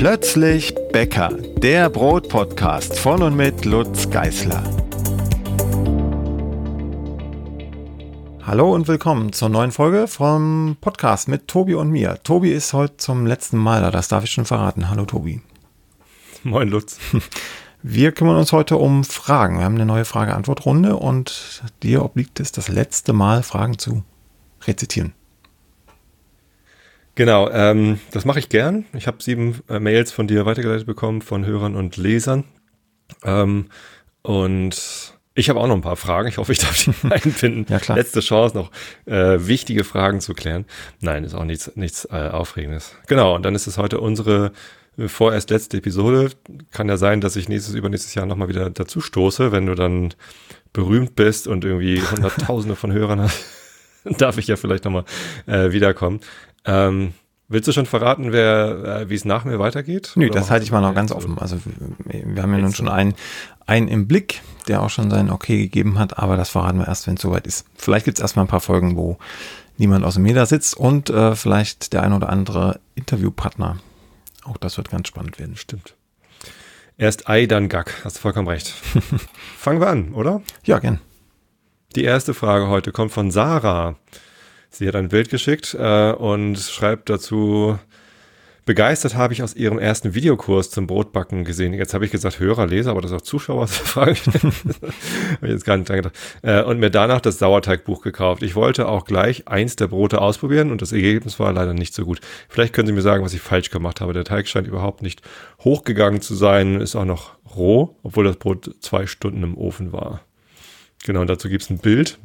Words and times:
Plötzlich 0.00 0.74
Bäcker, 0.94 1.28
der 1.58 1.90
Brotpodcast 1.90 2.98
von 2.98 3.22
und 3.22 3.36
mit 3.36 3.66
Lutz 3.66 4.08
Geißler. 4.08 4.64
Hallo 8.46 8.74
und 8.74 8.88
willkommen 8.88 9.34
zur 9.34 9.50
neuen 9.50 9.72
Folge 9.72 10.08
vom 10.08 10.78
Podcast 10.80 11.28
mit 11.28 11.48
Tobi 11.48 11.74
und 11.74 11.90
mir. 11.90 12.18
Tobi 12.22 12.50
ist 12.50 12.72
heute 12.72 12.96
zum 12.96 13.26
letzten 13.26 13.58
Mal 13.58 13.82
da, 13.82 13.90
das 13.90 14.08
darf 14.08 14.24
ich 14.24 14.30
schon 14.30 14.46
verraten. 14.46 14.88
Hallo 14.88 15.04
Tobi. 15.04 15.42
Moin 16.44 16.70
Lutz. 16.70 16.98
Wir 17.82 18.12
kümmern 18.12 18.36
uns 18.36 18.52
heute 18.52 18.78
um 18.78 19.04
Fragen. 19.04 19.58
Wir 19.58 19.66
haben 19.66 19.74
eine 19.74 19.84
neue 19.84 20.06
Frage-Antwort-Runde 20.06 20.96
und 20.96 21.62
dir 21.82 22.02
obliegt 22.02 22.40
es, 22.40 22.52
das 22.52 22.68
letzte 22.68 23.12
Mal 23.12 23.42
Fragen 23.42 23.78
zu 23.78 24.02
rezitieren. 24.66 25.12
Genau, 27.14 27.50
ähm, 27.50 28.00
das 28.12 28.24
mache 28.24 28.38
ich 28.38 28.48
gern. 28.48 28.86
Ich 28.92 29.06
habe 29.06 29.22
sieben 29.22 29.60
äh, 29.68 29.78
Mails 29.78 30.12
von 30.12 30.26
dir 30.26 30.46
weitergeleitet 30.46 30.86
bekommen 30.86 31.22
von 31.22 31.44
Hörern 31.44 31.76
und 31.76 31.96
Lesern. 31.96 32.44
Ähm, 33.24 33.66
und 34.22 35.14
ich 35.34 35.48
habe 35.48 35.60
auch 35.60 35.66
noch 35.66 35.74
ein 35.74 35.82
paar 35.82 35.96
Fragen. 35.96 36.28
Ich 36.28 36.38
hoffe, 36.38 36.52
ich 36.52 36.58
darf 36.58 36.76
die 36.84 36.92
einfinden. 37.10 37.66
ja, 37.68 37.78
klar. 37.78 37.96
Letzte 37.96 38.20
Chance, 38.20 38.56
noch 38.56 38.70
äh, 39.06 39.46
wichtige 39.46 39.84
Fragen 39.84 40.20
zu 40.20 40.34
klären. 40.34 40.66
Nein, 41.00 41.24
ist 41.24 41.34
auch 41.34 41.44
nichts, 41.44 41.72
nichts 41.76 42.06
äh, 42.10 42.28
Aufregendes. 42.28 42.94
Genau, 43.06 43.34
und 43.34 43.42
dann 43.44 43.54
ist 43.54 43.66
es 43.66 43.78
heute 43.78 44.00
unsere 44.00 44.52
äh, 44.98 45.08
vorerst 45.08 45.50
letzte 45.50 45.78
Episode. 45.78 46.30
Kann 46.72 46.88
ja 46.88 46.96
sein, 46.96 47.20
dass 47.20 47.36
ich 47.36 47.48
nächstes, 47.48 47.74
übernächstes 47.74 48.14
Jahr 48.14 48.26
nochmal 48.26 48.48
wieder 48.48 48.70
dazu 48.70 49.00
stoße, 49.00 49.52
wenn 49.52 49.66
du 49.66 49.74
dann 49.74 50.14
berühmt 50.72 51.16
bist 51.16 51.48
und 51.48 51.64
irgendwie 51.64 52.02
Hunderttausende 52.10 52.76
von 52.76 52.92
Hörern 52.92 53.20
hast. 53.20 53.44
darf 54.18 54.38
ich 54.38 54.46
ja 54.46 54.56
vielleicht 54.56 54.84
nochmal 54.84 55.04
äh, 55.46 55.72
wiederkommen. 55.72 56.20
Ähm, 56.64 57.14
willst 57.48 57.68
du 57.68 57.72
schon 57.72 57.86
verraten, 57.86 58.32
wer, 58.32 59.02
äh, 59.02 59.10
wie 59.10 59.14
es 59.14 59.24
nach 59.24 59.44
mir 59.44 59.58
weitergeht? 59.58 60.12
Nö, 60.14 60.30
das 60.30 60.50
halte 60.50 60.64
ich 60.64 60.72
mal 60.72 60.80
noch 60.80 60.94
ganz 60.94 61.12
offen. 61.12 61.38
Also 61.38 61.58
wir 62.04 62.42
haben 62.42 62.52
ja 62.52 62.58
nun 62.58 62.74
schon 62.74 62.88
einen, 62.88 63.14
einen 63.66 63.88
im 63.88 64.06
Blick, 64.06 64.40
der 64.68 64.82
auch 64.82 64.90
schon 64.90 65.10
sein 65.10 65.30
Okay 65.30 65.58
gegeben 65.58 65.98
hat, 65.98 66.18
aber 66.18 66.36
das 66.36 66.50
verraten 66.50 66.78
wir 66.78 66.88
erst, 66.88 67.06
wenn 67.06 67.14
es 67.14 67.22
soweit 67.22 67.46
ist. 67.46 67.66
Vielleicht 67.76 68.04
gibt 68.04 68.18
es 68.18 68.22
erstmal 68.22 68.44
ein 68.44 68.48
paar 68.48 68.60
Folgen, 68.60 68.96
wo 68.96 69.18
niemand 69.76 70.04
aus 70.04 70.14
dem 70.14 70.22
Meter 70.22 70.46
sitzt 70.46 70.76
und 70.76 71.10
äh, 71.10 71.34
vielleicht 71.34 71.92
der 71.92 72.02
ein 72.02 72.12
oder 72.12 72.28
andere 72.28 72.80
Interviewpartner. 72.94 73.78
Auch 74.44 74.56
das 74.56 74.76
wird 74.76 74.90
ganz 74.90 75.08
spannend 75.08 75.38
werden. 75.38 75.56
Stimmt. 75.56 75.94
Erst 76.96 77.28
Ei, 77.28 77.46
dann 77.46 77.68
Gack. 77.68 78.04
Hast 78.04 78.16
du 78.16 78.20
vollkommen 78.20 78.48
recht. 78.48 78.68
Fangen 79.56 79.80
wir 79.80 79.88
an, 79.88 80.12
oder? 80.12 80.42
Ja, 80.64 80.78
gern. 80.78 81.00
Die 81.96 82.04
erste 82.04 82.34
Frage 82.34 82.68
heute 82.68 82.92
kommt 82.92 83.10
von 83.10 83.30
Sarah. 83.30 83.96
Sie 84.70 84.86
hat 84.86 84.94
ein 84.94 85.08
Bild 85.08 85.30
geschickt 85.30 85.76
äh, 85.78 86.12
und 86.12 86.56
schreibt 86.58 87.10
dazu, 87.10 87.78
begeistert 88.64 89.16
habe 89.16 89.32
ich 89.32 89.42
aus 89.42 89.56
ihrem 89.56 89.80
ersten 89.80 90.14
Videokurs 90.14 90.70
zum 90.70 90.86
Brotbacken 90.86 91.44
gesehen. 91.44 91.74
Jetzt 91.74 91.92
habe 91.92 92.04
ich 92.04 92.12
gesagt 92.12 92.38
Hörer, 92.38 92.68
Leser, 92.68 92.92
aber 92.92 93.00
das 93.00 93.10
ist 93.10 93.16
auch 93.16 93.22
Zuschauer. 93.22 93.66
Frage 93.68 94.14
habe 94.14 94.52
ich 95.42 95.50
jetzt 95.50 95.64
gar 95.64 95.76
nicht 95.76 95.88
dran 95.88 95.96
gedacht. 95.96 96.14
Äh, 96.42 96.62
und 96.62 96.78
mir 96.78 96.90
danach 96.90 97.20
das 97.20 97.40
Sauerteigbuch 97.40 98.00
gekauft. 98.00 98.44
Ich 98.44 98.54
wollte 98.54 98.86
auch 98.86 99.06
gleich 99.06 99.48
eins 99.48 99.74
der 99.74 99.88
Brote 99.88 100.20
ausprobieren 100.20 100.70
und 100.70 100.82
das 100.82 100.92
Ergebnis 100.92 101.40
war 101.40 101.52
leider 101.52 101.74
nicht 101.74 101.94
so 101.94 102.04
gut. 102.04 102.20
Vielleicht 102.48 102.72
können 102.72 102.86
Sie 102.86 102.92
mir 102.94 103.02
sagen, 103.02 103.24
was 103.24 103.34
ich 103.34 103.40
falsch 103.40 103.70
gemacht 103.70 104.00
habe. 104.00 104.12
Der 104.12 104.24
Teig 104.24 104.46
scheint 104.46 104.68
überhaupt 104.68 105.02
nicht 105.02 105.20
hochgegangen 105.64 106.20
zu 106.20 106.36
sein, 106.36 106.80
ist 106.80 106.94
auch 106.94 107.04
noch 107.04 107.32
roh, 107.56 107.96
obwohl 108.04 108.24
das 108.24 108.36
Brot 108.36 108.76
zwei 108.80 109.08
Stunden 109.08 109.42
im 109.42 109.58
Ofen 109.58 109.92
war. 109.92 110.20
Genau, 111.04 111.22
und 111.22 111.30
dazu 111.30 111.48
gibt 111.48 111.64
es 111.64 111.70
ein 111.70 111.78
Bild. 111.78 112.20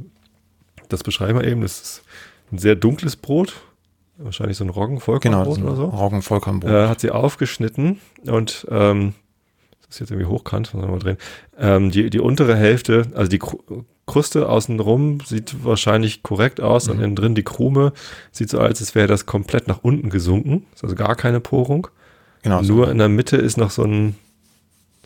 Das 0.90 1.02
beschreiben 1.02 1.40
wir 1.40 1.48
eben. 1.48 1.62
Das 1.62 1.82
ist 1.82 2.04
ein 2.52 2.58
sehr 2.58 2.76
dunkles 2.76 3.16
Brot. 3.16 3.54
Wahrscheinlich 4.18 4.58
so 4.58 4.64
ein 4.64 4.70
Roggenvollkornbrot 4.70 5.56
genau, 5.56 5.68
oder 5.68 5.76
so. 5.76 5.86
Roggenvollkornbrot. 5.86 6.72
Äh, 6.72 6.88
hat 6.88 7.02
sie 7.02 7.12
aufgeschnitten 7.12 8.00
und 8.26 8.66
ähm, 8.70 9.14
das 9.82 9.96
ist 9.96 10.00
jetzt 10.00 10.12
irgendwie 10.12 10.30
hochkant, 10.30 10.74
muss 10.74 10.82
man 10.82 10.92
mal 10.92 11.00
drehen. 11.00 11.18
Ähm, 11.60 11.92
die, 11.92 12.10
die 12.10 12.20
untere 12.20 12.56
Hälfte, 12.56 13.08
also 13.14 13.30
die 13.30 13.42
Kruste 14.08 14.48
außenrum 14.48 15.20
sieht 15.26 15.66
wahrscheinlich 15.66 16.24
korrekt 16.24 16.62
aus 16.62 16.88
mhm. 16.88 16.94
und 16.94 17.04
innen 17.04 17.16
drin 17.16 17.36
die 17.36 17.44
Krume 17.44 17.92
sieht 18.32 18.50
so 18.50 18.60
aus, 18.60 18.80
als 18.80 18.96
wäre 18.96 19.08
das 19.08 19.26
komplett 19.26 19.68
nach 19.68 19.80
unten 19.84 20.10
gesunken. 20.10 20.66
Ist 20.74 20.84
also 20.84 20.96
gar 20.96 21.16
keine 21.16 21.40
Porung. 21.40 21.88
Genau. 22.44 22.62
Nur 22.62 22.86
so. 22.86 22.92
in 22.92 23.00
der 23.00 23.10
Mitte 23.10 23.38
ist 23.38 23.58
noch 23.58 23.72
so 23.72 23.84
ein 23.84 24.16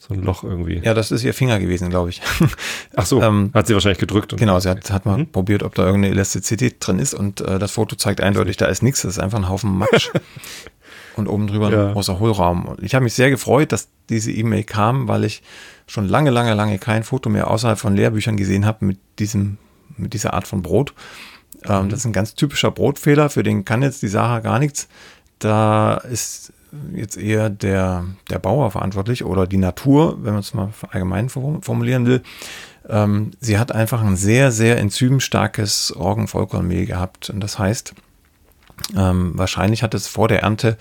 so 0.09 0.15
ein 0.15 0.23
Loch 0.23 0.43
irgendwie. 0.43 0.81
Ja, 0.83 0.93
das 0.93 1.11
ist 1.11 1.23
ihr 1.23 1.33
Finger 1.35 1.59
gewesen, 1.59 1.89
glaube 1.89 2.09
ich. 2.09 2.21
Ach 2.95 3.05
so, 3.05 3.21
ähm, 3.21 3.51
hat 3.53 3.67
sie 3.67 3.75
wahrscheinlich 3.75 3.99
gedrückt. 3.99 4.35
genau, 4.35 4.59
sie 4.59 4.69
hat, 4.69 4.89
hat 4.91 5.05
mal 5.05 5.19
mhm. 5.19 5.31
probiert, 5.31 5.61
ob 5.61 5.75
da 5.75 5.85
irgendeine 5.85 6.13
Elastizität 6.13 6.77
drin 6.79 6.97
ist 6.97 7.13
und 7.13 7.41
äh, 7.41 7.59
das 7.59 7.71
Foto 7.71 7.95
zeigt 7.95 8.19
eindeutig, 8.19 8.57
da 8.57 8.65
ist 8.65 8.81
nichts, 8.81 9.03
das 9.03 9.13
ist 9.13 9.19
einfach 9.19 9.37
ein 9.37 9.47
Haufen 9.47 9.77
Matsch. 9.77 10.09
und 11.15 11.27
oben 11.27 11.47
drüber 11.47 11.71
ja. 11.71 11.87
ein 11.87 11.93
großer 11.93 12.19
Hohlraum. 12.19 12.65
Und 12.65 12.81
ich 12.81 12.95
habe 12.95 13.03
mich 13.03 13.13
sehr 13.13 13.29
gefreut, 13.29 13.71
dass 13.71 13.89
diese 14.09 14.31
E-Mail 14.31 14.63
kam, 14.63 15.07
weil 15.07 15.25
ich 15.25 15.43
schon 15.85 16.07
lange, 16.07 16.31
lange, 16.31 16.55
lange 16.55 16.79
kein 16.79 17.03
Foto 17.03 17.29
mehr 17.29 17.49
außerhalb 17.51 17.77
von 17.77 17.95
Lehrbüchern 17.95 18.37
gesehen 18.37 18.65
habe 18.65 18.85
mit 18.85 18.97
diesem, 19.19 19.57
mit 19.97 20.13
dieser 20.13 20.33
Art 20.33 20.47
von 20.47 20.63
Brot. 20.63 20.93
Ähm, 21.65 21.85
mhm. 21.85 21.89
Das 21.89 21.99
ist 21.99 22.05
ein 22.05 22.13
ganz 22.13 22.33
typischer 22.33 22.71
Brotfehler, 22.71 23.29
für 23.29 23.43
den 23.43 23.65
kann 23.65 23.83
jetzt 23.83 24.01
die 24.01 24.07
Sache 24.07 24.41
gar 24.41 24.57
nichts. 24.57 24.87
Da 25.37 25.95
ist 25.97 26.51
jetzt 26.93 27.17
eher 27.17 27.49
der, 27.49 28.05
der 28.29 28.39
Bauer 28.39 28.71
verantwortlich 28.71 29.23
oder 29.25 29.47
die 29.47 29.57
Natur, 29.57 30.17
wenn 30.23 30.33
man 30.33 30.41
es 30.41 30.53
mal 30.53 30.69
allgemein 30.89 31.29
formulieren 31.29 32.05
will. 32.05 32.21
Ähm, 32.87 33.31
sie 33.39 33.57
hat 33.57 33.71
einfach 33.71 34.01
ein 34.01 34.15
sehr, 34.15 34.51
sehr 34.51 34.77
enzymstarkes 34.79 35.93
Roggenvollkornmehl 35.97 36.85
gehabt. 36.85 37.29
Und 37.29 37.41
das 37.41 37.59
heißt, 37.59 37.93
ähm, 38.95 39.31
wahrscheinlich 39.35 39.83
hat 39.83 39.93
es 39.93 40.07
vor 40.07 40.27
der 40.27 40.41
Ernte 40.41 40.77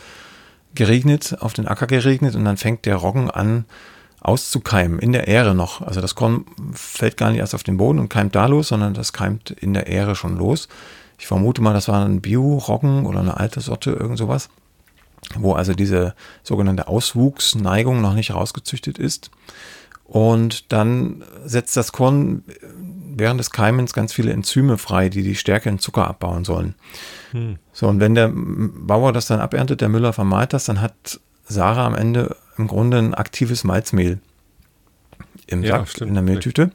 geregnet, 0.74 1.36
auf 1.40 1.54
den 1.54 1.66
Acker 1.66 1.86
geregnet 1.86 2.34
und 2.34 2.44
dann 2.44 2.56
fängt 2.56 2.86
der 2.86 2.96
Roggen 2.96 3.30
an 3.30 3.64
auszukeimen, 4.20 4.98
in 4.98 5.12
der 5.12 5.28
Ähre 5.28 5.54
noch. 5.54 5.80
Also 5.80 6.00
das 6.00 6.14
Korn 6.14 6.44
fällt 6.72 7.16
gar 7.16 7.30
nicht 7.30 7.40
erst 7.40 7.54
auf 7.54 7.62
den 7.62 7.76
Boden 7.76 7.98
und 7.98 8.08
keimt 8.08 8.34
da 8.34 8.46
los, 8.46 8.68
sondern 8.68 8.94
das 8.94 9.12
keimt 9.12 9.50
in 9.50 9.74
der 9.74 9.86
Ähre 9.86 10.14
schon 10.14 10.36
los. 10.36 10.68
Ich 11.18 11.26
vermute 11.26 11.62
mal, 11.62 11.72
das 11.72 11.88
war 11.88 12.04
ein 12.04 12.20
Bio-Roggen 12.20 13.06
oder 13.06 13.20
eine 13.20 13.38
alte 13.38 13.60
Sorte, 13.60 13.90
irgend 13.90 14.18
sowas 14.18 14.50
wo 15.36 15.52
also 15.52 15.74
diese 15.74 16.14
sogenannte 16.42 16.88
Auswuchsneigung 16.88 18.00
noch 18.00 18.14
nicht 18.14 18.34
rausgezüchtet 18.34 18.98
ist. 18.98 19.30
Und 20.04 20.72
dann 20.72 21.22
setzt 21.44 21.76
das 21.76 21.92
Korn 21.92 22.42
während 23.14 23.40
des 23.40 23.50
Keimens 23.50 23.92
ganz 23.92 24.12
viele 24.12 24.32
Enzyme 24.32 24.78
frei, 24.78 25.10
die 25.10 25.22
die 25.22 25.34
Stärke 25.34 25.68
in 25.68 25.78
Zucker 25.78 26.08
abbauen 26.08 26.44
sollen. 26.44 26.74
Hm. 27.32 27.58
So, 27.72 27.88
und 27.88 28.00
wenn 28.00 28.14
der 28.14 28.32
Bauer 28.32 29.12
das 29.12 29.26
dann 29.26 29.40
aberntet, 29.40 29.80
der 29.80 29.90
Müller 29.90 30.12
vermahlt 30.12 30.52
das, 30.54 30.64
dann 30.64 30.80
hat 30.80 31.20
Sarah 31.46 31.86
am 31.86 31.94
Ende 31.94 32.36
im 32.56 32.68
Grunde 32.68 32.98
ein 32.98 33.14
aktives 33.14 33.64
Malzmehl 33.64 34.18
im 35.46 35.62
ja, 35.62 35.78
Sack, 35.78 35.88
stimmt, 35.88 36.08
in 36.08 36.14
der 36.14 36.22
Mehltüte. 36.22 36.70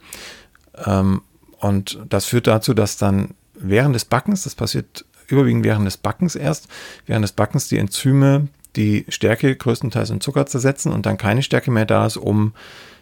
Ähm, 0.84 1.22
und 1.58 1.98
das 2.08 2.26
führt 2.26 2.46
dazu, 2.46 2.74
dass 2.74 2.98
dann 2.98 3.30
während 3.54 3.94
des 3.94 4.04
Backens, 4.04 4.42
das 4.42 4.54
passiert 4.54 5.04
überwiegend 5.28 5.64
während 5.64 5.86
des 5.86 5.96
Backens 5.96 6.34
erst, 6.34 6.68
während 7.06 7.22
des 7.22 7.32
Backens 7.32 7.68
die 7.68 7.78
Enzyme 7.78 8.48
die 8.76 9.04
Stärke 9.08 9.54
größtenteils 9.54 10.10
in 10.10 10.20
Zucker 10.20 10.46
zersetzen 10.46 10.92
und 10.92 11.06
dann 11.06 11.18
keine 11.18 11.42
Stärke 11.42 11.70
mehr 11.70 11.86
da 11.86 12.06
ist, 12.06 12.16
um 12.16 12.52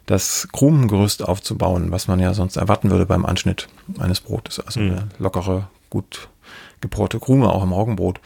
das 0.06 0.48
Krumengerüst 0.52 1.24
aufzubauen, 1.24 1.90
was 1.90 2.08
man 2.08 2.20
ja 2.20 2.34
sonst 2.34 2.56
erwarten 2.56 2.90
würde 2.90 3.06
beim 3.06 3.24
Anschnitt 3.24 3.68
eines 3.98 4.20
Brotes. 4.20 4.60
Also 4.60 4.80
mhm. 4.80 4.90
eine 4.90 5.08
lockere, 5.18 5.68
gut 5.90 6.28
geporte 6.80 7.20
Krume 7.20 7.48
auch 7.50 7.62
im 7.62 7.72
Roggenbrot. 7.72 8.20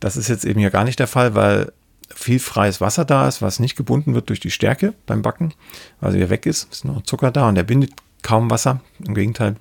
Das 0.00 0.16
ist 0.16 0.28
jetzt 0.28 0.44
eben 0.44 0.60
hier 0.60 0.70
gar 0.70 0.84
nicht 0.84 0.98
der 0.98 1.06
Fall, 1.06 1.34
weil 1.34 1.72
viel 2.12 2.40
freies 2.40 2.80
Wasser 2.80 3.04
da 3.04 3.28
ist, 3.28 3.40
was 3.40 3.60
nicht 3.60 3.76
gebunden 3.76 4.14
wird 4.14 4.28
durch 4.28 4.40
die 4.40 4.50
Stärke 4.50 4.94
beim 5.06 5.22
Backen, 5.22 5.54
also 6.00 6.16
hier 6.16 6.28
weg 6.28 6.44
ist, 6.44 6.70
ist 6.72 6.84
nur 6.84 7.04
Zucker 7.04 7.30
da 7.30 7.48
und 7.48 7.54
der 7.54 7.62
bindet 7.62 7.92
kaum 8.22 8.50
Wasser, 8.50 8.80
im 8.98 9.14
Gegenteil. 9.14 9.56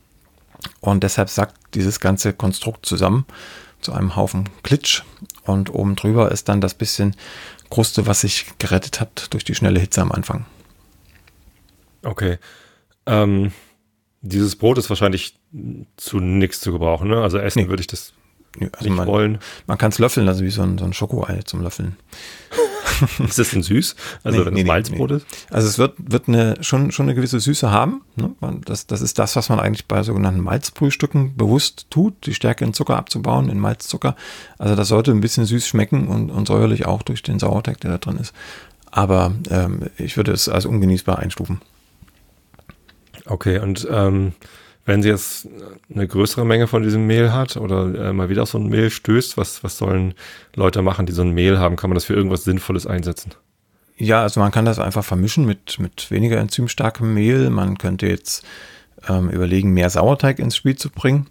Und 0.81 1.03
deshalb 1.03 1.29
sackt 1.29 1.55
dieses 1.75 1.99
ganze 1.99 2.33
Konstrukt 2.33 2.85
zusammen 2.85 3.25
zu 3.81 3.93
einem 3.93 4.15
Haufen 4.15 4.49
Klitsch 4.63 5.03
und 5.43 5.73
oben 5.73 5.95
drüber 5.95 6.31
ist 6.31 6.49
dann 6.49 6.61
das 6.61 6.73
bisschen 6.73 7.15
Kruste, 7.69 8.07
was 8.07 8.21
sich 8.21 8.45
gerettet 8.57 8.99
hat 8.99 9.27
durch 9.33 9.43
die 9.43 9.55
schnelle 9.55 9.79
Hitze 9.79 10.01
am 10.01 10.11
Anfang. 10.11 10.45
Okay. 12.03 12.37
Ähm, 13.05 13.51
dieses 14.21 14.55
Brot 14.55 14.77
ist 14.77 14.89
wahrscheinlich 14.89 15.35
zu 15.97 16.19
nichts 16.19 16.61
zu 16.61 16.71
gebrauchen, 16.71 17.09
ne? 17.09 17.21
Also 17.21 17.37
essen 17.37 17.63
nee. 17.63 17.69
würde 17.69 17.81
ich 17.81 17.87
das 17.87 18.13
also 18.59 18.89
nicht 18.89 18.97
man, 18.97 19.07
wollen. 19.07 19.39
Man 19.67 19.77
kann 19.77 19.91
es 19.91 19.99
löffeln, 19.99 20.27
also 20.27 20.43
wie 20.43 20.49
so 20.49 20.61
ein, 20.61 20.77
so 20.77 20.85
ein 20.85 20.93
Schokoei 20.93 21.41
zum 21.43 21.61
Löffeln. 21.61 21.97
ist 23.27 23.39
das 23.39 23.49
denn 23.51 23.63
süß? 23.63 23.95
Also 24.23 24.39
nee, 24.39 24.45
wenn 24.45 24.53
nee, 24.53 24.61
es 24.61 24.67
Malzbrot 24.67 25.09
nee. 25.11 25.17
ist? 25.17 25.25
Also 25.49 25.67
es 25.67 25.77
wird, 25.77 25.93
wird 25.97 26.27
eine, 26.27 26.55
schon, 26.61 26.91
schon 26.91 27.05
eine 27.05 27.15
gewisse 27.15 27.39
Süße 27.39 27.71
haben. 27.71 28.01
Ne? 28.15 28.33
Das, 28.65 28.87
das 28.87 29.01
ist 29.01 29.19
das, 29.19 29.35
was 29.35 29.49
man 29.49 29.59
eigentlich 29.59 29.87
bei 29.87 30.03
sogenannten 30.03 30.41
Malzbrühstücken 30.41 31.35
bewusst 31.35 31.87
tut, 31.89 32.25
die 32.25 32.33
Stärke 32.33 32.65
in 32.65 32.73
Zucker 32.73 32.97
abzubauen, 32.97 33.49
in 33.49 33.59
Malzzucker. 33.59 34.15
Also 34.57 34.75
das 34.75 34.87
sollte 34.87 35.11
ein 35.11 35.21
bisschen 35.21 35.45
süß 35.45 35.67
schmecken 35.67 36.07
und, 36.07 36.29
und 36.29 36.47
säuerlich 36.47 36.85
auch 36.85 37.01
durch 37.01 37.23
den 37.23 37.39
Sauerteig, 37.39 37.79
der 37.81 37.91
da 37.91 37.97
drin 37.97 38.17
ist. 38.17 38.33
Aber 38.91 39.33
ähm, 39.49 39.87
ich 39.97 40.17
würde 40.17 40.31
es 40.31 40.49
als 40.49 40.65
ungenießbar 40.65 41.19
einstufen. 41.19 41.61
Okay, 43.25 43.59
und 43.59 43.87
ähm, 43.91 44.33
wenn 44.85 45.03
sie 45.03 45.09
jetzt 45.09 45.47
eine 45.93 46.07
größere 46.07 46.45
Menge 46.45 46.67
von 46.67 46.83
diesem 46.83 47.05
Mehl 47.05 47.31
hat 47.31 47.57
oder 47.57 48.09
äh, 48.09 48.13
mal 48.13 48.29
wieder 48.29 48.43
auf 48.43 48.49
so 48.49 48.57
ein 48.57 48.67
Mehl 48.67 48.89
stößt, 48.89 49.37
was, 49.37 49.63
was 49.63 49.77
sollen 49.77 50.13
Leute 50.55 50.81
machen, 50.81 51.05
die 51.05 51.13
so 51.13 51.21
ein 51.21 51.31
Mehl 51.31 51.59
haben? 51.59 51.75
Kann 51.75 51.89
man 51.89 51.95
das 51.95 52.05
für 52.05 52.15
irgendwas 52.15 52.43
Sinnvolles 52.43 52.87
einsetzen? 52.87 53.31
Ja, 53.97 54.21
also 54.21 54.39
man 54.39 54.51
kann 54.51 54.65
das 54.65 54.79
einfach 54.79 55.03
vermischen 55.03 55.45
mit, 55.45 55.77
mit 55.79 56.09
weniger 56.09 56.37
enzymstarkem 56.37 57.13
Mehl. 57.13 57.49
Man 57.49 57.77
könnte 57.77 58.07
jetzt 58.07 58.45
ähm, 59.07 59.29
überlegen, 59.29 59.73
mehr 59.73 59.89
Sauerteig 59.89 60.39
ins 60.39 60.55
Spiel 60.55 60.75
zu 60.75 60.89
bringen. 60.89 61.27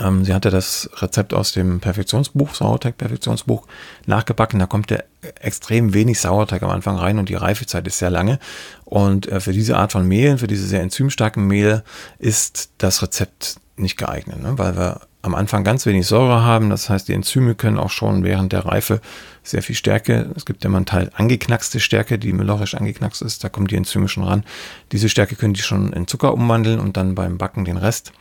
Ähm, 0.00 0.24
sie 0.24 0.34
hatte 0.34 0.50
das 0.50 0.90
Rezept 0.96 1.32
aus 1.32 1.52
dem 1.52 1.80
Perfektionsbuch, 1.80 2.54
Sauerteig-Perfektionsbuch, 2.54 3.66
nachgebacken. 4.06 4.58
Da 4.58 4.66
kommt 4.66 4.90
ja 4.90 4.98
extrem 5.40 5.94
wenig 5.94 6.20
Sauerteig 6.20 6.62
am 6.62 6.70
Anfang 6.70 6.96
rein 6.96 7.18
und 7.18 7.28
die 7.28 7.34
Reifezeit 7.34 7.86
ist 7.86 7.98
sehr 7.98 8.10
lange. 8.10 8.38
Und 8.84 9.26
äh, 9.28 9.40
für 9.40 9.52
diese 9.52 9.76
Art 9.76 9.92
von 9.92 10.06
Mehl, 10.06 10.38
für 10.38 10.46
diese 10.46 10.66
sehr 10.66 10.82
enzymstarken 10.82 11.46
Mehl, 11.46 11.82
ist 12.18 12.70
das 12.78 13.02
Rezept 13.02 13.56
nicht 13.76 13.96
geeignet, 13.96 14.42
ne? 14.42 14.58
weil 14.58 14.76
wir 14.76 15.00
am 15.22 15.34
Anfang 15.34 15.64
ganz 15.64 15.84
wenig 15.86 16.06
Säure 16.06 16.42
haben. 16.42 16.70
Das 16.70 16.88
heißt, 16.88 17.08
die 17.08 17.12
Enzyme 17.12 17.54
können 17.54 17.78
auch 17.78 17.90
schon 17.90 18.22
während 18.22 18.52
der 18.52 18.64
Reife 18.64 19.00
sehr 19.42 19.62
viel 19.62 19.74
Stärke. 19.74 20.30
Es 20.36 20.46
gibt 20.46 20.62
ja 20.62 20.70
mal 20.70 20.78
einen 20.78 20.86
Teil 20.86 21.10
angeknackste 21.14 21.80
Stärke, 21.80 22.18
die 22.18 22.32
müllerisch 22.32 22.74
angeknackst 22.74 23.22
ist. 23.22 23.42
Da 23.42 23.48
kommen 23.48 23.66
die 23.66 23.76
Enzyme 23.76 24.08
schon 24.08 24.24
ran. 24.24 24.44
Diese 24.92 25.08
Stärke 25.08 25.34
können 25.34 25.54
die 25.54 25.62
schon 25.62 25.92
in 25.92 26.06
Zucker 26.06 26.32
umwandeln 26.32 26.78
und 26.78 26.96
dann 26.96 27.14
beim 27.14 27.38
Backen 27.38 27.64
den 27.64 27.76
Rest. 27.76 28.12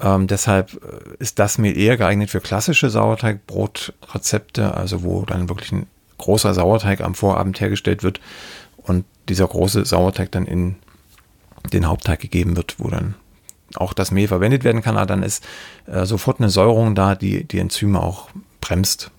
Ähm, 0.00 0.26
deshalb 0.26 0.74
äh, 0.74 1.16
ist 1.18 1.38
das 1.38 1.58
Mehl 1.58 1.76
eher 1.76 1.96
geeignet 1.96 2.30
für 2.30 2.40
klassische 2.40 2.90
Sauerteigbrotrezepte, 2.90 4.74
also 4.74 5.02
wo 5.02 5.24
dann 5.24 5.48
wirklich 5.48 5.72
ein 5.72 5.86
großer 6.18 6.54
Sauerteig 6.54 7.00
am 7.00 7.14
Vorabend 7.14 7.60
hergestellt 7.60 8.02
wird 8.02 8.20
und 8.76 9.04
dieser 9.28 9.46
große 9.46 9.84
Sauerteig 9.84 10.30
dann 10.32 10.46
in 10.46 10.76
den 11.72 11.86
Hauptteig 11.86 12.20
gegeben 12.20 12.56
wird, 12.56 12.76
wo 12.78 12.88
dann 12.88 13.14
auch 13.74 13.92
das 13.92 14.10
Mehl 14.10 14.28
verwendet 14.28 14.64
werden 14.64 14.82
kann, 14.82 14.96
aber 14.96 15.06
dann 15.06 15.22
ist 15.22 15.44
äh, 15.86 16.04
sofort 16.04 16.40
eine 16.40 16.50
Säuerung 16.50 16.94
da, 16.94 17.14
die 17.14 17.44
die 17.44 17.58
Enzyme 17.58 18.00
auch 18.00 18.28
bremst. 18.60 19.10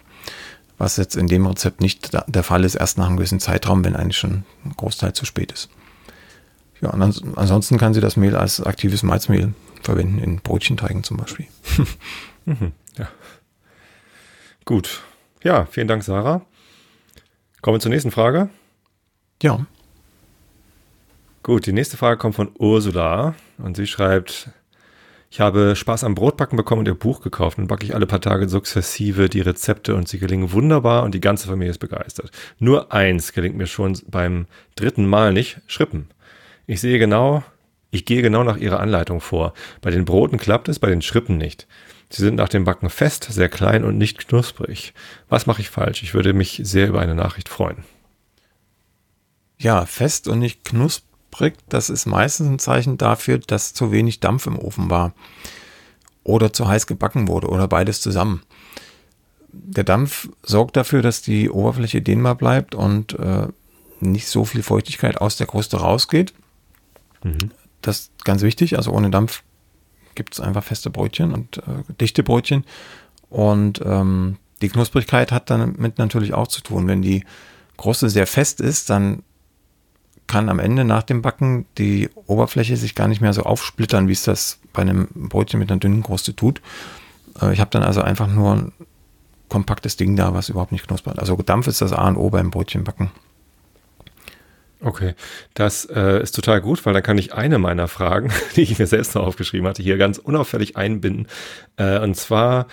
Was 0.78 0.98
jetzt 0.98 1.16
in 1.16 1.28
dem 1.28 1.46
Rezept 1.46 1.82
nicht 1.82 2.12
der 2.28 2.44
Fall 2.44 2.64
ist, 2.66 2.76
erst 2.76 2.98
nach 2.98 3.08
einem 3.08 3.18
gewissen 3.18 3.40
Zeitraum, 3.40 3.86
wenn 3.86 3.96
eigentlich 3.96 4.18
schon 4.18 4.44
ein 4.66 4.74
Großteil 4.76 5.14
zu 5.14 5.26
spät 5.26 5.52
ist. 5.52 5.70
Ja, 6.82 6.90
und 6.90 7.02
ansonsten 7.38 7.78
kann 7.78 7.94
sie 7.94 8.02
das 8.02 8.18
Mehl 8.18 8.36
als 8.36 8.62
aktives 8.62 9.04
Malzmehl 9.04 9.54
verwenden, 9.86 10.20
in 10.20 10.38
Brötchenteigen 10.38 11.04
zum 11.04 11.18
Beispiel. 11.18 11.48
mhm, 12.46 12.72
ja. 12.98 13.08
Gut. 14.66 15.02
Ja, 15.44 15.66
vielen 15.66 15.88
Dank, 15.88 16.04
Sarah. 16.04 16.46
Kommen 17.62 17.76
wir 17.76 17.82
zur 17.82 17.92
nächsten 17.92 18.12
Frage. 18.12 18.50
Ja. 19.42 19.66
Gut, 21.44 21.66
die 21.66 21.74
nächste 21.74 21.98
Frage 21.98 22.18
kommt 22.18 22.36
von 22.36 22.52
Ursula 22.58 23.36
und 23.58 23.76
sie 23.76 23.88
schreibt, 23.88 24.50
ich 25.30 25.40
habe 25.40 25.76
Spaß 25.76 26.04
am 26.04 26.14
Brotbacken 26.14 26.56
bekommen 26.56 26.80
und 26.80 26.88
ihr 26.88 26.94
Buch 26.94 27.22
gekauft 27.22 27.58
und 27.58 27.68
backe 27.68 27.84
ich 27.86 27.96
alle 27.96 28.06
paar 28.06 28.22
Tage 28.22 28.48
sukzessive 28.48 29.30
die 29.30 29.42
Rezepte 29.42 29.96
und 29.96 30.08
sie 30.08 30.20
gelingen 30.20 30.52
wunderbar 30.52 31.04
und 31.04 31.16
die 31.16 31.22
ganze 31.22 31.48
Familie 31.48 31.72
ist 31.72 31.80
begeistert. 31.80 32.32
Nur 32.60 32.94
eins 32.94 33.34
gelingt 33.34 33.58
mir 33.58 33.66
schon 33.66 34.00
beim 34.08 34.46
dritten 34.76 35.08
Mal 35.08 35.34
nicht, 35.34 35.60
Schrippen. 35.68 36.08
Ich 36.68 36.80
sehe 36.80 37.00
genau, 37.00 37.44
ich 37.94 38.06
gehe 38.06 38.22
genau 38.22 38.44
nach 38.44 38.58
ihrer 38.58 38.80
Anleitung 38.80 39.22
vor. 39.22 39.54
Bei 39.82 39.92
den 39.92 40.06
Broten 40.06 40.38
klappt 40.38 40.68
es, 40.68 40.80
bei 40.80 40.90
den 40.90 41.02
Schrippen 41.02 41.38
nicht. 41.38 41.68
Sie 42.10 42.24
sind 42.24 42.36
nach 42.36 42.50
dem 42.50 42.64
Backen 42.64 42.90
fest, 42.90 43.28
sehr 43.30 43.50
klein 43.50 43.84
und 43.84 43.98
nicht 43.98 44.28
knusprig. 44.28 44.94
Was 45.30 45.46
mache 45.46 45.62
ich 45.62 45.70
falsch? 45.70 46.04
Ich 46.04 46.14
würde 46.14 46.34
mich 46.34 46.60
sehr 46.64 46.88
über 46.88 47.00
eine 47.00 47.16
Nachricht 47.16 47.50
freuen. 47.50 47.84
Ja, 49.58 49.86
fest 49.86 50.28
und 50.28 50.40
nicht 50.40 50.66
knusprig 50.66 51.08
das 51.68 51.90
ist 51.90 52.06
meistens 52.06 52.48
ein 52.48 52.60
Zeichen 52.60 52.98
dafür, 52.98 53.40
dass 53.40 53.74
zu 53.74 53.92
wenig 53.92 54.20
Dampf 54.20 54.46
im 54.46 54.60
Ofen 54.60 54.90
war 54.90 55.14
oder 56.24 56.54
zu 56.54 56.68
heiß 56.68 56.88
gebacken 56.88 57.28
wurde 57.28 57.48
oder 57.48 57.68
beides 57.68 58.02
zusammen. 58.02 58.44
Der 59.52 59.84
Dampf 59.84 60.30
sorgt 60.44 60.78
dafür, 60.78 61.02
dass 61.02 61.22
die 61.22 61.50
Oberfläche 61.50 62.02
dehnbar 62.02 62.36
bleibt 62.36 62.76
und 62.76 63.18
äh, 63.20 63.48
nicht 64.00 64.28
so 64.28 64.46
viel 64.46 64.64
Feuchtigkeit 64.64 65.20
aus 65.22 65.38
der 65.38 65.48
Kruste 65.48 65.78
rausgeht. 65.78 66.34
Mhm. 67.24 67.52
Das 67.84 68.00
ist 68.00 68.26
ganz 68.26 68.42
wichtig. 68.42 68.78
Also 68.78 68.92
ohne 68.92 69.12
Dampf 69.12 69.44
gibt 70.16 70.34
es 70.34 70.40
einfach 70.40 70.64
feste 70.64 70.90
Brötchen 70.90 71.34
und 71.34 71.60
äh, 71.60 71.94
dichte 72.02 72.24
Brötchen. 72.24 72.66
Und 73.30 73.82
ähm, 73.86 74.38
die 74.62 74.70
Knusprigkeit 74.70 75.32
hat 75.32 75.50
damit 75.50 76.00
natürlich 76.00 76.34
auch 76.34 76.48
zu 76.48 76.62
tun. 76.62 76.88
Wenn 76.88 77.02
die 77.02 77.24
Kruste 77.78 78.10
sehr 78.10 78.26
fest 78.26 78.62
ist, 78.62 78.90
dann 78.90 79.24
kann 80.28 80.50
am 80.50 80.60
Ende 80.60 80.86
nach 80.86 81.04
dem 81.04 81.22
Backen 81.22 81.66
die 81.78 82.10
Oberfläche 82.28 82.78
sich 82.78 82.96
gar 82.96 83.08
nicht 83.08 83.22
mehr 83.22 83.34
so 83.34 83.44
aufsplittern, 83.44 84.08
wie 84.08 84.14
es 84.14 84.24
das 84.24 84.60
bei 84.72 84.82
einem 84.82 85.08
Brötchen 85.14 85.60
mit 85.60 85.70
einer 85.70 85.80
dünnen 85.80 86.02
Kruste 86.02 86.36
tut. 86.36 86.62
Äh, 87.42 87.54
ich 87.54 87.60
habe 87.60 87.72
dann 87.72 87.84
also 87.84 88.02
einfach 88.02 88.28
nur 88.28 88.56
ein 88.56 88.72
kompaktes 89.50 89.98
Ding 89.98 90.16
da, 90.16 90.34
was 90.34 90.50
überhaupt 90.50 90.72
nicht 90.72 90.88
knuspert. 90.88 91.20
Also 91.20 91.36
Dampf 91.36 91.68
ist 91.68 91.82
das 91.82 91.94
A 91.94 92.08
und 92.08 92.18
O 92.18 92.30
beim 92.30 92.50
Brötchenbacken. 92.50 93.12
Okay, 94.84 95.14
das 95.54 95.86
äh, 95.86 96.22
ist 96.22 96.34
total 96.34 96.60
gut, 96.60 96.86
weil 96.86 96.94
dann 96.94 97.04
kann 97.04 97.18
ich 97.18 97.34
eine 97.34 97.58
meiner 97.58 97.88
Fragen, 97.88 98.32
die 98.56 98.64
ich 98.64 98.78
mir 98.78 98.88
selbst 98.88 99.16
noch 99.16 99.24
aufgeschrieben 99.24 99.68
hatte, 99.68 99.82
hier 99.82 99.98
ganz 99.98 100.18
unauffällig 100.18 100.76
einbinden. 100.76 101.28
Äh, 101.78 102.00
und 102.00 102.16
zwar 102.16 102.68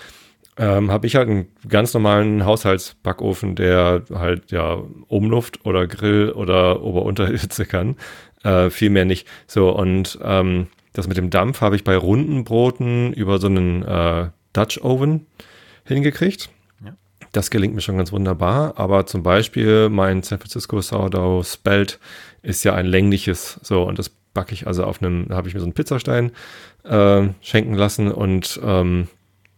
ähm, 0.57 0.91
habe 0.91 1.07
ich 1.07 1.15
halt 1.15 1.29
einen 1.29 1.47
ganz 1.69 1.93
normalen 1.93 2.45
Haushaltsbackofen, 2.45 3.55
der 3.55 4.03
halt 4.13 4.51
ja 4.51 4.77
Umluft 5.07 5.65
oder 5.65 5.87
Grill 5.87 6.31
oder 6.31 6.83
Ober-Unterhitze 6.83 7.65
kann. 7.65 7.95
Äh, 8.43 8.69
viel 8.69 8.89
mehr 8.89 9.05
nicht. 9.05 9.27
So, 9.47 9.69
und 9.69 10.19
ähm, 10.21 10.67
das 10.91 11.07
mit 11.07 11.15
dem 11.15 11.29
Dampf 11.29 11.61
habe 11.61 11.77
ich 11.77 11.85
bei 11.85 11.95
runden 11.95 12.43
Broten 12.43 13.13
über 13.13 13.39
so 13.39 13.47
einen 13.47 13.83
äh, 13.83 14.29
Dutch 14.51 14.81
Oven 14.81 15.27
hingekriegt. 15.85 16.49
Das 17.31 17.49
gelingt 17.49 17.75
mir 17.75 17.81
schon 17.81 17.97
ganz 17.97 18.11
wunderbar. 18.11 18.73
Aber 18.77 19.05
zum 19.05 19.23
Beispiel 19.23 19.89
mein 19.89 20.23
San 20.23 20.39
Francisco 20.39 20.81
Sourdough 20.81 21.45
Spelt 21.45 21.99
ist 22.41 22.63
ja 22.63 22.73
ein 22.73 22.85
längliches, 22.85 23.59
so, 23.61 23.83
und 23.83 23.99
das 23.99 24.09
backe 24.33 24.53
ich 24.53 24.67
also 24.67 24.83
auf 24.85 25.01
einem, 25.01 25.27
da 25.27 25.35
habe 25.35 25.47
ich 25.47 25.53
mir 25.53 25.59
so 25.59 25.65
einen 25.65 25.73
Pizzastein 25.73 26.31
äh, 26.83 27.27
schenken 27.41 27.73
lassen 27.73 28.11
und 28.11 28.59
ähm, 28.63 29.07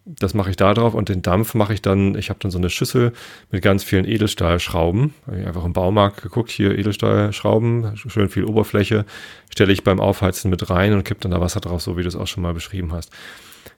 das 0.06 0.34
mache 0.34 0.50
ich 0.50 0.58
da 0.58 0.74
drauf 0.74 0.94
und 0.94 1.10
den 1.10 1.22
Dampf 1.22 1.54
mache 1.54 1.74
ich 1.74 1.82
dann, 1.82 2.16
ich 2.16 2.30
habe 2.30 2.40
dann 2.42 2.52
so 2.52 2.58
eine 2.58 2.70
Schüssel 2.70 3.14
mit 3.52 3.62
ganz 3.62 3.84
vielen 3.84 4.06
Edelstahlschrauben. 4.06 5.14
Habe 5.26 5.40
ich 5.40 5.48
einfach 5.48 5.64
im 5.64 5.74
Baumarkt 5.74 6.22
geguckt, 6.22 6.52
hier 6.52 6.78
Edelstahlschrauben, 6.78 7.96
schön 7.96 8.30
viel 8.30 8.44
Oberfläche, 8.44 9.06
stelle 9.50 9.72
ich 9.72 9.84
beim 9.84 10.02
Aufheizen 10.02 10.50
mit 10.50 10.70
rein 10.70 10.94
und 10.94 11.06
kippe 11.06 11.22
dann 11.22 11.32
da 11.32 11.40
Wasser 11.40 11.62
drauf, 11.62 11.82
so 11.82 11.98
wie 11.98 12.02
du 12.02 12.08
es 12.08 12.16
auch 12.16 12.28
schon 12.28 12.44
mal 12.44 12.54
beschrieben 12.54 12.92
hast. 12.92 13.12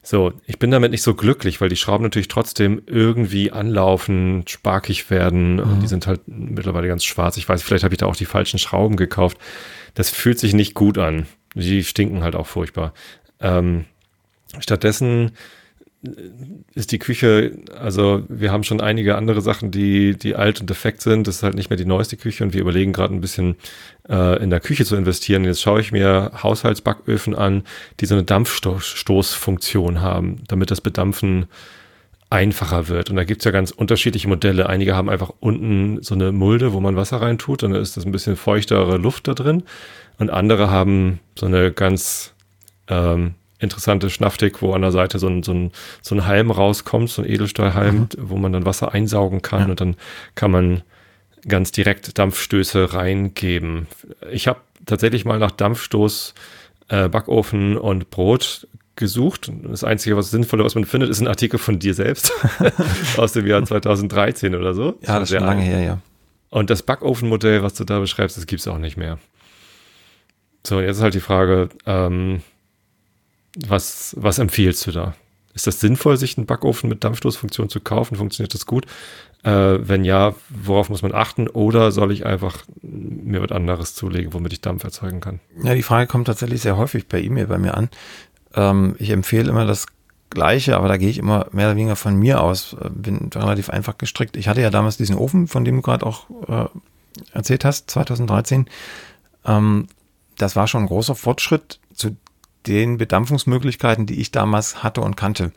So, 0.01 0.33
ich 0.45 0.59
bin 0.59 0.71
damit 0.71 0.91
nicht 0.91 1.03
so 1.03 1.13
glücklich, 1.13 1.61
weil 1.61 1.69
die 1.69 1.75
Schrauben 1.75 2.03
natürlich 2.03 2.27
trotzdem 2.27 2.81
irgendwie 2.85 3.51
anlaufen, 3.51 4.43
sparkig 4.47 5.09
werden 5.09 5.55
mhm. 5.55 5.59
und 5.61 5.79
die 5.81 5.87
sind 5.87 6.07
halt 6.07 6.21
mittlerweile 6.27 6.87
ganz 6.87 7.03
schwarz. 7.03 7.37
Ich 7.37 7.47
weiß, 7.47 7.61
vielleicht 7.61 7.83
habe 7.83 7.93
ich 7.93 7.99
da 7.99 8.05
auch 8.07 8.15
die 8.15 8.25
falschen 8.25 8.59
Schrauben 8.59 8.97
gekauft. 8.97 9.37
Das 9.93 10.09
fühlt 10.09 10.39
sich 10.39 10.53
nicht 10.53 10.73
gut 10.73 10.97
an. 10.97 11.27
Die 11.53 11.83
stinken 11.83 12.23
halt 12.23 12.35
auch 12.35 12.47
furchtbar. 12.47 12.93
Ähm, 13.39 13.85
stattdessen 14.59 15.31
ist 16.73 16.91
die 16.91 16.99
Küche, 16.99 17.57
also 17.79 18.23
wir 18.27 18.51
haben 18.51 18.63
schon 18.63 18.81
einige 18.81 19.15
andere 19.15 19.41
Sachen, 19.41 19.71
die, 19.71 20.15
die 20.15 20.35
alt 20.35 20.61
und 20.61 20.69
defekt 20.69 21.01
sind. 21.01 21.27
Das 21.27 21.37
ist 21.37 21.43
halt 21.43 21.55
nicht 21.55 21.69
mehr 21.69 21.77
die 21.77 21.85
neueste 21.85 22.17
Küche 22.17 22.43
und 22.43 22.53
wir 22.53 22.61
überlegen 22.61 22.93
gerade 22.93 23.13
ein 23.13 23.21
bisschen 23.21 23.55
äh, 24.09 24.41
in 24.41 24.49
der 24.49 24.59
Küche 24.59 24.85
zu 24.85 24.95
investieren. 24.95 25.45
Jetzt 25.45 25.61
schaue 25.61 25.81
ich 25.81 25.91
mir 25.91 26.31
Haushaltsbacköfen 26.41 27.35
an, 27.35 27.63
die 27.99 28.05
so 28.05 28.15
eine 28.15 28.23
Dampfstoßfunktion 28.23 30.01
haben, 30.01 30.43
damit 30.47 30.71
das 30.71 30.81
Bedampfen 30.81 31.47
einfacher 32.29 32.87
wird. 32.87 33.09
Und 33.09 33.15
da 33.15 33.23
gibt's 33.23 33.45
ja 33.45 33.51
ganz 33.51 33.71
unterschiedliche 33.71 34.27
Modelle. 34.27 34.67
Einige 34.67 34.95
haben 34.95 35.09
einfach 35.09 35.31
unten 35.39 36.01
so 36.01 36.15
eine 36.15 36.31
Mulde, 36.31 36.73
wo 36.73 36.81
man 36.81 36.95
Wasser 36.95 37.21
reintut, 37.21 37.63
und 37.63 37.71
dann 37.71 37.81
ist 37.81 37.97
das 37.97 38.05
ein 38.05 38.11
bisschen 38.11 38.35
feuchtere 38.35 38.97
Luft 38.97 39.27
da 39.27 39.33
drin. 39.33 39.63
Und 40.17 40.29
andere 40.29 40.69
haben 40.69 41.19
so 41.37 41.45
eine 41.45 41.71
ganz 41.71 42.33
ähm, 42.87 43.35
interessante 43.59 44.09
Schnaftig, 44.09 44.61
wo 44.61 44.73
an 44.73 44.81
der 44.81 44.91
Seite 44.91 45.19
so 45.19 45.27
ein, 45.27 45.43
so 45.43 45.53
ein, 45.53 45.71
so 46.01 46.15
ein 46.15 46.25
Halm 46.25 46.51
rauskommt, 46.51 47.09
so 47.09 47.21
ein 47.21 47.29
Edelstahlhalm, 47.29 47.99
mhm. 47.99 48.09
wo 48.17 48.37
man 48.37 48.53
dann 48.53 48.65
Wasser 48.65 48.93
einsaugen 48.93 49.41
kann 49.41 49.61
ja. 49.61 49.67
und 49.67 49.81
dann 49.81 49.95
kann 50.35 50.51
man 50.51 50.81
ganz 51.47 51.71
direkt 51.71 52.17
Dampfstöße 52.17 52.93
reingeben. 52.93 53.87
Ich 54.31 54.47
habe 54.47 54.59
tatsächlich 54.85 55.25
mal 55.25 55.39
nach 55.39 55.51
Dampfstoß 55.51 56.33
äh, 56.89 57.09
Backofen 57.09 57.77
und 57.77 58.09
Brot 58.09 58.67
gesucht. 58.95 59.51
Das 59.63 59.83
Einzige, 59.83 60.17
was 60.17 60.31
Sinnvolle, 60.31 60.63
was 60.63 60.75
man 60.75 60.85
findet, 60.85 61.09
ist 61.09 61.21
ein 61.21 61.27
Artikel 61.27 61.59
von 61.59 61.79
dir 61.79 61.93
selbst 61.93 62.31
aus 63.17 63.33
dem 63.33 63.45
Jahr 63.45 63.63
2013 63.63 64.55
oder 64.55 64.73
so. 64.73 64.97
Ja, 65.01 65.19
das 65.19 65.29
ist 65.29 65.37
schon 65.37 65.45
lange 65.45 65.63
her, 65.63 65.81
ja. 65.81 65.99
Und 66.49 66.69
das 66.69 66.83
Backofenmodell, 66.83 67.63
was 67.63 67.73
du 67.73 67.83
da 67.83 67.99
beschreibst, 67.99 68.37
das 68.37 68.47
gibt 68.47 68.61
es 68.61 68.67
auch 68.67 68.77
nicht 68.77 68.95
mehr. 68.95 69.19
So, 70.65 70.79
jetzt 70.79 70.97
ist 70.97 71.03
halt 71.03 71.13
die 71.13 71.19
Frage, 71.19 71.69
ähm, 71.85 72.41
was, 73.67 74.15
was 74.17 74.39
empfiehlst 74.39 74.85
du 74.87 74.91
da? 74.91 75.15
Ist 75.53 75.67
das 75.67 75.79
sinnvoll, 75.79 76.17
sich 76.17 76.37
einen 76.37 76.47
Backofen 76.47 76.89
mit 76.89 77.03
Dampfstoßfunktion 77.03 77.69
zu 77.69 77.79
kaufen? 77.79 78.17
Funktioniert 78.17 78.53
das 78.53 78.65
gut? 78.65 78.85
Äh, 79.43 79.77
wenn 79.87 80.03
ja, 80.03 80.35
worauf 80.49 80.89
muss 80.89 81.01
man 81.01 81.13
achten? 81.13 81.47
Oder 81.47 81.91
soll 81.91 82.11
ich 82.11 82.25
einfach 82.25 82.65
mir 82.81 83.41
was 83.41 83.51
anderes 83.51 83.95
zulegen, 83.95 84.33
womit 84.33 84.51
ich 84.51 84.61
Dampf 84.61 84.83
erzeugen 84.83 85.21
kann? 85.21 85.39
Ja, 85.63 85.73
die 85.73 85.83
Frage 85.83 86.07
kommt 86.07 86.27
tatsächlich 86.27 86.61
sehr 86.61 86.75
häufig 86.75 87.07
per 87.07 87.21
E-Mail 87.21 87.47
bei 87.47 87.57
mir 87.57 87.75
an. 87.75 87.89
Ähm, 88.53 88.95
ich 88.99 89.11
empfehle 89.11 89.49
immer 89.49 89.65
das 89.65 89.85
Gleiche, 90.29 90.75
aber 90.75 90.89
da 90.89 90.97
gehe 90.97 91.09
ich 91.09 91.19
immer 91.19 91.47
mehr 91.53 91.67
oder 91.67 91.77
weniger 91.77 91.95
von 91.95 92.17
mir 92.17 92.41
aus. 92.41 92.75
Bin 92.89 93.29
relativ 93.33 93.69
einfach 93.69 93.97
gestrickt. 93.97 94.35
Ich 94.35 94.49
hatte 94.49 94.61
ja 94.61 94.71
damals 94.71 94.97
diesen 94.97 95.15
Ofen, 95.15 95.47
von 95.47 95.63
dem 95.63 95.77
du 95.77 95.81
gerade 95.81 96.05
auch 96.05 96.25
äh, 96.47 96.65
erzählt 97.31 97.63
hast, 97.63 97.89
2013, 97.91 98.67
ähm, 99.45 99.87
das 100.37 100.57
war 100.57 100.67
schon 100.67 100.83
ein 100.83 100.87
großer 100.87 101.15
Fortschritt 101.15 101.79
zu 101.93 102.17
den 102.67 102.97
Bedampfungsmöglichkeiten, 102.97 104.05
die 104.05 104.19
ich 104.19 104.31
damals 104.31 104.83
hatte 104.83 105.01
und 105.01 105.15
kannte. 105.15 105.51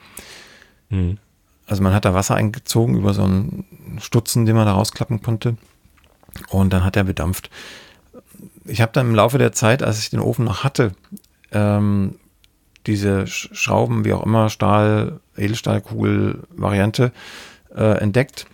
Mhm. 0.91 1.19
Also 1.67 1.83
man 1.83 1.93
hat 1.93 2.05
da 2.05 2.15
Wasser 2.15 2.35
eingezogen 2.35 2.97
über 2.97 3.13
so 3.13 3.25
einen 3.25 3.99
Stutzen, 4.01 4.47
den 4.47 4.57
man 4.57 4.67
da 4.67 4.73
rausklappen 4.73 5.23
konnte. 5.23 5.57
Und 6.49 6.73
dann 6.73 6.85
hat 6.85 6.97
er 6.97 7.05
bedampft. 7.05 7.51
Ich 8.65 8.81
habe 8.81 8.93
dann 8.93 9.09
im 9.09 9.15
Laufe 9.15 9.39
der 9.39 9.53
Zeit, 9.53 9.83
als 9.83 9.99
ich 9.99 10.11
den 10.11 10.21
Ofen 10.21 10.45
noch 10.45 10.65
hatte, 10.65 10.93
ähm, 11.53 12.17
diese 12.87 13.27
Schrauben, 13.27 14.05
wie 14.05 14.13
auch 14.13 14.25
immer, 14.25 14.49
Stahl, 14.49 15.21
Edelstahlkugel-Variante 15.37 17.13
äh, 17.75 17.99
entdeckt 17.99 18.47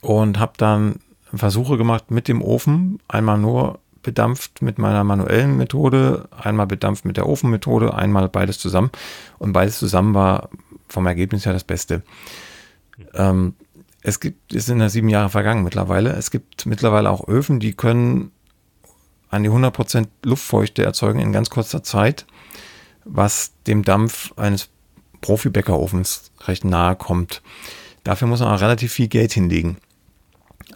und 0.00 0.38
habe 0.38 0.52
dann 0.56 1.00
Versuche 1.32 1.76
gemacht 1.76 2.10
mit 2.10 2.28
dem 2.28 2.42
Ofen, 2.42 3.00
einmal 3.08 3.38
nur 3.38 3.80
bedampft 4.08 4.62
mit 4.62 4.78
meiner 4.78 5.04
manuellen 5.04 5.58
Methode, 5.58 6.30
einmal 6.30 6.66
bedampft 6.66 7.04
mit 7.04 7.18
der 7.18 7.28
Ofenmethode, 7.28 7.92
einmal 7.92 8.30
beides 8.30 8.58
zusammen. 8.58 8.90
Und 9.38 9.52
beides 9.52 9.78
zusammen 9.78 10.14
war 10.14 10.48
vom 10.88 11.06
Ergebnis 11.06 11.44
her 11.44 11.52
das 11.52 11.64
Beste. 11.64 12.02
Ähm, 13.12 13.54
es 14.00 14.18
gibt, 14.18 14.54
es 14.54 14.64
sind 14.64 14.80
ja 14.80 14.88
sieben 14.88 15.10
Jahre 15.10 15.28
vergangen 15.28 15.62
mittlerweile. 15.62 16.12
Es 16.12 16.30
gibt 16.30 16.64
mittlerweile 16.64 17.10
auch 17.10 17.28
Öfen, 17.28 17.60
die 17.60 17.74
können 17.74 18.30
an 19.28 19.42
die 19.42 19.50
100% 19.50 20.06
Luftfeuchte 20.24 20.82
erzeugen 20.82 21.20
in 21.20 21.30
ganz 21.30 21.50
kurzer 21.50 21.82
Zeit, 21.82 22.24
was 23.04 23.52
dem 23.66 23.82
Dampf 23.82 24.32
eines 24.38 24.70
Profi-Bäckerofens 25.20 26.30
recht 26.46 26.64
nahe 26.64 26.96
kommt. 26.96 27.42
Dafür 28.04 28.26
muss 28.26 28.40
man 28.40 28.54
auch 28.54 28.62
relativ 28.62 28.90
viel 28.90 29.08
Geld 29.08 29.32
hinlegen. 29.34 29.76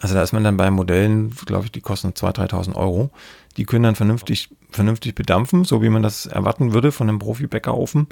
Also 0.03 0.15
da 0.15 0.21
ist 0.21 0.33
man 0.33 0.43
dann 0.43 0.57
bei 0.57 0.69
Modellen, 0.69 1.33
glaube 1.45 1.63
ich, 1.63 1.71
die 1.71 1.79
kosten 1.79 2.09
2.000, 2.09 2.49
3.000 2.49 2.75
Euro. 2.75 3.09
Die 3.55 3.63
können 3.63 3.83
dann 3.83 3.95
vernünftig, 3.95 4.49
vernünftig 4.69 5.15
bedampfen, 5.15 5.63
so 5.63 5.81
wie 5.81 5.87
man 5.87 6.03
das 6.03 6.25
erwarten 6.25 6.73
würde 6.73 6.91
von 6.91 7.07
einem 7.07 7.19
Profi-Bäckerofen. 7.19 8.07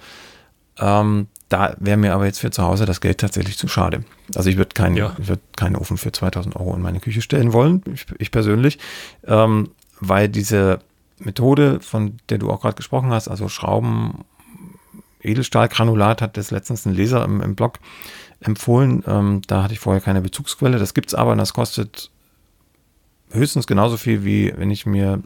Ähm, 0.79 1.27
da 1.49 1.75
wäre 1.81 1.97
mir 1.97 2.13
aber 2.13 2.27
jetzt 2.27 2.39
für 2.39 2.49
zu 2.49 2.63
Hause 2.63 2.85
das 2.85 3.01
Geld 3.01 3.17
tatsächlich 3.17 3.57
zu 3.57 3.67
schade. 3.67 4.05
Also 4.35 4.49
ich 4.49 4.55
würde 4.55 4.73
keinen, 4.73 4.95
ja. 4.95 5.13
würd 5.17 5.41
keinen 5.57 5.75
Ofen 5.75 5.97
für 5.97 6.13
2000 6.13 6.55
Euro 6.55 6.73
in 6.73 6.81
meine 6.81 7.01
Küche 7.01 7.21
stellen 7.21 7.51
wollen, 7.51 7.83
ich, 7.93 8.05
ich 8.19 8.31
persönlich, 8.31 8.79
ähm, 9.27 9.71
weil 9.99 10.29
diese 10.29 10.79
Methode, 11.19 11.81
von 11.81 12.19
der 12.29 12.37
du 12.37 12.49
auch 12.51 12.61
gerade 12.61 12.75
gesprochen 12.75 13.11
hast, 13.11 13.27
also 13.27 13.49
Schrauben, 13.49 14.23
Edelstahlgranulat, 15.21 16.21
hat 16.21 16.37
das 16.37 16.51
letztens 16.51 16.85
ein 16.85 16.93
Leser 16.93 17.25
im, 17.25 17.41
im 17.41 17.55
Blog 17.55 17.79
empfohlen. 18.41 19.03
Ähm, 19.07 19.41
da 19.47 19.63
hatte 19.63 19.73
ich 19.73 19.79
vorher 19.79 20.01
keine 20.01 20.21
Bezugsquelle. 20.21 20.79
Das 20.79 20.93
gibt 20.93 21.09
es 21.09 21.15
aber 21.15 21.31
und 21.31 21.37
das 21.37 21.53
kostet 21.53 22.11
höchstens 23.31 23.67
genauso 23.67 23.97
viel, 23.97 24.25
wie 24.25 24.53
wenn 24.57 24.71
ich 24.71 24.85
mir 24.85 25.21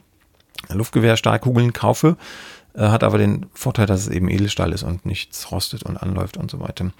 Luftgewehrstahlkugeln 0.69 1.73
kaufe. 1.73 2.17
Äh, 2.73 2.89
hat 2.89 3.03
aber 3.03 3.17
den 3.17 3.47
Vorteil, 3.53 3.85
dass 3.85 4.01
es 4.01 4.07
eben 4.09 4.29
Edelstahl 4.29 4.73
ist 4.73 4.83
und 4.83 5.05
nichts 5.05 5.51
rostet 5.51 5.83
und 5.83 5.97
anläuft 5.97 6.37
und 6.37 6.51
so 6.51 6.59
weiter. 6.59 6.91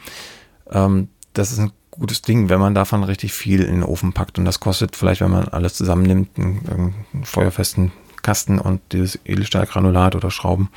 Ähm, 0.72 1.10
das 1.34 1.52
ist 1.52 1.60
ein 1.60 1.72
gutes 1.92 2.22
Ding, 2.22 2.50
wenn 2.50 2.60
man 2.60 2.76
davon 2.76 3.04
richtig 3.04 3.34
viel 3.34 3.62
in 3.62 3.76
den 3.76 3.84
Ofen 3.84 4.14
packt. 4.14 4.40
Und 4.40 4.46
das 4.46 4.60
kostet 4.60 4.96
vielleicht, 4.96 5.22
wenn 5.22 5.32
man 5.32 5.48
alles 5.48 5.76
zusammennimmt, 5.76 6.38
einen, 6.38 6.96
einen 7.14 7.26
feuerfesten 7.26 7.92
Kasten 8.22 8.58
und 8.58 8.82
dieses 8.92 9.20
Edelstahlgranulat 9.24 10.16
oder 10.16 10.32
Schrauben 10.32 10.70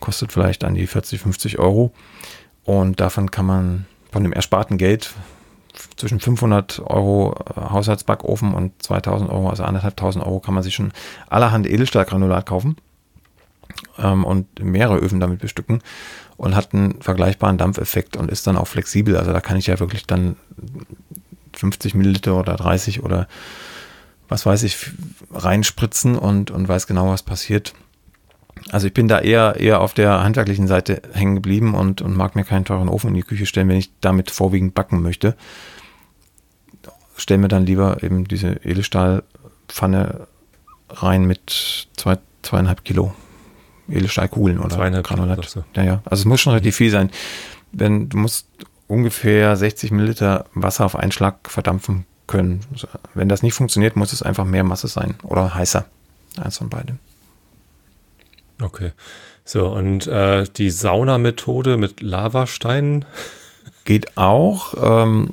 kostet 0.00 0.32
vielleicht 0.32 0.64
an 0.64 0.74
die 0.74 0.86
40, 0.86 1.20
50 1.20 1.58
Euro. 1.58 1.92
Und 2.64 3.00
davon 3.00 3.30
kann 3.30 3.46
man 3.46 3.86
von 4.10 4.22
dem 4.22 4.32
ersparten 4.32 4.78
Geld 4.78 5.14
zwischen 5.96 6.20
500 6.20 6.80
Euro 6.84 7.34
äh, 7.56 7.60
Haushaltsbackofen 7.60 8.54
und 8.54 8.82
2000 8.82 9.30
Euro, 9.30 9.48
also 9.48 9.64
anderthalbtausend 9.64 10.24
Euro, 10.24 10.40
kann 10.40 10.54
man 10.54 10.62
sich 10.62 10.74
schon 10.74 10.92
allerhand 11.28 11.66
Edelstahlgranulat 11.66 12.46
kaufen 12.46 12.76
ähm, 13.98 14.24
und 14.24 14.62
mehrere 14.62 14.98
Öfen 14.98 15.20
damit 15.20 15.40
bestücken 15.40 15.82
und 16.36 16.54
hat 16.54 16.72
einen 16.72 17.00
vergleichbaren 17.02 17.58
Dampfeffekt 17.58 18.16
und 18.16 18.30
ist 18.30 18.46
dann 18.46 18.56
auch 18.56 18.66
flexibel. 18.68 19.16
Also 19.16 19.32
da 19.32 19.40
kann 19.40 19.56
ich 19.56 19.66
ja 19.66 19.78
wirklich 19.78 20.06
dann 20.06 20.36
50 21.54 21.94
Milliliter 21.94 22.36
oder 22.36 22.54
30 22.54 23.02
oder 23.02 23.28
was 24.28 24.44
weiß 24.46 24.62
ich 24.62 24.90
reinspritzen 25.32 26.16
und, 26.16 26.50
und 26.50 26.68
weiß 26.68 26.86
genau, 26.86 27.08
was 27.08 27.22
passiert. 27.22 27.74
Also 28.70 28.86
ich 28.86 28.94
bin 28.94 29.08
da 29.08 29.20
eher, 29.20 29.56
eher 29.58 29.80
auf 29.80 29.94
der 29.94 30.22
handwerklichen 30.22 30.66
Seite 30.66 31.02
hängen 31.12 31.36
geblieben 31.36 31.74
und, 31.74 32.02
und 32.02 32.16
mag 32.16 32.36
mir 32.36 32.44
keinen 32.44 32.64
teuren 32.64 32.88
Ofen 32.88 33.08
in 33.08 33.14
die 33.14 33.22
Küche 33.22 33.46
stellen, 33.46 33.68
wenn 33.68 33.76
ich 33.76 33.90
damit 34.00 34.30
vorwiegend 34.30 34.74
backen 34.74 35.02
möchte. 35.02 35.36
Stell 37.16 37.38
mir 37.38 37.48
dann 37.48 37.66
lieber 37.66 38.02
eben 38.02 38.26
diese 38.26 38.52
Edelstahlpfanne 38.64 40.26
rein 40.90 41.24
mit 41.24 41.88
zwei, 41.96 42.18
zweieinhalb 42.42 42.84
Kilo 42.84 43.14
Edelstahlkugeln 43.88 44.58
oder 44.58 44.76
zweieinhalb 44.76 45.06
Granulat. 45.06 45.44
So. 45.44 45.64
Ja, 45.74 45.82
ja. 45.82 46.02
Also 46.04 46.22
es 46.22 46.24
muss 46.26 46.40
schon 46.40 46.52
relativ 46.52 46.76
viel 46.76 46.90
sein. 46.90 47.10
Wenn 47.72 48.08
du 48.08 48.18
musst 48.18 48.46
ungefähr 48.86 49.56
60 49.56 49.90
Milliliter 49.92 50.46
Wasser 50.54 50.84
auf 50.84 50.96
einen 50.96 51.12
Schlag 51.12 51.50
verdampfen 51.50 52.06
können. 52.26 52.60
Wenn 53.14 53.28
das 53.28 53.42
nicht 53.42 53.54
funktioniert, 53.54 53.96
muss 53.96 54.12
es 54.12 54.22
einfach 54.22 54.44
mehr 54.44 54.64
Masse 54.64 54.88
sein 54.88 55.14
oder 55.22 55.54
heißer. 55.54 55.84
Eins 56.40 56.58
von 56.58 56.68
beiden. 56.68 56.98
Okay. 58.60 58.92
So, 59.44 59.68
und 59.68 60.06
äh, 60.06 60.44
die 60.56 60.70
Saunamethode 60.70 61.76
mit 61.76 62.02
Lavasteinen? 62.02 63.04
Geht 63.84 64.16
auch. 64.18 64.74
Ähm, 64.76 65.30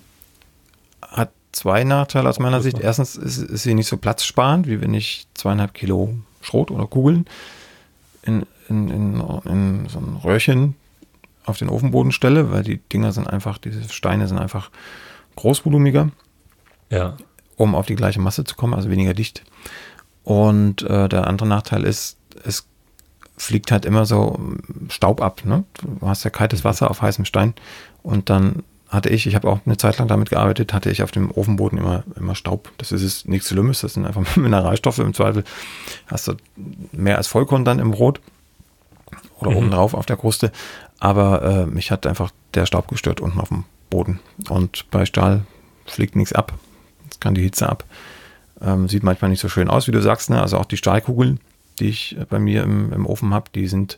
hat 1.02 1.32
zwei 1.52 1.84
Nachteile 1.84 2.30
aus 2.30 2.40
meiner 2.40 2.62
Sicht. 2.62 2.80
Erstens 2.80 3.16
ist, 3.16 3.38
ist, 3.38 3.64
sie 3.64 3.74
nicht 3.74 3.88
so 3.88 3.98
platzsparend, 3.98 4.68
wie 4.68 4.82
wenn 4.82 4.94
ich 4.94 5.28
zweieinhalb 5.34 5.74
Kilo 5.74 6.14
Schrot 6.42 6.72
oder 6.72 6.88
Kugeln 6.88 7.26
in, 8.22 8.46
in, 8.70 8.90
in, 8.90 9.24
in 9.46 9.90
so 9.90 10.00
ein 10.00 10.20
Röhrchen 10.24 10.76
auf 11.46 11.58
den 11.58 11.70
Ofenboden 11.70 12.12
stelle, 12.12 12.52
weil 12.52 12.64
die 12.64 12.78
Dinger 12.78 13.12
sind 13.12 13.28
einfach, 13.28 13.58
diese 13.58 13.88
Steine 13.90 14.28
sind 14.28 14.38
einfach 14.38 14.72
großvolumiger. 15.36 16.10
Ja. 16.90 17.18
Um 17.58 17.76
auf 17.76 17.86
die 17.86 17.96
gleiche 17.96 18.20
Masse 18.20 18.44
zu 18.44 18.56
kommen, 18.56 18.74
also 18.74 18.90
weniger 18.90 19.14
dicht. 19.14 19.44
Und 20.24 20.84
äh, 20.84 21.08
der 21.08 21.28
andere 21.28 21.48
Nachteil 21.48 21.84
ist, 21.84 22.18
es 22.44 22.68
fliegt 23.38 23.72
halt 23.72 23.86
immer 23.86 24.06
so 24.06 24.40
Staub 24.90 25.22
ab. 25.22 25.44
Ne? 25.46 25.64
Du 25.82 26.08
hast 26.08 26.24
ja 26.24 26.30
kaltes 26.30 26.64
Wasser 26.64 26.90
auf 26.90 27.02
heißem 27.02 27.26
Stein 27.26 27.54
und 28.04 28.30
dann 28.30 28.64
hatte 28.90 29.10
ich, 29.10 29.28
ich 29.28 29.36
habe 29.36 29.50
auch 29.50 29.60
eine 29.66 29.78
Zeit 29.78 29.98
lang 29.98 30.08
damit 30.08 30.30
gearbeitet, 30.30 30.74
hatte 30.74 30.90
ich 30.90 31.04
auf 31.04 31.12
dem 31.12 31.32
Ofenboden 31.32 31.78
immer, 31.78 32.04
immer 32.16 32.36
Staub. 32.36 32.72
Das 32.78 32.92
ist 32.92 33.04
es 33.04 33.26
nichts 33.26 33.50
Schlimmes, 33.50 33.82
das 33.82 33.94
sind 33.94 34.06
einfach 34.06 34.36
Mineralstoffe 34.36 35.00
im 35.00 35.14
Zweifel. 35.14 35.44
Hast 36.08 36.28
du 36.28 36.34
mehr 36.92 37.18
als 37.18 37.28
Vollkorn 37.28 37.66
dann 37.66 37.80
im 37.80 37.92
Brot 37.92 38.22
oder 39.40 39.52
mhm. 39.52 39.58
oben 39.58 39.72
drauf 39.72 39.94
auf 39.94 40.06
der 40.06 40.18
Kruste. 40.18 40.52
Aber 41.00 41.44
äh, 41.44 41.66
mich 41.66 41.92
hat 41.92 42.08
einfach 42.08 42.32
der 42.54 42.66
Staub 42.66 42.88
gestört 42.88 43.20
unten 43.20 43.40
auf 43.40 43.50
dem 43.50 43.66
Boden. 43.90 44.20
Und 44.50 44.90
bei 44.92 45.06
Stahl 45.06 45.46
fliegt 45.86 46.16
nichts 46.16 46.34
ab. 46.34 46.54
Es 47.10 47.20
kann 47.20 47.36
die 47.36 47.44
Hitze 47.44 47.68
ab. 47.68 47.84
Ähm, 48.62 48.88
sieht 48.88 49.04
manchmal 49.04 49.30
nicht 49.30 49.42
so 49.42 49.50
schön 49.50 49.70
aus, 49.70 49.88
wie 49.88 49.92
du 49.92 50.02
sagst. 50.02 50.30
Ne? 50.30 50.42
Also 50.42 50.58
auch 50.58 50.66
die 50.66 50.78
Stahlkugeln 50.78 51.40
die 51.80 51.90
ich 51.90 52.18
bei 52.30 52.40
mir 52.40 52.64
im, 52.64 52.94
im 52.94 53.06
Ofen 53.06 53.34
habe, 53.34 53.50
die 53.54 53.68
sind 53.68 53.98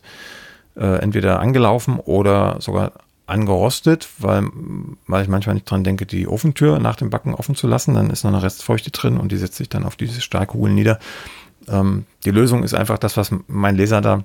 äh, 0.76 1.00
entweder 1.00 1.40
angelaufen 1.40 1.98
oder 1.98 2.60
sogar 2.60 2.92
angerostet, 3.26 4.08
weil, 4.18 4.48
weil 5.06 5.22
ich 5.22 5.28
manchmal 5.28 5.54
nicht 5.54 5.70
dran 5.70 5.84
denke, 5.84 6.06
die 6.06 6.26
Ofentür 6.26 6.78
nach 6.78 6.96
dem 6.96 7.10
Backen 7.10 7.34
offen 7.34 7.54
zu 7.54 7.66
lassen. 7.66 7.94
Dann 7.94 8.10
ist 8.10 8.24
noch 8.24 8.32
eine 8.32 8.42
Restfeuchte 8.42 8.90
drin 8.90 9.18
und 9.18 9.30
die 9.30 9.36
setzt 9.36 9.56
sich 9.56 9.68
dann 9.68 9.84
auf 9.84 9.96
diese 9.96 10.20
Stahlkugeln 10.20 10.74
nieder. 10.74 10.98
Ähm, 11.68 12.06
die 12.24 12.30
Lösung 12.30 12.62
ist 12.62 12.74
einfach 12.74 12.98
das, 12.98 13.16
was 13.16 13.30
mein 13.46 13.76
Leser 13.76 14.00
da 14.00 14.24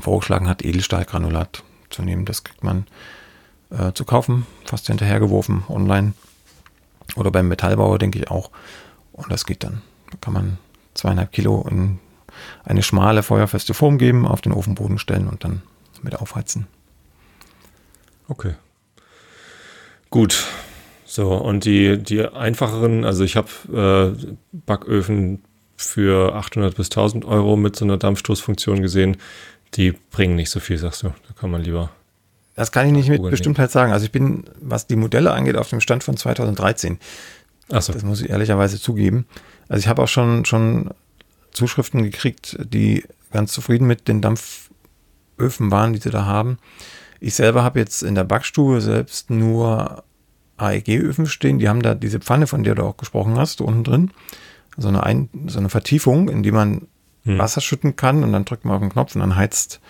vorgeschlagen 0.00 0.48
hat, 0.48 0.64
Edelstahlgranulat 0.64 1.62
zu 1.88 2.02
nehmen. 2.02 2.24
Das 2.24 2.44
kriegt 2.44 2.62
man 2.62 2.86
äh, 3.70 3.92
zu 3.92 4.04
kaufen, 4.04 4.46
fast 4.64 4.86
hinterhergeworfen 4.88 5.64
online 5.68 6.12
oder 7.14 7.30
beim 7.30 7.48
Metallbauer, 7.48 7.98
denke 7.98 8.18
ich 8.18 8.30
auch. 8.30 8.50
Und 9.12 9.30
das 9.32 9.46
geht 9.46 9.64
dann. 9.64 9.82
Da 10.10 10.18
kann 10.20 10.34
man 10.34 10.58
zweieinhalb 10.94 11.32
Kilo 11.32 11.66
in 11.70 11.98
eine 12.64 12.82
schmale, 12.82 13.22
feuerfeste 13.22 13.74
Form 13.74 13.98
geben, 13.98 14.26
auf 14.26 14.40
den 14.40 14.52
Ofenboden 14.52 14.98
stellen 14.98 15.28
und 15.28 15.44
dann 15.44 15.62
mit 16.02 16.16
aufheizen. 16.16 16.66
Okay. 18.28 18.54
Gut. 20.10 20.46
So, 21.04 21.34
und 21.34 21.64
die, 21.64 21.98
die 21.98 22.26
einfacheren, 22.26 23.04
also 23.04 23.24
ich 23.24 23.36
habe 23.36 24.16
äh, 24.20 24.34
Backöfen 24.52 25.42
für 25.76 26.34
800 26.34 26.74
bis 26.74 26.86
1000 26.86 27.24
Euro 27.24 27.56
mit 27.56 27.76
so 27.76 27.84
einer 27.84 27.96
Dampfstoßfunktion 27.96 28.82
gesehen. 28.82 29.16
Die 29.74 29.92
bringen 29.92 30.36
nicht 30.36 30.50
so 30.50 30.60
viel, 30.60 30.78
sagst 30.78 31.02
du. 31.02 31.08
Da 31.08 31.34
kann 31.38 31.50
man 31.50 31.62
lieber. 31.62 31.90
Das 32.54 32.72
kann 32.72 32.86
ich 32.86 32.92
nicht 32.92 33.10
mit 33.10 33.22
Bestimmtheit 33.22 33.70
sagen. 33.70 33.92
Also 33.92 34.06
ich 34.06 34.12
bin, 34.12 34.44
was 34.60 34.86
die 34.86 34.96
Modelle 34.96 35.32
angeht, 35.32 35.56
auf 35.56 35.68
dem 35.68 35.80
Stand 35.80 36.02
von 36.02 36.16
2013. 36.16 36.98
Ach 37.70 37.82
so. 37.82 37.92
Das 37.92 38.02
muss 38.02 38.22
ich 38.22 38.30
ehrlicherweise 38.30 38.80
zugeben. 38.80 39.26
Also 39.68 39.80
ich 39.80 39.88
habe 39.88 40.02
auch 40.02 40.08
schon, 40.08 40.44
schon 40.44 40.90
Zuschriften 41.56 42.02
gekriegt, 42.02 42.56
die 42.60 43.04
ganz 43.32 43.52
zufrieden 43.52 43.86
mit 43.86 44.08
den 44.08 44.20
Dampföfen 44.20 45.70
waren, 45.70 45.92
die 45.92 46.00
sie 46.00 46.10
da 46.10 46.26
haben. 46.26 46.58
Ich 47.18 47.34
selber 47.34 47.64
habe 47.64 47.80
jetzt 47.80 48.02
in 48.02 48.14
der 48.14 48.24
Backstube 48.24 48.80
selbst 48.80 49.30
nur 49.30 50.04
AEG-Öfen 50.58 51.26
stehen. 51.26 51.58
Die 51.58 51.68
haben 51.68 51.82
da 51.82 51.94
diese 51.94 52.20
Pfanne, 52.20 52.46
von 52.46 52.62
der 52.62 52.74
du 52.74 52.82
auch 52.82 52.96
gesprochen 52.96 53.38
hast, 53.38 53.60
unten 53.60 53.84
drin. 53.84 54.10
so 54.76 54.88
eine, 54.88 55.02
Ein 55.02 55.28
so 55.46 55.58
eine 55.58 55.70
Vertiefung, 55.70 56.28
in 56.28 56.42
die 56.42 56.52
man 56.52 56.88
hm. 57.24 57.38
Wasser 57.38 57.60
schütten 57.60 57.96
kann 57.96 58.22
und 58.22 58.32
dann 58.32 58.44
drückt 58.44 58.64
man 58.64 58.74
auf 58.74 58.80
den 58.80 58.90
Knopf 58.90 59.14
und 59.14 59.22
dann 59.22 59.36
heizt 59.36 59.80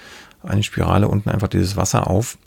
eine 0.43 0.63
Spirale 0.63 1.09
unten 1.09 1.31
einfach 1.31 1.49
dieses 1.49 1.77
Wasser 1.77 2.09
auf. 2.09 2.39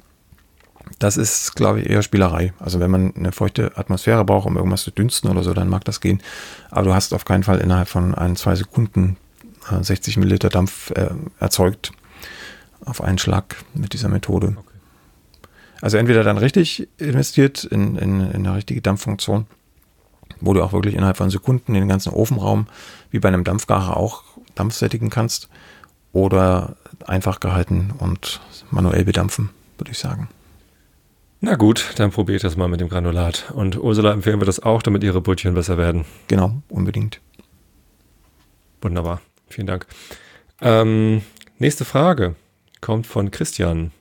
Das 1.00 1.18
ist, 1.18 1.56
glaube 1.56 1.82
ich, 1.82 1.90
eher 1.90 2.02
Spielerei. 2.02 2.54
Also 2.60 2.80
wenn 2.80 2.92
man 2.92 3.16
eine 3.16 3.32
feuchte 3.32 3.78
Atmosphäre 3.78 4.26
braucht, 4.26 4.46
um 4.46 4.58
irgendwas 4.58 4.84
zu 4.84 4.92
dünsten 4.92 5.30
oder 5.30 5.44
so, 5.44 5.54
dann 5.54 5.70
mag 5.70 5.86
das 5.86 6.02
gehen. 6.02 6.22
Aber 6.70 6.84
du 6.84 6.94
hast 6.94 7.14
auf 7.14 7.26
keinen 7.26 7.44
Fall 7.44 7.60
innerhalb 7.60 7.88
von 7.88 8.14
ein, 8.16 8.36
zwei 8.36 8.56
Sekunden 8.56 9.18
60 9.82 10.16
äh, 10.16 10.20
Milliliter 10.20 10.50
Dampf 10.50 10.92
äh, 10.92 11.10
erzeugt 11.40 11.92
auf 12.84 13.02
einen 13.02 13.18
Schlag 13.18 13.56
mit 13.74 13.94
dieser 13.94 14.10
Methode. 14.10 14.56
Okay. 14.58 14.78
Also 15.82 15.98
entweder 15.98 16.24
dann 16.24 16.38
richtig 16.38 16.88
investiert 16.98 17.64
in, 17.64 17.96
in, 17.96 18.20
in 18.20 18.46
eine 18.46 18.56
richtige 18.56 18.82
Dampffunktion, 18.82 19.46
wo 20.42 20.54
du 20.54 20.62
auch 20.62 20.74
wirklich 20.74 20.96
innerhalb 20.96 21.18
von 21.18 21.30
Sekunden 21.30 21.74
den 21.74 21.88
ganzen 21.88 22.12
Ofenraum 22.12 22.68
wie 23.12 23.20
bei 23.20 23.30
einem 23.30 23.44
Dampfgarer 23.46 23.96
auch 23.96 24.24
Dampf 24.56 24.76
sättigen 24.76 25.10
kannst, 25.10 25.50
oder 26.12 26.76
einfach 27.06 27.40
gehalten 27.40 27.94
und 28.00 28.42
manuell 28.72 29.06
bedampfen, 29.06 29.50
würde 29.78 29.92
ich 29.92 30.00
sagen. 30.00 30.30
Na 31.42 31.56
gut, 31.56 31.94
dann 31.96 32.12
probiert 32.12 32.44
das 32.44 32.58
mal 32.58 32.68
mit 32.68 32.82
dem 32.82 32.90
Granulat. 32.90 33.52
Und 33.54 33.78
Ursula 33.78 34.12
empfehlen 34.12 34.42
wir 34.42 34.46
das 34.46 34.62
auch, 34.62 34.82
damit 34.82 35.04
ihre 35.04 35.22
Brötchen 35.22 35.54
besser 35.54 35.78
werden. 35.78 36.06
Genau, 36.28 36.62
unbedingt. 36.68 37.22
Wunderbar, 38.82 39.22
vielen 39.48 39.68
Dank. 39.68 39.88
Ähm, 40.62 41.22
nächste 41.58 41.86
Frage 41.86 42.36
kommt 42.82 43.08
von 43.08 43.32
Christian. 43.32 43.92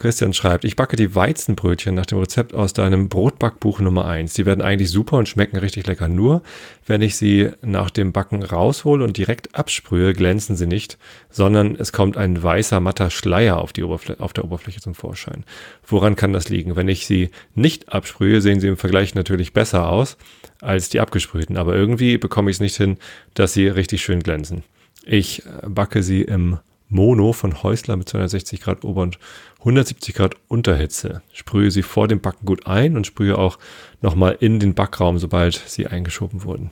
Christian 0.00 0.32
schreibt, 0.32 0.64
ich 0.64 0.76
backe 0.76 0.96
die 0.96 1.14
Weizenbrötchen 1.14 1.94
nach 1.94 2.06
dem 2.06 2.20
Rezept 2.20 2.54
aus 2.54 2.72
deinem 2.72 3.10
Brotbackbuch 3.10 3.80
Nummer 3.80 4.06
1. 4.06 4.32
Die 4.32 4.46
werden 4.46 4.62
eigentlich 4.62 4.90
super 4.90 5.18
und 5.18 5.28
schmecken 5.28 5.58
richtig 5.58 5.86
lecker. 5.86 6.08
Nur, 6.08 6.40
wenn 6.86 7.02
ich 7.02 7.16
sie 7.16 7.50
nach 7.60 7.90
dem 7.90 8.10
Backen 8.12 8.42
raushole 8.42 9.04
und 9.04 9.18
direkt 9.18 9.54
absprühe, 9.54 10.14
glänzen 10.14 10.56
sie 10.56 10.66
nicht, 10.66 10.96
sondern 11.28 11.76
es 11.76 11.92
kommt 11.92 12.16
ein 12.16 12.42
weißer, 12.42 12.80
matter 12.80 13.10
Schleier 13.10 13.58
auf, 13.58 13.74
die 13.74 13.82
Oberfl 13.82 14.16
auf 14.20 14.32
der 14.32 14.44
Oberfläche 14.44 14.80
zum 14.80 14.94
Vorschein. 14.94 15.44
Woran 15.86 16.16
kann 16.16 16.32
das 16.32 16.48
liegen? 16.48 16.76
Wenn 16.76 16.88
ich 16.88 17.04
sie 17.04 17.28
nicht 17.54 17.92
absprühe, 17.92 18.40
sehen 18.40 18.58
sie 18.58 18.68
im 18.68 18.78
Vergleich 18.78 19.14
natürlich 19.14 19.52
besser 19.52 19.90
aus 19.90 20.16
als 20.62 20.88
die 20.88 21.00
abgesprühten. 21.00 21.58
Aber 21.58 21.74
irgendwie 21.74 22.16
bekomme 22.16 22.50
ich 22.50 22.56
es 22.56 22.60
nicht 22.60 22.76
hin, 22.78 22.96
dass 23.34 23.52
sie 23.52 23.68
richtig 23.68 24.02
schön 24.02 24.22
glänzen. 24.22 24.62
Ich 25.04 25.42
backe 25.62 26.02
sie 26.02 26.22
im 26.22 26.58
Mono 26.90 27.32
von 27.32 27.62
Häusler 27.62 27.96
mit 27.96 28.08
260 28.08 28.60
Grad 28.60 28.84
Ober- 28.84 29.02
und 29.02 29.18
170 29.60 30.14
Grad 30.14 30.34
Unterhitze. 30.48 31.22
Sprühe 31.32 31.70
sie 31.70 31.82
vor 31.82 32.08
dem 32.08 32.20
Backen 32.20 32.46
gut 32.46 32.66
ein 32.66 32.96
und 32.96 33.06
sprühe 33.06 33.38
auch 33.38 33.58
nochmal 34.00 34.36
in 34.40 34.58
den 34.58 34.74
Backraum, 34.74 35.18
sobald 35.18 35.54
sie 35.54 35.86
eingeschoben 35.86 36.44
wurden. 36.44 36.70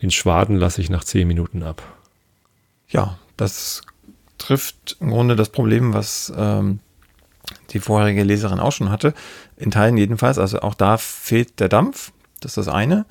Den 0.00 0.10
Schwaden 0.10 0.56
lasse 0.56 0.80
ich 0.80 0.88
nach 0.88 1.04
10 1.04 1.28
Minuten 1.28 1.62
ab. 1.62 1.82
Ja, 2.88 3.18
das 3.36 3.82
trifft 4.38 4.96
im 5.00 5.10
Grunde 5.10 5.36
das 5.36 5.50
Problem, 5.50 5.92
was 5.92 6.32
ähm, 6.36 6.80
die 7.70 7.80
vorherige 7.80 8.22
Leserin 8.22 8.60
auch 8.60 8.72
schon 8.72 8.90
hatte. 8.90 9.12
In 9.56 9.70
Teilen 9.70 9.98
jedenfalls. 9.98 10.38
Also 10.38 10.60
auch 10.60 10.74
da 10.74 10.96
fehlt 10.96 11.60
der 11.60 11.68
Dampf. 11.68 12.12
Das 12.40 12.52
ist 12.52 12.66
das 12.66 12.68
eine. 12.68 13.04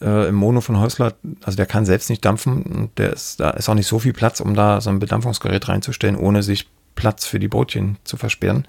Äh, 0.00 0.28
Im 0.28 0.36
Mono 0.36 0.60
von 0.60 0.78
Häusler, 0.78 1.14
also 1.42 1.56
der 1.56 1.66
kann 1.66 1.84
selbst 1.84 2.08
nicht 2.08 2.24
dampfen. 2.24 2.90
Der 2.96 3.12
ist, 3.12 3.40
da 3.40 3.50
ist 3.50 3.68
auch 3.68 3.74
nicht 3.74 3.86
so 3.86 3.98
viel 3.98 4.12
Platz, 4.14 4.40
um 4.40 4.54
da 4.54 4.80
so 4.80 4.90
ein 4.90 5.00
Bedampfungsgerät 5.00 5.68
reinzustellen, 5.68 6.16
ohne 6.16 6.42
sich 6.42 6.68
Platz 6.98 7.26
für 7.26 7.38
die 7.38 7.46
Brötchen 7.46 7.96
zu 8.02 8.16
versperren. 8.16 8.66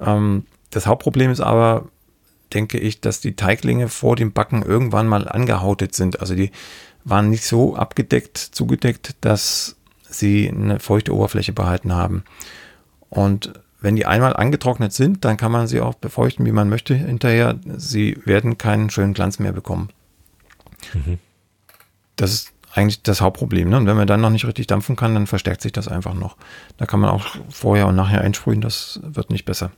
Ähm, 0.00 0.46
das 0.70 0.86
Hauptproblem 0.86 1.30
ist 1.30 1.42
aber, 1.42 1.88
denke 2.54 2.78
ich, 2.78 3.02
dass 3.02 3.20
die 3.20 3.36
Teiglinge 3.36 3.88
vor 3.88 4.16
dem 4.16 4.32
Backen 4.32 4.62
irgendwann 4.62 5.06
mal 5.06 5.28
angehautet 5.28 5.94
sind. 5.94 6.20
Also 6.20 6.34
die 6.34 6.50
waren 7.04 7.28
nicht 7.28 7.44
so 7.44 7.76
abgedeckt, 7.76 8.38
zugedeckt, 8.38 9.16
dass 9.20 9.76
sie 10.08 10.48
eine 10.48 10.80
feuchte 10.80 11.14
Oberfläche 11.14 11.52
behalten 11.52 11.92
haben. 11.92 12.24
Und 13.10 13.52
wenn 13.82 13.96
die 13.96 14.06
einmal 14.06 14.34
angetrocknet 14.34 14.94
sind, 14.94 15.26
dann 15.26 15.36
kann 15.36 15.52
man 15.52 15.66
sie 15.66 15.82
auch 15.82 15.94
befeuchten, 15.94 16.46
wie 16.46 16.52
man 16.52 16.70
möchte 16.70 16.94
hinterher. 16.94 17.58
Sie 17.76 18.16
werden 18.24 18.56
keinen 18.56 18.88
schönen 18.88 19.12
Glanz 19.12 19.38
mehr 19.38 19.52
bekommen. 19.52 19.90
Mhm. 20.94 21.18
Das 22.16 22.32
ist 22.32 22.52
eigentlich 22.74 23.02
das 23.02 23.20
Hauptproblem. 23.20 23.68
Ne? 23.68 23.76
Und 23.76 23.86
wenn 23.86 23.96
man 23.96 24.06
dann 24.06 24.20
noch 24.20 24.30
nicht 24.30 24.46
richtig 24.46 24.66
dampfen 24.66 24.96
kann, 24.96 25.14
dann 25.14 25.26
verstärkt 25.26 25.60
sich 25.60 25.72
das 25.72 25.88
einfach 25.88 26.14
noch. 26.14 26.36
Da 26.78 26.86
kann 26.86 27.00
man 27.00 27.10
auch 27.10 27.26
vorher 27.50 27.86
und 27.86 27.96
nachher 27.96 28.22
einsprühen, 28.22 28.60
das 28.60 29.00
wird 29.02 29.30
nicht 29.30 29.44
besser. 29.44 29.72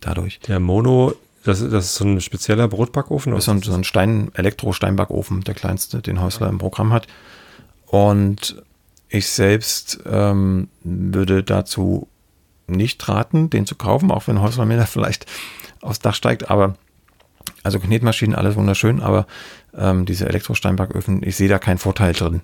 Dadurch. 0.00 0.40
Der 0.40 0.60
Mono, 0.60 1.14
das, 1.44 1.60
das 1.60 1.86
ist 1.86 1.94
so 1.96 2.04
ein 2.04 2.20
spezieller 2.20 2.68
Brotbackofen? 2.68 3.32
Das 3.32 3.40
ist 3.40 3.44
so 3.46 3.52
ein, 3.52 3.62
so 3.62 3.74
ein 3.74 3.84
Stein, 3.84 4.30
Elektro-Steinbackofen, 4.34 5.42
der 5.42 5.54
kleinste, 5.54 6.00
den 6.00 6.20
Häusler 6.20 6.48
im 6.48 6.58
Programm 6.58 6.92
hat. 6.92 7.08
Und 7.86 8.62
ich 9.08 9.28
selbst 9.28 10.00
ähm, 10.06 10.68
würde 10.84 11.42
dazu 11.42 12.08
nicht 12.68 13.08
raten, 13.08 13.50
den 13.50 13.66
zu 13.66 13.74
kaufen, 13.74 14.10
auch 14.10 14.28
wenn 14.28 14.40
Häusler 14.40 14.66
mir 14.66 14.76
da 14.76 14.86
vielleicht 14.86 15.26
aufs 15.80 15.98
Dach 15.98 16.14
steigt. 16.14 16.48
Aber 16.48 16.76
also 17.64 17.78
Knetmaschinen, 17.78 18.34
alles 18.34 18.56
wunderschön, 18.56 19.00
aber 19.00 19.26
ähm, 19.76 20.04
diese 20.04 20.28
Elektrosteinbacköfen, 20.28 21.22
ich 21.22 21.36
sehe 21.36 21.48
da 21.48 21.58
keinen 21.58 21.78
Vorteil 21.78 22.12
drin. 22.12 22.42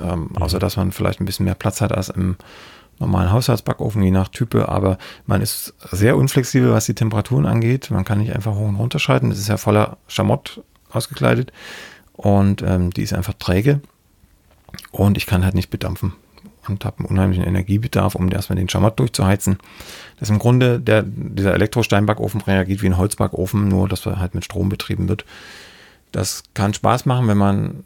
Ähm, 0.00 0.30
mhm. 0.30 0.36
Außer 0.38 0.58
dass 0.58 0.76
man 0.76 0.92
vielleicht 0.92 1.20
ein 1.20 1.26
bisschen 1.26 1.44
mehr 1.44 1.54
Platz 1.54 1.80
hat 1.80 1.92
als 1.92 2.08
im 2.08 2.36
normalen 2.98 3.32
Haushaltsbackofen, 3.32 4.02
je 4.02 4.10
nach 4.10 4.28
Type, 4.28 4.68
aber 4.68 4.98
man 5.26 5.40
ist 5.40 5.74
sehr 5.90 6.16
unflexibel, 6.16 6.70
was 6.72 6.84
die 6.84 6.94
Temperaturen 6.94 7.46
angeht. 7.46 7.90
Man 7.90 8.04
kann 8.04 8.18
nicht 8.18 8.34
einfach 8.34 8.54
hoch 8.54 8.68
und 8.68 8.76
runter 8.76 8.98
schalten. 8.98 9.30
Das 9.30 9.38
ist 9.38 9.48
ja 9.48 9.56
voller 9.56 9.96
Schamott 10.06 10.62
ausgekleidet 10.90 11.50
und 12.12 12.62
ähm, 12.62 12.90
die 12.90 13.02
ist 13.02 13.14
einfach 13.14 13.34
träge 13.34 13.80
und 14.90 15.16
ich 15.16 15.26
kann 15.26 15.44
halt 15.44 15.54
nicht 15.54 15.70
bedampfen 15.70 16.12
und 16.68 16.84
habe 16.84 16.98
einen 16.98 17.08
unheimlichen 17.08 17.44
Energiebedarf, 17.44 18.14
um 18.14 18.30
erstmal 18.30 18.56
den 18.56 18.68
Schamott 18.68 18.98
durchzuheizen. 18.98 19.58
Das 20.18 20.28
ist 20.28 20.32
im 20.32 20.38
Grunde, 20.38 20.78
der, 20.78 21.02
dieser 21.02 21.54
Elektrosteinbackofen 21.54 22.42
reagiert 22.42 22.82
wie 22.82 22.86
ein 22.86 22.98
Holzbackofen, 22.98 23.68
nur 23.68 23.88
dass 23.88 24.04
er 24.06 24.20
halt 24.20 24.34
mit 24.34 24.44
Strom 24.44 24.68
betrieben 24.68 25.08
wird. 25.08 25.24
Das 26.12 26.42
kann 26.54 26.74
Spaß 26.74 27.06
machen, 27.06 27.28
wenn 27.28 27.38
man 27.38 27.84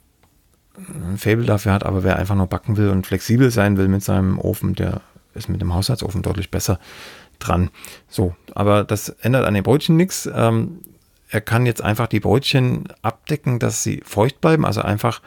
ein 0.76 1.18
Fable 1.18 1.44
dafür 1.44 1.72
hat, 1.72 1.84
aber 1.84 2.02
wer 2.02 2.16
einfach 2.16 2.34
nur 2.34 2.46
backen 2.46 2.76
will 2.76 2.88
und 2.88 3.06
flexibel 3.06 3.50
sein 3.50 3.76
will 3.76 3.88
mit 3.88 4.02
seinem 4.02 4.38
Ofen, 4.38 4.74
der 4.74 5.02
ist 5.34 5.48
mit 5.48 5.60
dem 5.60 5.74
Haushaltsofen 5.74 6.22
deutlich 6.22 6.50
besser 6.50 6.78
dran. 7.38 7.70
So, 8.08 8.34
aber 8.54 8.84
das 8.84 9.08
ändert 9.08 9.46
an 9.46 9.54
den 9.54 9.62
Brötchen 9.62 9.96
nichts. 9.96 10.28
Ähm, 10.32 10.80
er 11.28 11.40
kann 11.40 11.66
jetzt 11.66 11.82
einfach 11.82 12.06
die 12.06 12.20
Brötchen 12.20 12.84
abdecken, 13.02 13.58
dass 13.58 13.82
sie 13.82 14.02
feucht 14.04 14.40
bleiben, 14.40 14.64
also 14.64 14.82
einfach 14.82 15.20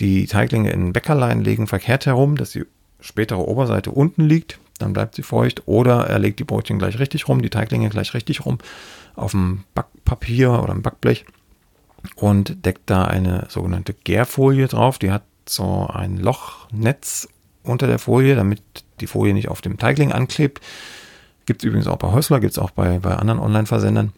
die 0.00 0.26
Teiglinge 0.26 0.70
in 0.70 0.92
Bäckerlein 0.92 1.42
legen 1.42 1.66
verkehrt 1.66 2.06
herum, 2.06 2.36
dass 2.36 2.50
die 2.50 2.64
spätere 3.00 3.38
Oberseite 3.38 3.90
unten 3.90 4.24
liegt, 4.24 4.58
dann 4.78 4.92
bleibt 4.92 5.14
sie 5.14 5.22
feucht. 5.22 5.62
Oder 5.66 6.08
er 6.08 6.18
legt 6.18 6.40
die 6.40 6.44
Brötchen 6.44 6.78
gleich 6.78 6.98
richtig 6.98 7.28
rum, 7.28 7.42
die 7.42 7.50
Teiglinge 7.50 7.88
gleich 7.90 8.14
richtig 8.14 8.44
rum 8.44 8.58
auf 9.14 9.30
dem 9.30 9.64
Backpapier 9.74 10.62
oder 10.62 10.72
im 10.72 10.82
Backblech 10.82 11.24
und 12.16 12.64
deckt 12.64 12.90
da 12.90 13.04
eine 13.04 13.46
sogenannte 13.48 13.94
Gärfolie 13.94 14.68
drauf. 14.68 14.98
Die 14.98 15.10
hat 15.10 15.22
so 15.46 15.86
ein 15.92 16.16
Lochnetz 16.16 17.28
unter 17.62 17.86
der 17.86 17.98
Folie, 17.98 18.34
damit 18.34 18.62
die 19.00 19.06
Folie 19.06 19.34
nicht 19.34 19.48
auf 19.48 19.60
dem 19.60 19.78
Teigling 19.78 20.12
anklebt. 20.12 20.60
Gibt 21.46 21.62
es 21.62 21.66
übrigens 21.66 21.86
auch 21.86 21.98
bei 21.98 22.10
Häusler, 22.12 22.40
gibt 22.40 22.52
es 22.52 22.58
auch 22.58 22.70
bei, 22.70 22.98
bei 22.98 23.16
anderen 23.16 23.40
Online-Versendern. 23.40 24.12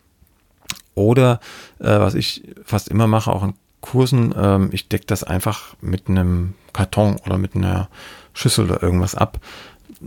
Oder 0.95 1.41
äh, 1.79 1.99
was 1.99 2.15
ich 2.15 2.43
fast 2.65 2.89
immer 2.89 3.07
mache, 3.07 3.33
auch 3.33 3.43
in 3.43 3.55
Kursen, 3.81 4.35
ähm, 4.37 4.71
ich 4.73 4.89
decke 4.89 5.07
das 5.07 5.23
einfach 5.23 5.77
mit 5.81 6.09
einem 6.09 6.55
Karton 6.73 7.17
oder 7.25 7.39
mit 7.39 7.55
einer 7.55 7.89
Schüssel 8.33 8.67
oder 8.67 8.83
irgendwas 8.83 9.15
ab. 9.15 9.39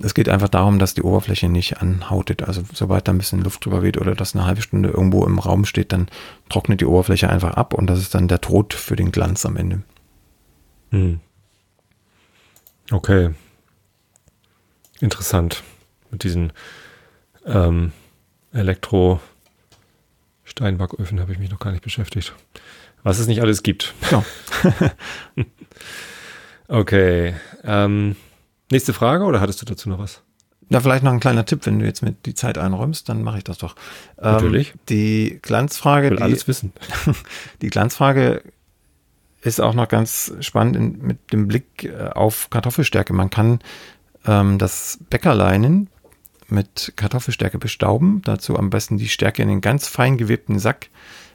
Es 0.01 0.13
geht 0.13 0.29
einfach 0.29 0.49
darum, 0.49 0.77
dass 0.77 0.93
die 0.93 1.01
Oberfläche 1.01 1.49
nicht 1.49 1.81
anhautet. 1.81 2.43
Also 2.43 2.61
sobald 2.73 3.07
da 3.07 3.11
ein 3.11 3.17
bisschen 3.17 3.41
Luft 3.41 3.65
drüber 3.65 3.81
weht 3.81 3.97
oder 3.97 4.13
das 4.13 4.35
eine 4.35 4.45
halbe 4.45 4.61
Stunde 4.61 4.89
irgendwo 4.89 5.25
im 5.25 5.39
Raum 5.39 5.65
steht, 5.65 5.91
dann 5.91 6.09
trocknet 6.47 6.81
die 6.81 6.85
Oberfläche 6.85 7.29
einfach 7.29 7.55
ab 7.55 7.73
und 7.73 7.87
das 7.87 7.99
ist 7.99 8.13
dann 8.13 8.27
der 8.27 8.41
Tod 8.41 8.73
für 8.73 8.95
den 8.95 9.11
Glanz 9.11 9.45
am 9.45 9.57
Ende. 9.57 9.81
Hm. 10.91 11.19
Okay. 12.91 13.31
Interessant. 14.99 15.63
Mit 16.11 16.23
diesen 16.23 16.53
ähm, 17.45 17.91
Elektro-Steinbacköfen 18.51 21.19
habe 21.19 21.31
ich 21.31 21.39
mich 21.39 21.51
noch 21.51 21.59
gar 21.59 21.71
nicht 21.71 21.83
beschäftigt. 21.83 22.33
Was 23.03 23.19
es 23.19 23.27
nicht 23.27 23.41
alles 23.41 23.61
gibt. 23.63 23.93
Ja. 24.11 24.25
okay. 26.67 27.35
Ähm, 27.63 28.17
Nächste 28.71 28.93
Frage 28.93 29.23
oder 29.23 29.41
hattest 29.41 29.61
du 29.61 29.65
dazu 29.65 29.89
noch 29.89 29.99
was? 29.99 30.21
Na, 30.69 30.79
vielleicht 30.79 31.03
noch 31.03 31.11
ein 31.11 31.19
kleiner 31.19 31.45
Tipp, 31.45 31.65
wenn 31.65 31.79
du 31.79 31.85
jetzt 31.85 32.03
mit 32.03 32.27
die 32.27 32.35
Zeit 32.35 32.59
einräumst, 32.59 33.09
dann 33.09 33.23
mache 33.23 33.39
ich 33.39 33.43
das 33.43 33.57
doch. 33.57 33.75
Ähm, 34.19 34.33
Natürlich. 34.33 34.73
Die 34.87 35.39
Glanzfrage. 35.41 36.07
Ich 36.07 36.11
will 36.11 36.17
die, 36.17 36.23
alles 36.23 36.47
wissen. 36.47 36.73
Die 37.61 37.69
Glanzfrage 37.69 38.43
ist 39.41 39.61
auch 39.61 39.73
noch 39.73 39.87
ganz 39.87 40.33
spannend 40.41 40.75
in, 40.75 40.99
mit 40.99 41.33
dem 41.33 41.47
Blick 41.47 41.85
äh, 41.85 42.09
auf 42.09 42.51
Kartoffelstärke. 42.51 43.13
Man 43.13 43.31
kann 43.31 43.59
ähm, 44.25 44.59
das 44.59 44.99
Bäckerleinen 45.09 45.89
mit 46.49 46.93
Kartoffelstärke 46.95 47.57
bestauben. 47.57 48.21
Dazu 48.23 48.55
am 48.57 48.69
besten 48.69 48.97
die 48.97 49.09
Stärke 49.09 49.41
in 49.41 49.47
den 49.47 49.61
ganz 49.61 49.87
fein 49.87 50.17
gewebten 50.17 50.59
Sack 50.59 50.89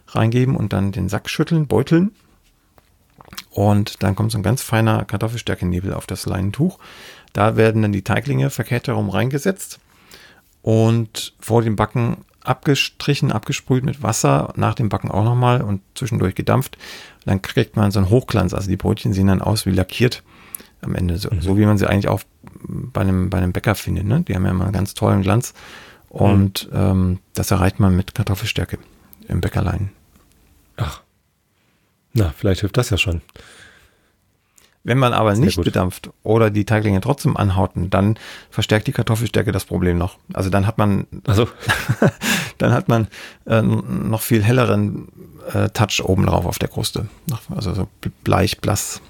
reingeben 0.08 0.54
und 0.54 0.72
dann 0.72 0.92
den 0.92 1.08
Sack 1.08 1.28
schütteln, 1.28 1.66
beuteln 1.66 2.12
und 3.50 4.02
dann 4.02 4.16
kommt 4.16 4.32
so 4.32 4.38
ein 4.38 4.42
ganz 4.42 4.62
feiner 4.62 5.04
Kartoffelstärkenebel 5.04 5.92
auf 5.94 6.06
das 6.06 6.26
Leinentuch. 6.26 6.78
Da 7.34 7.56
werden 7.56 7.82
dann 7.82 7.92
die 7.92 8.02
Teiglinge 8.02 8.48
verkehrt 8.48 8.86
herum 8.86 9.10
reingesetzt 9.10 9.80
und 10.62 11.34
vor 11.38 11.60
dem 11.60 11.76
Backen 11.76 12.24
abgestrichen, 12.42 13.32
abgesprüht 13.32 13.84
mit 13.84 14.02
Wasser, 14.02 14.52
nach 14.56 14.74
dem 14.74 14.88
Backen 14.88 15.10
auch 15.10 15.24
nochmal 15.24 15.60
und 15.60 15.82
zwischendurch 15.94 16.34
gedampft. 16.34 16.78
Dann 17.26 17.42
kriegt 17.42 17.76
man 17.76 17.90
so 17.90 17.98
einen 17.98 18.08
Hochglanz. 18.08 18.54
Also 18.54 18.68
die 18.68 18.76
Brötchen 18.76 19.12
sehen 19.12 19.26
dann 19.26 19.42
aus 19.42 19.66
wie 19.66 19.70
lackiert 19.70 20.22
am 20.80 20.94
Ende. 20.94 21.18
So, 21.18 21.30
mhm. 21.30 21.40
so 21.40 21.58
wie 21.58 21.66
man 21.66 21.76
sie 21.76 21.88
eigentlich 21.88 22.08
auch 22.08 22.22
bei 22.62 23.00
einem, 23.00 23.30
bei 23.30 23.38
einem 23.38 23.52
Bäcker 23.52 23.74
findet. 23.74 24.06
Ne? 24.06 24.22
Die 24.22 24.34
haben 24.34 24.44
ja 24.44 24.50
immer 24.50 24.64
einen 24.64 24.72
ganz 24.72 24.94
tollen 24.94 25.22
Glanz. 25.22 25.54
Und 26.08 26.70
mhm. 26.70 26.78
ähm, 26.78 27.18
das 27.34 27.50
erreicht 27.50 27.80
man 27.80 27.96
mit 27.96 28.14
Kartoffelstärke 28.14 28.78
im 29.26 29.40
Bäckerlein. 29.40 29.90
Ach. 30.76 31.00
Na, 32.12 32.32
vielleicht 32.36 32.60
hilft 32.60 32.76
das 32.76 32.90
ja 32.90 32.98
schon. 32.98 33.22
Wenn 34.86 34.98
man 34.98 35.14
aber 35.14 35.34
Sehr 35.34 35.46
nicht 35.46 35.56
gut. 35.56 35.64
bedampft 35.64 36.10
oder 36.22 36.50
die 36.50 36.66
Teiglinge 36.66 37.00
trotzdem 37.00 37.38
anhauten, 37.38 37.88
dann 37.88 38.18
verstärkt 38.50 38.86
die 38.86 38.92
Kartoffelstärke 38.92 39.50
das 39.50 39.64
Problem 39.64 39.96
noch. 39.96 40.18
Also 40.34 40.50
dann 40.50 40.66
hat 40.66 40.76
man, 40.76 41.06
also. 41.26 41.48
dann 42.58 42.72
hat 42.72 42.88
man 42.88 43.08
äh, 43.46 43.62
noch 43.62 44.20
viel 44.20 44.42
helleren 44.42 45.08
äh, 45.52 45.70
Touch 45.70 46.02
oben 46.04 46.26
drauf 46.26 46.44
auf 46.44 46.58
der 46.58 46.68
Kruste. 46.68 47.08
Also 47.54 47.72
so 47.72 47.88
bleich, 48.22 48.60
blass. 48.60 49.00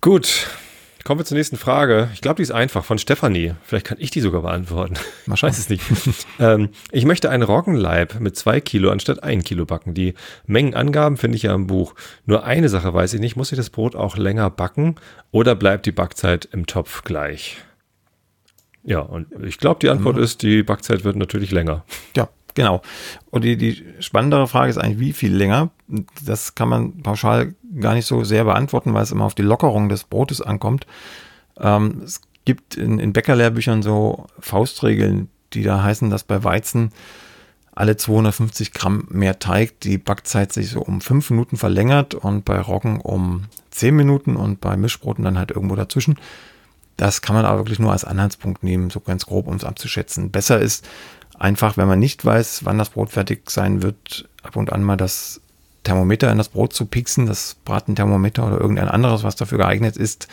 Gut, 0.00 0.48
Kommen 1.04 1.20
wir 1.20 1.26
zur 1.26 1.36
nächsten 1.36 1.58
Frage. 1.58 2.08
Ich 2.14 2.22
glaube, 2.22 2.36
die 2.36 2.42
ist 2.42 2.50
einfach 2.50 2.82
von 2.82 2.96
Stefanie. 2.96 3.54
Vielleicht 3.62 3.84
kann 3.84 3.98
ich 4.00 4.10
die 4.10 4.22
sogar 4.22 4.40
beantworten. 4.40 4.94
Man 5.26 5.40
weiß 5.40 5.58
es 5.58 5.68
nicht. 5.68 5.84
ähm, 6.38 6.70
ich 6.92 7.04
möchte 7.04 7.28
einen 7.28 7.42
Roggenleib 7.42 8.20
mit 8.20 8.36
zwei 8.36 8.58
Kilo 8.62 8.90
anstatt 8.90 9.22
ein 9.22 9.44
Kilo 9.44 9.66
backen. 9.66 9.92
Die 9.92 10.14
Mengenangaben 10.46 11.18
finde 11.18 11.36
ich 11.36 11.42
ja 11.42 11.54
im 11.54 11.66
Buch. 11.66 11.94
Nur 12.24 12.44
eine 12.44 12.70
Sache 12.70 12.94
weiß 12.94 13.12
ich 13.12 13.20
nicht. 13.20 13.36
Muss 13.36 13.52
ich 13.52 13.58
das 13.58 13.68
Brot 13.68 13.94
auch 13.96 14.16
länger 14.16 14.48
backen 14.48 14.94
oder 15.30 15.54
bleibt 15.54 15.84
die 15.84 15.92
Backzeit 15.92 16.48
im 16.50 16.64
Topf 16.64 17.04
gleich? 17.04 17.58
Ja, 18.82 19.00
und 19.00 19.26
ich 19.44 19.58
glaube, 19.58 19.80
die 19.80 19.90
Antwort 19.90 20.16
mhm. 20.16 20.22
ist, 20.22 20.40
die 20.40 20.62
Backzeit 20.62 21.04
wird 21.04 21.16
natürlich 21.16 21.50
länger. 21.50 21.84
Ja, 22.16 22.30
Genau. 22.54 22.82
Und 23.30 23.42
die, 23.44 23.56
die 23.56 23.84
spannendere 23.98 24.46
Frage 24.46 24.70
ist 24.70 24.78
eigentlich, 24.78 25.00
wie 25.00 25.12
viel 25.12 25.34
länger? 25.34 25.70
Das 26.24 26.54
kann 26.54 26.68
man 26.68 27.02
pauschal 27.02 27.54
gar 27.80 27.94
nicht 27.94 28.06
so 28.06 28.24
sehr 28.24 28.44
beantworten, 28.44 28.94
weil 28.94 29.02
es 29.02 29.12
immer 29.12 29.24
auf 29.24 29.34
die 29.34 29.42
Lockerung 29.42 29.88
des 29.88 30.04
Brotes 30.04 30.40
ankommt. 30.40 30.86
Ähm, 31.58 32.02
es 32.04 32.20
gibt 32.44 32.76
in, 32.76 32.98
in 32.98 33.12
Bäckerlehrbüchern 33.12 33.82
so 33.82 34.26
Faustregeln, 34.38 35.28
die 35.52 35.62
da 35.62 35.82
heißen, 35.82 36.10
dass 36.10 36.24
bei 36.24 36.44
Weizen 36.44 36.92
alle 37.74 37.96
250 37.96 38.72
Gramm 38.72 39.06
mehr 39.10 39.40
Teig 39.40 39.80
die 39.80 39.98
Backzeit 39.98 40.52
sich 40.52 40.70
so 40.70 40.80
um 40.80 41.00
fünf 41.00 41.30
Minuten 41.30 41.56
verlängert 41.56 42.14
und 42.14 42.44
bei 42.44 42.60
Roggen 42.60 43.00
um 43.00 43.46
zehn 43.70 43.96
Minuten 43.96 44.36
und 44.36 44.60
bei 44.60 44.76
Mischbroten 44.76 45.24
dann 45.24 45.38
halt 45.38 45.50
irgendwo 45.50 45.74
dazwischen. 45.74 46.16
Das 46.96 47.22
kann 47.22 47.34
man 47.34 47.44
aber 47.44 47.58
wirklich 47.58 47.80
nur 47.80 47.90
als 47.90 48.04
Anhaltspunkt 48.04 48.62
nehmen, 48.62 48.90
so 48.90 49.00
ganz 49.00 49.26
grob, 49.26 49.48
um 49.48 49.56
es 49.56 49.64
abzuschätzen. 49.64 50.30
Besser 50.30 50.60
ist, 50.60 50.86
einfach, 51.38 51.76
wenn 51.76 51.88
man 51.88 51.98
nicht 51.98 52.24
weiß, 52.24 52.64
wann 52.64 52.78
das 52.78 52.90
Brot 52.90 53.10
fertig 53.10 53.50
sein 53.50 53.82
wird, 53.82 54.28
ab 54.42 54.56
und 54.56 54.72
an 54.72 54.82
mal 54.82 54.96
das 54.96 55.40
Thermometer 55.82 56.30
in 56.32 56.38
das 56.38 56.48
Brot 56.48 56.72
zu 56.72 56.86
pieksen, 56.86 57.26
das 57.26 57.56
Bratenthermometer 57.64 58.46
oder 58.46 58.60
irgendein 58.60 58.88
anderes, 58.88 59.22
was 59.22 59.36
dafür 59.36 59.58
geeignet 59.58 59.96
ist, 59.96 60.28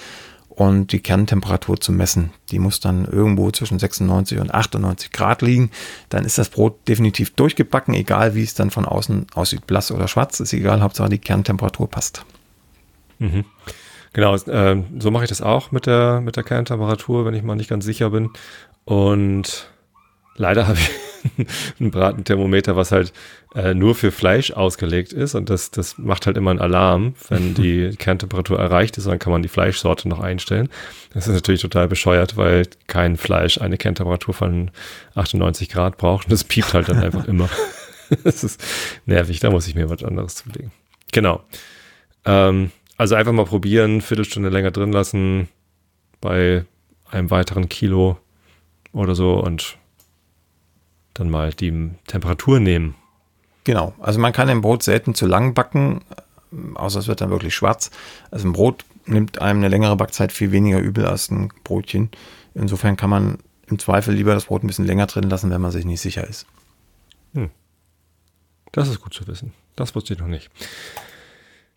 und 0.50 0.92
die 0.92 1.00
Kerntemperatur 1.00 1.80
zu 1.80 1.92
messen. 1.92 2.32
Die 2.52 2.60
muss 2.60 2.80
dann 2.82 3.06
irgendwo 3.06 3.52
zwischen 3.52 3.80
96 3.80 4.38
und 4.40 4.54
98 4.54 5.12
Grad 5.12 5.42
liegen. 5.42 5.72
Dann 6.10 6.26
ist 6.26 6.38
das 6.38 6.50
Brot 6.50 6.88
definitiv 6.88 7.32
durchgebacken, 7.32 7.94
egal 7.94 8.36
wie 8.36 8.44
es 8.44 8.54
dann 8.54 8.70
von 8.70 8.86
außen 8.86 9.28
aussieht, 9.34 9.66
blass 9.66 9.92
oder 9.92 10.08
schwarz, 10.08 10.40
ist 10.40 10.54
egal, 10.54 10.82
Hauptsache 10.82 11.10
die 11.10 11.20
Kerntemperatur 11.20 11.90
passt. 11.90 12.26
Mhm. 13.20 13.46
Genau, 14.14 14.36
äh, 14.36 14.84
so 15.00 15.10
mache 15.10 15.24
ich 15.24 15.30
das 15.30 15.42
auch 15.42 15.72
mit 15.72 15.86
der, 15.86 16.20
mit 16.20 16.36
der 16.36 16.44
Kerntemperatur, 16.44 17.26
wenn 17.26 17.34
ich 17.34 17.44
mal 17.44 17.56
nicht 17.56 17.70
ganz 17.70 17.86
sicher 17.86 18.10
bin. 18.10 18.30
Und 18.84 19.70
Leider 20.36 20.68
habe 20.68 20.78
ich 20.78 20.90
ein 21.80 21.92
Bratenthermometer, 21.92 22.76
was 22.76 22.92
halt 22.92 23.14
äh, 23.56 23.74
nur 23.74 23.96
für 23.96 24.12
Fleisch 24.12 24.52
ausgelegt 24.52 25.14
ist 25.14 25.36
und 25.36 25.50
das, 25.50 25.72
das 25.72 25.98
macht 25.98 26.26
halt 26.26 26.38
immer 26.38 26.52
einen 26.52 26.60
Alarm, 26.60 27.16
wenn 27.30 27.54
die 27.56 27.96
Kerntemperatur 27.98 28.60
erreicht 28.60 28.98
ist, 28.98 29.08
dann 29.08 29.20
kann 29.20 29.32
man 29.32 29.42
die 29.42 29.50
Fleischsorte 29.50 30.08
noch 30.08 30.20
einstellen. 30.20 30.70
Das 31.14 31.28
ist 31.28 31.34
natürlich 31.34 31.62
total 31.62 31.88
bescheuert, 31.88 32.38
weil 32.38 32.68
kein 32.88 33.18
Fleisch 33.18 33.60
eine 33.60 33.78
Kerntemperatur 33.78 34.34
von 34.34 34.72
98 35.16 35.70
Grad 35.70 35.98
braucht 35.98 36.26
und 36.26 36.32
das 36.32 36.44
piept 36.44 36.74
halt 36.74 36.90
dann 36.90 37.00
einfach 37.04 37.28
immer. 37.28 37.50
das 38.24 38.44
ist 38.44 38.64
nervig, 39.06 39.40
da 39.40 39.52
muss 39.52 39.68
ich 39.68 39.76
mir 39.76 39.90
was 39.90 40.04
anderes 40.04 40.36
zulegen. 40.36 40.72
Genau. 41.12 41.44
Ähm, 42.26 42.72
also 42.98 43.16
einfach 43.16 43.34
mal 43.34 43.46
probieren, 43.46 44.02
Viertelstunde 44.02 44.50
länger 44.50 44.72
drin 44.72 44.92
lassen 44.92 45.50
bei 46.20 46.66
einem 47.10 47.32
weiteren 47.32 47.68
Kilo 47.68 48.18
oder 48.94 49.16
so 49.16 49.34
und 49.34 49.78
dann 51.14 51.30
mal 51.30 51.54
die 51.54 51.92
Temperatur 52.08 52.60
nehmen. 52.60 52.96
Genau, 53.64 53.94
also 54.00 54.20
man 54.20 54.34
kann 54.34 54.50
im 54.50 54.62
Brot 54.62 54.84
selten 54.84 55.14
zu 55.14 55.28
lang 55.28 55.54
backen, 55.54 56.02
außer 56.76 57.00
es 57.00 57.08
wird 57.08 57.22
dann 57.22 57.30
wirklich 57.30 57.54
schwarz. 57.54 57.92
Also 58.32 58.48
ein 58.48 58.54
Brot 58.54 58.86
nimmt 59.06 59.40
einem 59.40 59.60
eine 59.60 59.70
längere 59.70 59.96
Backzeit 59.96 60.32
viel 60.32 60.52
weniger 60.52 60.80
übel 60.80 61.06
als 61.06 61.30
ein 61.30 61.52
Brotchen. 61.64 62.10
Insofern 62.54 62.98
kann 62.98 63.10
man 63.10 63.38
im 63.68 63.80
Zweifel 63.80 64.14
lieber 64.14 64.34
das 64.34 64.46
Brot 64.46 64.64
ein 64.64 64.68
bisschen 64.68 64.86
länger 64.86 65.08
drin 65.08 65.30
lassen, 65.30 65.52
wenn 65.52 65.62
man 65.62 65.72
sich 65.72 65.86
nicht 65.86 66.02
sicher 66.02 66.28
ist. 66.28 66.46
Hm. 67.34 67.50
Das 68.72 68.88
ist 68.88 69.02
gut 69.02 69.14
zu 69.14 69.28
wissen. 69.28 69.54
Das 69.76 69.96
wusste 69.96 70.14
ich 70.14 70.20
noch 70.20 70.28
nicht. 70.28 70.50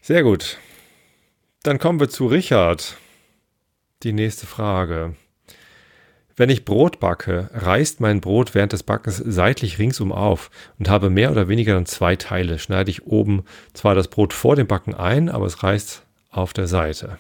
Sehr 0.02 0.22
gut. 0.22 0.58
Dann 1.62 1.78
kommen 1.78 2.00
wir 2.00 2.08
zu 2.08 2.26
Richard. 2.26 2.96
Die 4.02 4.12
nächste 4.12 4.46
Frage. 4.46 5.16
Wenn 6.36 6.50
ich 6.50 6.64
Brot 6.64 6.98
backe, 6.98 7.48
reißt 7.52 8.00
mein 8.00 8.20
Brot 8.20 8.54
während 8.54 8.72
des 8.72 8.82
Backens 8.82 9.18
seitlich 9.18 9.78
ringsum 9.78 10.10
auf 10.10 10.50
und 10.78 10.88
habe 10.88 11.08
mehr 11.08 11.30
oder 11.30 11.48
weniger 11.48 11.74
dann 11.74 11.86
zwei 11.86 12.16
Teile. 12.16 12.58
Schneide 12.58 12.90
ich 12.90 13.06
oben 13.06 13.44
zwar 13.72 13.94
das 13.94 14.08
Brot 14.08 14.32
vor 14.32 14.56
dem 14.56 14.66
Backen 14.66 14.94
ein, 14.94 15.28
aber 15.28 15.46
es 15.46 15.62
reißt 15.62 16.02
auf 16.30 16.52
der 16.52 16.66
Seite. 16.66 17.18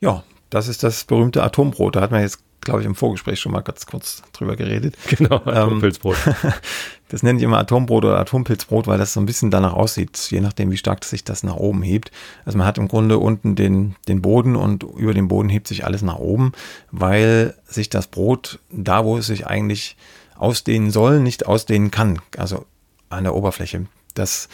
Ja, 0.00 0.24
das 0.48 0.68
ist 0.68 0.82
das 0.82 1.04
berühmte 1.04 1.42
Atombrot. 1.42 1.96
Da 1.96 2.00
hat 2.00 2.10
man 2.10 2.22
jetzt 2.22 2.42
glaube 2.62 2.80
ich, 2.80 2.86
im 2.86 2.94
Vorgespräch 2.94 3.38
schon 3.38 3.52
mal 3.52 3.60
ganz 3.60 3.86
kurz 3.86 4.22
drüber 4.32 4.56
geredet. 4.56 4.96
Genau, 5.16 5.36
Atompilzbrot. 5.36 6.16
Ähm, 6.26 6.52
das 7.08 7.22
nenne 7.22 7.38
ich 7.38 7.44
immer 7.44 7.58
Atombrot 7.58 8.04
oder 8.04 8.18
Atompilzbrot, 8.18 8.86
weil 8.86 8.98
das 8.98 9.12
so 9.12 9.20
ein 9.20 9.26
bisschen 9.26 9.50
danach 9.50 9.74
aussieht, 9.74 10.16
je 10.30 10.40
nachdem, 10.40 10.70
wie 10.70 10.76
stark 10.76 11.04
sich 11.04 11.24
das 11.24 11.42
nach 11.42 11.56
oben 11.56 11.82
hebt. 11.82 12.10
Also 12.44 12.56
man 12.56 12.66
hat 12.66 12.78
im 12.78 12.88
Grunde 12.88 13.18
unten 13.18 13.54
den, 13.54 13.96
den 14.08 14.22
Boden 14.22 14.56
und 14.56 14.84
über 14.84 15.12
den 15.12 15.28
Boden 15.28 15.48
hebt 15.48 15.68
sich 15.68 15.84
alles 15.84 16.02
nach 16.02 16.18
oben, 16.18 16.52
weil 16.90 17.54
sich 17.66 17.90
das 17.90 18.06
Brot 18.06 18.60
da, 18.70 19.04
wo 19.04 19.18
es 19.18 19.26
sich 19.26 19.46
eigentlich 19.46 19.96
ausdehnen 20.36 20.90
soll, 20.90 21.20
nicht 21.20 21.46
ausdehnen 21.46 21.90
kann. 21.90 22.20
Also 22.36 22.64
an 23.10 23.24
der 23.24 23.34
Oberfläche. 23.34 23.86
Das 24.14 24.48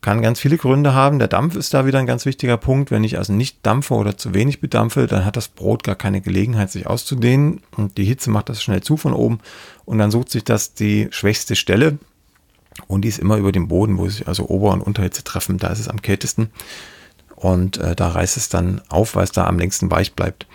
kann 0.00 0.22
ganz 0.22 0.40
viele 0.40 0.56
Gründe 0.56 0.94
haben. 0.94 1.18
Der 1.18 1.28
Dampf 1.28 1.56
ist 1.56 1.74
da 1.74 1.84
wieder 1.84 1.98
ein 1.98 2.06
ganz 2.06 2.24
wichtiger 2.24 2.56
Punkt. 2.56 2.90
Wenn 2.90 3.04
ich 3.04 3.18
also 3.18 3.32
nicht 3.32 3.58
dampfe 3.66 3.94
oder 3.94 4.16
zu 4.16 4.32
wenig 4.32 4.60
bedampfe, 4.60 5.06
dann 5.06 5.24
hat 5.24 5.36
das 5.36 5.48
Brot 5.48 5.84
gar 5.84 5.96
keine 5.96 6.20
Gelegenheit, 6.20 6.70
sich 6.70 6.86
auszudehnen. 6.86 7.60
Und 7.76 7.98
die 7.98 8.04
Hitze 8.04 8.30
macht 8.30 8.48
das 8.48 8.62
schnell 8.62 8.82
zu 8.82 8.96
von 8.96 9.12
oben. 9.12 9.40
Und 9.84 9.98
dann 9.98 10.10
sucht 10.10 10.30
sich 10.30 10.44
das 10.44 10.72
die 10.72 11.08
schwächste 11.10 11.54
Stelle. 11.54 11.98
Und 12.86 13.02
die 13.02 13.08
ist 13.08 13.18
immer 13.18 13.36
über 13.36 13.52
dem 13.52 13.68
Boden, 13.68 13.98
wo 13.98 14.08
sich 14.08 14.26
also 14.26 14.48
Ober- 14.48 14.72
und 14.72 14.80
Unterhitze 14.80 15.22
treffen. 15.22 15.58
Da 15.58 15.68
ist 15.68 15.80
es 15.80 15.88
am 15.88 16.00
kältesten. 16.00 16.50
Und 17.36 17.76
äh, 17.76 17.94
da 17.94 18.08
reißt 18.08 18.36
es 18.38 18.48
dann 18.48 18.80
auf, 18.88 19.16
weil 19.16 19.24
es 19.24 19.32
da 19.32 19.46
am 19.46 19.58
längsten 19.58 19.90
weich 19.90 20.14
bleibt. 20.14 20.46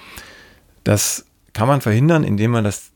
Das 0.83 1.25
kann 1.53 1.67
man 1.67 1.81
verhindern, 1.81 2.23
indem 2.23 2.51
man 2.51 2.63
das 2.63 2.91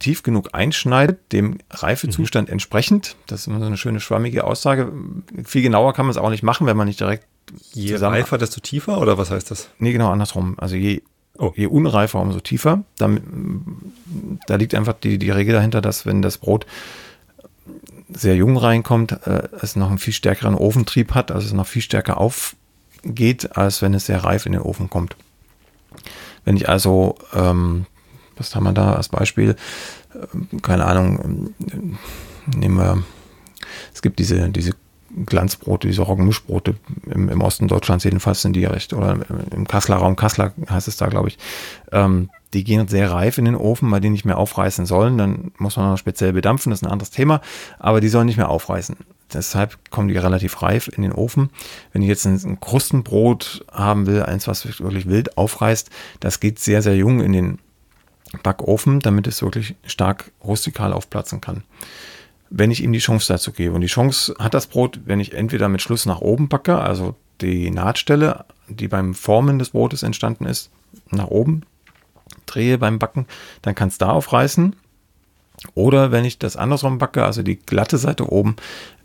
tief 0.00 0.22
genug 0.24 0.50
einschneidet, 0.52 1.32
dem 1.32 1.58
Reifezustand 1.70 2.48
mhm. 2.48 2.54
entsprechend. 2.54 3.16
Das 3.28 3.42
ist 3.42 3.46
immer 3.46 3.60
so 3.60 3.66
eine 3.66 3.76
schöne 3.76 4.00
schwammige 4.00 4.44
Aussage. 4.44 4.92
Viel 5.44 5.62
genauer 5.62 5.94
kann 5.94 6.06
man 6.06 6.10
es 6.10 6.16
auch 6.16 6.30
nicht 6.30 6.42
machen, 6.42 6.66
wenn 6.66 6.76
man 6.76 6.88
nicht 6.88 7.00
direkt 7.00 7.26
Je 7.72 7.96
reifer, 7.96 8.38
desto 8.38 8.60
tiefer 8.60 8.98
oder 8.98 9.18
was 9.18 9.30
heißt 9.30 9.50
das? 9.50 9.70
Nee, 9.78 9.92
genau 9.92 10.10
andersrum. 10.10 10.54
Also 10.58 10.76
je, 10.76 11.02
oh. 11.38 11.52
je 11.56 11.66
unreifer, 11.66 12.20
umso 12.20 12.40
tiefer. 12.40 12.84
Da, 12.96 13.10
da 14.46 14.56
liegt 14.56 14.74
einfach 14.74 14.94
die, 14.94 15.18
die 15.18 15.30
Regel 15.30 15.54
dahinter, 15.54 15.80
dass 15.80 16.06
wenn 16.06 16.22
das 16.22 16.38
Brot 16.38 16.66
sehr 18.12 18.36
jung 18.36 18.56
reinkommt, 18.56 19.26
äh, 19.26 19.48
es 19.60 19.76
noch 19.76 19.88
einen 19.88 19.98
viel 19.98 20.12
stärkeren 20.12 20.54
Ofentrieb 20.54 21.14
hat, 21.14 21.30
also 21.30 21.46
es 21.46 21.52
noch 21.52 21.66
viel 21.66 21.82
stärker 21.82 22.18
aufgeht, 22.18 23.56
als 23.56 23.82
wenn 23.82 23.94
es 23.94 24.06
sehr 24.06 24.24
reif 24.24 24.46
in 24.46 24.52
den 24.52 24.62
Ofen 24.62 24.90
kommt. 24.90 25.16
Wenn 26.44 26.56
ich 26.56 26.68
also 26.68 27.16
ähm, 27.34 27.86
was 28.40 28.56
haben 28.56 28.64
wir 28.64 28.72
da 28.72 28.94
als 28.94 29.08
Beispiel? 29.08 29.54
Ähm, 30.14 30.62
keine 30.62 30.86
Ahnung, 30.86 31.54
ähm, 31.72 31.98
nehmen 32.56 32.76
wir, 32.76 33.04
es 33.94 34.02
gibt 34.02 34.18
diese, 34.18 34.48
diese 34.48 34.72
Glanzbrote, 35.26 35.88
diese 35.88 36.02
Roggenmischbrote 36.02 36.76
im, 37.06 37.28
im 37.28 37.40
Osten 37.40 37.68
Deutschlands 37.68 38.04
jedenfalls 38.04 38.42
sind 38.42 38.54
die 38.54 38.64
recht, 38.64 38.92
oder 38.92 39.18
im 39.50 39.66
Kasseler 39.66 39.98
Raum, 39.98 40.16
Kassler 40.16 40.52
heißt 40.68 40.88
es 40.88 40.96
da, 40.96 41.06
glaube 41.06 41.28
ich. 41.28 41.38
Ähm, 41.92 42.30
die 42.52 42.64
gehen 42.64 42.88
sehr 42.88 43.10
reif 43.10 43.38
in 43.38 43.44
den 43.44 43.54
Ofen, 43.54 43.90
weil 43.90 44.00
die 44.00 44.10
nicht 44.10 44.24
mehr 44.24 44.38
aufreißen 44.38 44.84
sollen. 44.86 45.18
Dann 45.18 45.52
muss 45.58 45.76
man 45.76 45.90
noch 45.90 45.98
speziell 45.98 46.32
bedampfen, 46.32 46.70
das 46.70 46.80
ist 46.80 46.86
ein 46.86 46.90
anderes 46.90 47.10
Thema, 47.10 47.40
aber 47.78 48.00
die 48.00 48.08
sollen 48.08 48.26
nicht 48.26 48.38
mehr 48.38 48.48
aufreißen. 48.48 48.96
deshalb 49.32 49.90
kommen 49.90 50.08
die 50.08 50.16
relativ 50.16 50.62
reif 50.62 50.88
in 50.88 51.02
den 51.02 51.12
Ofen. 51.12 51.50
Wenn 51.92 52.02
ich 52.02 52.08
jetzt 52.08 52.26
ein, 52.26 52.40
ein 52.44 52.60
Krustenbrot 52.60 53.64
haben 53.72 54.06
will, 54.06 54.22
eins, 54.22 54.48
was 54.48 54.66
wirklich 54.80 55.08
wild 55.08 55.36
aufreißt, 55.38 55.90
das 56.18 56.40
geht 56.40 56.58
sehr, 56.58 56.82
sehr 56.82 56.96
jung 56.96 57.20
in 57.20 57.32
den 57.32 57.58
Backofen, 58.42 59.00
damit 59.00 59.26
es 59.26 59.42
wirklich 59.42 59.74
stark 59.84 60.30
rustikal 60.44 60.92
aufplatzen 60.92 61.40
kann. 61.40 61.64
Wenn 62.48 62.70
ich 62.70 62.82
ihm 62.82 62.92
die 62.92 62.98
Chance 62.98 63.32
dazu 63.32 63.52
gebe. 63.52 63.74
Und 63.74 63.80
die 63.80 63.86
Chance 63.86 64.34
hat 64.38 64.54
das 64.54 64.66
Brot, 64.66 65.00
wenn 65.04 65.20
ich 65.20 65.34
entweder 65.34 65.68
mit 65.68 65.82
Schluss 65.82 66.06
nach 66.06 66.20
oben 66.20 66.48
backe, 66.48 66.78
also 66.78 67.14
die 67.40 67.70
Nahtstelle, 67.70 68.44
die 68.68 68.88
beim 68.88 69.14
Formen 69.14 69.58
des 69.58 69.70
Brotes 69.70 70.02
entstanden 70.02 70.46
ist, 70.46 70.70
nach 71.10 71.28
oben 71.28 71.62
drehe 72.46 72.78
beim 72.78 72.98
Backen, 72.98 73.26
dann 73.62 73.74
kann 73.74 73.88
es 73.88 73.98
da 73.98 74.10
aufreißen. 74.10 74.74
Oder 75.74 76.10
wenn 76.10 76.24
ich 76.24 76.38
das 76.38 76.56
andersrum 76.56 76.98
backe, 76.98 77.24
also 77.24 77.42
die 77.42 77.56
glatte 77.56 77.98
Seite 77.98 78.30
oben, 78.32 78.56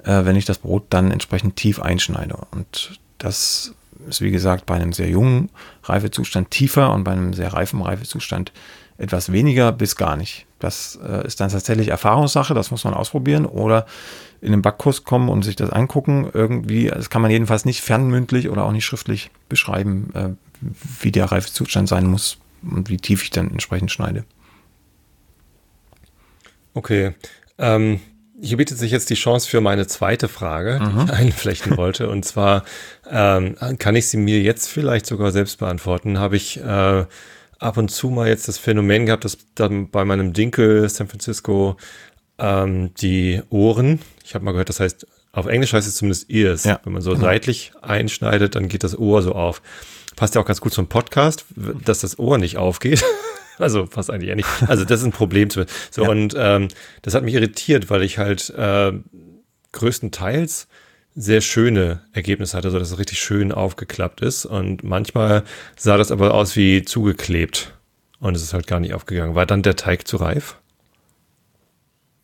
äh, 0.03 0.25
wenn 0.25 0.35
ich 0.35 0.45
das 0.45 0.59
Brot 0.59 0.85
dann 0.89 1.11
entsprechend 1.11 1.55
tief 1.55 1.81
einschneide. 1.81 2.37
Und 2.51 2.99
das 3.17 3.73
ist 4.07 4.21
wie 4.21 4.31
gesagt 4.31 4.65
bei 4.65 4.75
einem 4.75 4.93
sehr 4.93 5.09
jungen 5.09 5.49
Reifezustand 5.83 6.51
tiefer 6.51 6.93
und 6.93 7.03
bei 7.03 7.11
einem 7.11 7.33
sehr 7.33 7.53
reifen 7.53 7.81
Reifezustand 7.81 8.51
etwas 8.97 9.31
weniger 9.31 9.71
bis 9.71 9.95
gar 9.95 10.15
nicht. 10.15 10.45
Das 10.59 10.97
äh, 11.05 11.25
ist 11.25 11.39
dann 11.39 11.49
tatsächlich 11.49 11.89
Erfahrungssache, 11.89 12.53
das 12.53 12.71
muss 12.71 12.83
man 12.83 12.93
ausprobieren 12.93 13.45
oder 13.45 13.85
in 14.41 14.51
den 14.51 14.61
Backkurs 14.61 15.03
kommen 15.03 15.29
und 15.29 15.43
sich 15.43 15.55
das 15.55 15.69
angucken. 15.69 16.29
Irgendwie, 16.33 16.87
das 16.87 17.09
kann 17.09 17.21
man 17.21 17.31
jedenfalls 17.31 17.65
nicht 17.65 17.81
fernmündlich 17.81 18.49
oder 18.49 18.63
auch 18.63 18.71
nicht 18.71 18.85
schriftlich 18.85 19.31
beschreiben, 19.49 20.11
äh, 20.13 20.29
wie 21.01 21.11
der 21.11 21.25
Reifezustand 21.25 21.89
sein 21.89 22.07
muss 22.07 22.37
und 22.63 22.89
wie 22.89 22.97
tief 22.97 23.23
ich 23.23 23.31
dann 23.31 23.51
entsprechend 23.51 23.91
schneide. 23.91 24.23
Okay. 26.73 27.15
Ähm, 27.57 27.99
hier 28.41 28.57
bietet 28.57 28.77
sich 28.77 28.91
jetzt 28.91 29.09
die 29.09 29.15
Chance 29.15 29.49
für 29.49 29.61
meine 29.61 29.87
zweite 29.87 30.27
Frage, 30.27 30.79
die 30.79 30.91
mhm. 30.91 31.05
ich 31.05 31.13
einflechten 31.13 31.77
wollte. 31.77 32.09
Und 32.09 32.25
zwar 32.25 32.63
ähm, 33.09 33.55
kann 33.79 33.95
ich 33.95 34.09
sie 34.09 34.17
mir 34.17 34.41
jetzt 34.41 34.67
vielleicht 34.67 35.05
sogar 35.05 35.31
selbst 35.31 35.59
beantworten. 35.59 36.19
Habe 36.19 36.35
ich 36.35 36.61
äh, 36.61 37.05
ab 37.59 37.77
und 37.77 37.89
zu 37.89 38.09
mal 38.09 38.27
jetzt 38.27 38.47
das 38.47 38.57
Phänomen 38.57 39.05
gehabt, 39.05 39.25
dass 39.25 39.37
dann 39.55 39.89
bei 39.89 40.05
meinem 40.05 40.33
Dinkel 40.33 40.87
San 40.89 41.07
Francisco 41.07 41.77
ähm, 42.37 42.93
die 42.95 43.41
Ohren, 43.49 43.99
ich 44.23 44.35
habe 44.35 44.45
mal 44.45 44.51
gehört, 44.51 44.69
das 44.69 44.79
heißt, 44.79 45.07
auf 45.31 45.47
Englisch 45.47 45.73
heißt 45.73 45.87
es 45.87 45.95
zumindest 45.95 46.29
Ears. 46.29 46.63
Ja. 46.63 46.79
Wenn 46.83 46.93
man 46.93 47.01
so 47.01 47.11
genau. 47.11 47.25
seitlich 47.25 47.73
einschneidet, 47.81 48.55
dann 48.55 48.69
geht 48.69 48.83
das 48.83 48.97
Ohr 48.97 49.21
so 49.21 49.33
auf. 49.33 49.61
Passt 50.15 50.35
ja 50.35 50.41
auch 50.41 50.45
ganz 50.45 50.61
gut 50.61 50.73
zum 50.73 50.87
Podcast, 50.87 51.45
dass 51.55 51.99
das 51.99 52.17
Ohr 52.19 52.37
nicht 52.37 52.57
aufgeht. 52.57 53.03
Also 53.57 53.85
fast 53.85 54.11
eigentlich 54.11 54.27
ja 54.27 54.35
nicht. 54.35 54.49
Also 54.67 54.83
das 54.83 54.99
ist 54.99 55.05
ein 55.05 55.13
Problem. 55.13 55.49
So 55.49 55.63
ja. 55.95 56.09
und 56.09 56.35
ähm, 56.37 56.67
das 57.03 57.13
hat 57.13 57.23
mich 57.23 57.35
irritiert, 57.35 57.89
weil 57.89 58.03
ich 58.03 58.17
halt 58.17 58.49
äh, 58.49 58.91
größtenteils 59.71 60.67
sehr 61.15 61.41
schöne 61.41 62.01
Ergebnisse 62.11 62.57
hatte, 62.57 62.71
so 62.71 62.77
dass 62.77 62.91
es 62.91 62.99
richtig 62.99 63.19
schön 63.19 63.51
aufgeklappt 63.51 64.21
ist. 64.21 64.45
Und 64.45 64.83
manchmal 64.83 65.43
sah 65.77 65.97
das 65.97 66.11
aber 66.11 66.33
aus 66.33 66.55
wie 66.55 66.83
zugeklebt. 66.83 67.73
Und 68.19 68.35
es 68.35 68.43
ist 68.43 68.53
halt 68.53 68.67
gar 68.67 68.79
nicht 68.79 68.93
aufgegangen. 68.93 69.35
War 69.35 69.45
dann 69.45 69.61
der 69.61 69.75
Teig 69.75 70.07
zu 70.07 70.17
reif? 70.17 70.57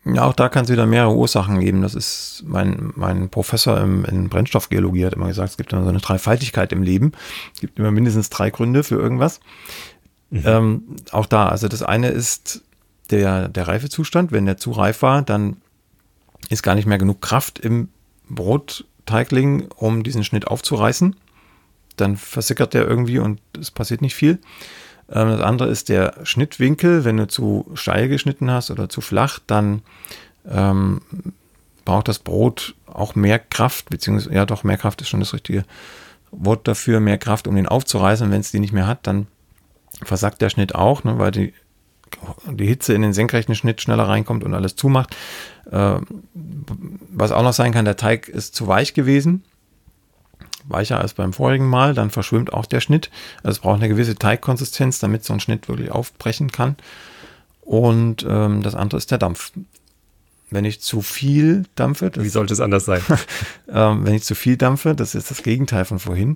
Ja, 0.04 0.24
auch 0.24 0.34
da 0.34 0.50
kann 0.50 0.66
es 0.66 0.72
wieder 0.72 0.88
mehrere 0.88 1.16
Ursachen 1.16 1.60
geben. 1.60 1.84
Das 1.84 1.94
ist 1.94 2.44
mein, 2.46 2.92
mein 2.96 3.30
Professor 3.30 3.80
im, 3.80 4.04
in 4.06 4.30
Brennstoffgeologie 4.30 5.06
hat 5.06 5.14
immer 5.14 5.28
gesagt, 5.28 5.52
es 5.52 5.58
gibt 5.58 5.74
immer 5.74 5.84
so 5.84 5.90
eine 5.90 6.00
Dreifaltigkeit 6.00 6.72
im 6.74 6.82
Leben. 6.82 7.12
Es 7.54 7.62
gibt 7.62 7.78
immer 7.78 7.92
mindestens 7.92 8.30
drei 8.30 8.50
Gründe 8.50 8.84
für 8.84 8.96
irgendwas. 8.96 9.40
Mhm. 10.32 10.44
Ähm, 10.46 10.84
auch 11.12 11.28
da, 11.28 11.48
also 11.50 11.68
das 11.68 11.84
eine 11.84 12.10
ist 12.10 12.64
der, 13.12 13.48
der 13.48 13.68
Reifezustand. 13.68 14.32
Wenn 14.32 14.48
der 14.48 14.58
zu 14.58 14.72
reif 14.72 15.02
war, 15.04 15.22
dann 15.22 15.58
ist 16.50 16.64
gar 16.64 16.76
nicht 16.76 16.88
mehr 16.88 16.98
genug 16.98 17.22
Kraft 17.22 17.60
im 17.60 17.90
Brotteigling, 18.36 19.68
um 19.76 20.04
diesen 20.04 20.24
Schnitt 20.24 20.48
aufzureißen. 20.48 21.16
Dann 21.98 22.18
versickert 22.18 22.74
der 22.74 22.88
irgendwie 22.88 23.20
und 23.20 23.42
es 23.60 23.72
passiert 23.72 24.02
nicht 24.02 24.16
viel. 24.16 24.40
Ähm, 25.10 25.30
das 25.30 25.42
andere 25.42 25.70
ist 25.70 25.90
der 25.90 26.16
Schnittwinkel. 26.24 27.04
Wenn 27.04 27.18
du 27.18 27.28
zu 27.28 27.70
steil 27.74 28.08
geschnitten 28.08 28.50
hast 28.50 28.72
oder 28.72 28.90
zu 28.90 29.02
flach, 29.02 29.40
dann 29.46 29.82
ähm, 30.50 31.02
braucht 31.86 32.08
das 32.08 32.20
Brot 32.20 32.76
auch 32.86 33.16
mehr 33.16 33.40
Kraft, 33.40 33.90
beziehungsweise, 33.90 34.34
ja 34.36 34.46
doch, 34.46 34.64
mehr 34.64 34.78
Kraft 34.78 35.02
ist 35.02 35.10
schon 35.10 35.20
das 35.20 35.34
richtige 35.34 35.66
Wort 36.32 36.68
dafür, 36.68 37.00
mehr 37.00 37.18
Kraft, 37.18 37.48
um 37.48 37.56
den 37.56 37.68
aufzureißen. 37.68 38.32
Wenn 38.32 38.42
es 38.42 38.52
die 38.52 38.60
nicht 38.60 38.74
mehr 38.74 38.88
hat, 38.88 39.06
dann 39.08 39.28
versackt 40.04 40.42
der 40.42 40.50
Schnitt 40.50 40.76
auch, 40.76 41.04
ne, 41.04 41.20
weil 41.20 41.32
die, 41.32 41.54
die 42.50 42.68
Hitze 42.68 42.94
in 42.94 43.02
den 43.02 43.14
senkrechten 43.14 43.56
Schnitt 43.56 43.82
schneller 43.82 44.08
reinkommt 44.08 44.44
und 44.44 44.54
alles 44.54 44.76
zumacht. 44.76 45.16
Äh, 45.72 46.00
was 46.34 47.32
auch 47.32 47.44
noch 47.44 47.54
sein 47.54 47.72
kann, 47.72 47.86
der 47.86 47.98
Teig 47.98 48.28
ist 48.28 48.56
zu 48.56 48.68
weich 48.68 48.94
gewesen, 48.94 49.44
weicher 50.66 51.00
als 51.00 51.14
beim 51.14 51.34
vorigen 51.34 51.68
Mal, 51.68 51.94
dann 51.94 52.10
verschwimmt 52.10 52.54
auch 52.54 52.66
der 52.66 52.82
Schnitt. 52.82 53.10
Also 53.38 53.58
es 53.58 53.60
braucht 53.60 53.78
eine 53.78 53.90
gewisse 53.90 54.16
Teigkonsistenz, 54.16 55.00
damit 55.00 55.24
so 55.24 55.34
ein 55.34 55.40
Schnitt 55.40 55.68
wirklich 55.68 55.92
aufbrechen 55.92 56.52
kann. 56.52 56.76
Und 57.62 58.26
ähm, 58.28 58.64
das 58.64 58.76
andere 58.76 58.98
ist 58.98 59.12
der 59.12 59.18
Dampf. 59.18 59.52
Wenn 60.50 60.66
ich 60.66 60.82
zu 60.82 61.02
viel 61.02 61.64
dampfe, 61.76 62.12
wie 62.16 62.30
sollte 62.30 62.54
es 62.54 62.60
anders 62.60 62.86
sein? 62.86 63.02
ähm, 63.70 64.06
wenn 64.06 64.14
ich 64.14 64.24
zu 64.24 64.36
viel 64.36 64.58
dampfe, 64.58 64.96
das 64.96 65.16
ist 65.16 65.32
das 65.32 65.44
Gegenteil 65.44 65.86
von 65.86 66.00
vorhin, 66.00 66.36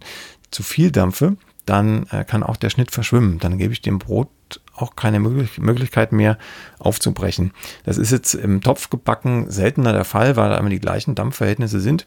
zu 0.52 0.64
viel 0.64 0.92
dampfe, 0.92 1.36
dann 1.66 2.08
äh, 2.12 2.24
kann 2.24 2.44
auch 2.44 2.56
der 2.56 2.70
Schnitt 2.70 2.92
verschwimmen. 2.92 3.40
Dann 3.40 3.58
gebe 3.58 3.74
ich 3.74 3.82
dem 3.82 4.00
Brot 4.00 4.30
auch 4.76 4.96
keine 4.96 5.20
Möglich 5.20 5.58
Möglichkeit 5.58 6.12
mehr 6.12 6.38
aufzubrechen. 6.80 7.52
Das 7.84 7.98
ist 7.98 8.12
jetzt 8.12 8.34
im 8.34 8.62
Topf 8.62 8.90
gebacken 8.90 9.50
seltener 9.50 9.94
der 9.94 10.06
Fall, 10.06 10.36
weil 10.36 10.50
da 10.50 10.58
immer 10.58 10.70
die 10.70 10.80
gleichen 10.80 11.16
Dampfverhältnisse 11.16 11.80
sind. 11.80 12.06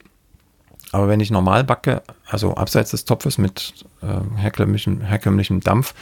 Aber 0.92 1.08
wenn 1.08 1.20
ich 1.20 1.30
normal 1.30 1.64
backe, 1.64 2.02
also 2.26 2.54
abseits 2.54 2.92
des 2.92 3.04
Topfes 3.04 3.36
mit 3.36 3.74
äh, 4.02 4.40
herkömmlichem, 4.40 5.02
herkömmlichem 5.02 5.60
Dampf, 5.60 5.94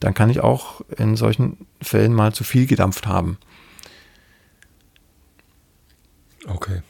dann 0.00 0.14
kann 0.14 0.30
ich 0.30 0.40
auch 0.40 0.80
in 0.96 1.16
solchen 1.16 1.66
Fällen 1.82 2.14
mal 2.14 2.32
zu 2.32 2.44
viel 2.44 2.66
gedampft 2.66 3.06
haben. 3.06 3.38
Okay. 6.46 6.82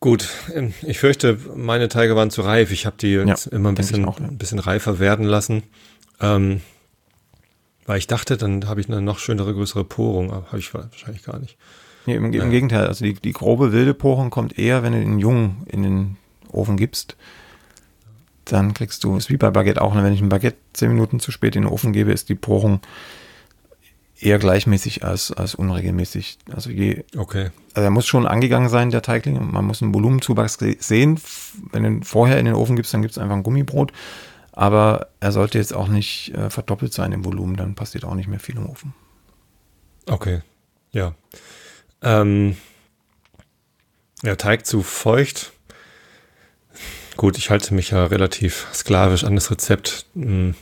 Gut, 0.00 0.28
ähm, 0.54 0.74
ich 0.82 0.98
fürchte, 0.98 1.38
meine 1.54 1.88
Teige 1.88 2.14
waren 2.14 2.30
zu 2.30 2.42
reif. 2.42 2.70
Ich 2.70 2.86
habe 2.86 2.96
die 2.96 3.12
ja, 3.12 3.34
immer 3.50 3.70
ein 3.70 3.74
bisschen, 3.74 4.04
auch, 4.04 4.18
ja. 4.20 4.26
ein 4.26 4.38
bisschen 4.38 4.58
reifer 4.58 4.98
werden 4.98 5.24
lassen. 5.24 5.62
Ähm, 6.20 6.60
weil 7.88 7.98
ich 7.98 8.06
dachte, 8.06 8.36
dann 8.36 8.68
habe 8.68 8.80
ich 8.80 8.88
eine 8.88 9.00
noch 9.00 9.18
schönere, 9.18 9.54
größere 9.54 9.82
Porung, 9.82 10.30
aber 10.30 10.46
habe 10.48 10.58
ich 10.58 10.72
wahrscheinlich 10.74 11.24
gar 11.24 11.38
nicht. 11.38 11.56
Nee, 12.04 12.16
im, 12.16 12.32
im 12.32 12.50
Gegenteil, 12.50 12.86
also 12.86 13.04
die, 13.04 13.14
die 13.14 13.32
grobe 13.32 13.72
wilde 13.72 13.94
Porung 13.94 14.28
kommt 14.28 14.58
eher, 14.58 14.82
wenn 14.82 14.92
du 14.92 15.00
den 15.00 15.18
Jungen 15.18 15.62
in 15.66 15.82
den 15.82 16.16
Ofen 16.52 16.76
gibst. 16.76 17.16
Dann 18.44 18.74
kriegst 18.74 19.04
du, 19.04 19.16
ist 19.16 19.30
wie 19.30 19.38
bei 19.38 19.50
Baguette 19.50 19.80
auch, 19.80 19.94
ne? 19.94 20.04
wenn 20.04 20.12
ich 20.12 20.20
ein 20.20 20.28
Baguette 20.28 20.58
zehn 20.74 20.90
Minuten 20.90 21.18
zu 21.18 21.32
spät 21.32 21.56
in 21.56 21.62
den 21.62 21.72
Ofen 21.72 21.94
gebe, 21.94 22.12
ist 22.12 22.28
die 22.28 22.34
Porung 22.34 22.80
eher 24.20 24.38
gleichmäßig 24.38 25.04
als, 25.04 25.32
als 25.32 25.54
unregelmäßig. 25.54 26.38
Also 26.54 26.68
je, 26.70 27.04
okay. 27.16 27.50
Also 27.72 27.84
er 27.84 27.90
muss 27.90 28.06
schon 28.06 28.26
angegangen 28.26 28.68
sein, 28.68 28.90
der 28.90 29.00
Teigling. 29.00 29.50
Man 29.50 29.64
muss 29.64 29.82
einen 29.82 29.94
Volumenzuwachs 29.94 30.58
sehen. 30.80 31.18
Wenn 31.72 31.82
du 31.84 31.88
ihn 31.88 32.02
vorher 32.02 32.38
in 32.38 32.44
den 32.44 32.54
Ofen 32.54 32.76
gibst, 32.76 32.92
dann 32.92 33.00
gibt 33.00 33.12
es 33.12 33.18
einfach 33.18 33.36
ein 33.36 33.42
Gummibrot. 33.42 33.92
Aber 34.58 35.06
er 35.20 35.30
sollte 35.30 35.58
jetzt 35.58 35.72
auch 35.72 35.86
nicht 35.86 36.34
äh, 36.34 36.50
verdoppelt 36.50 36.92
sein 36.92 37.12
im 37.12 37.24
Volumen, 37.24 37.54
dann 37.54 37.76
passiert 37.76 38.04
auch 38.04 38.14
nicht 38.14 38.26
mehr 38.26 38.40
viel 38.40 38.56
im 38.56 38.68
Ofen. 38.68 38.92
Okay, 40.06 40.40
ja. 40.90 41.14
Ähm, 42.02 42.56
ja, 44.24 44.34
Teig 44.34 44.66
zu 44.66 44.82
feucht. 44.82 45.52
Gut, 47.16 47.38
ich 47.38 47.50
halte 47.50 47.72
mich 47.72 47.90
ja 47.90 48.06
relativ 48.06 48.66
sklavisch 48.74 49.22
an 49.22 49.36
das 49.36 49.52
Rezept. 49.52 50.06
Hm 50.14 50.56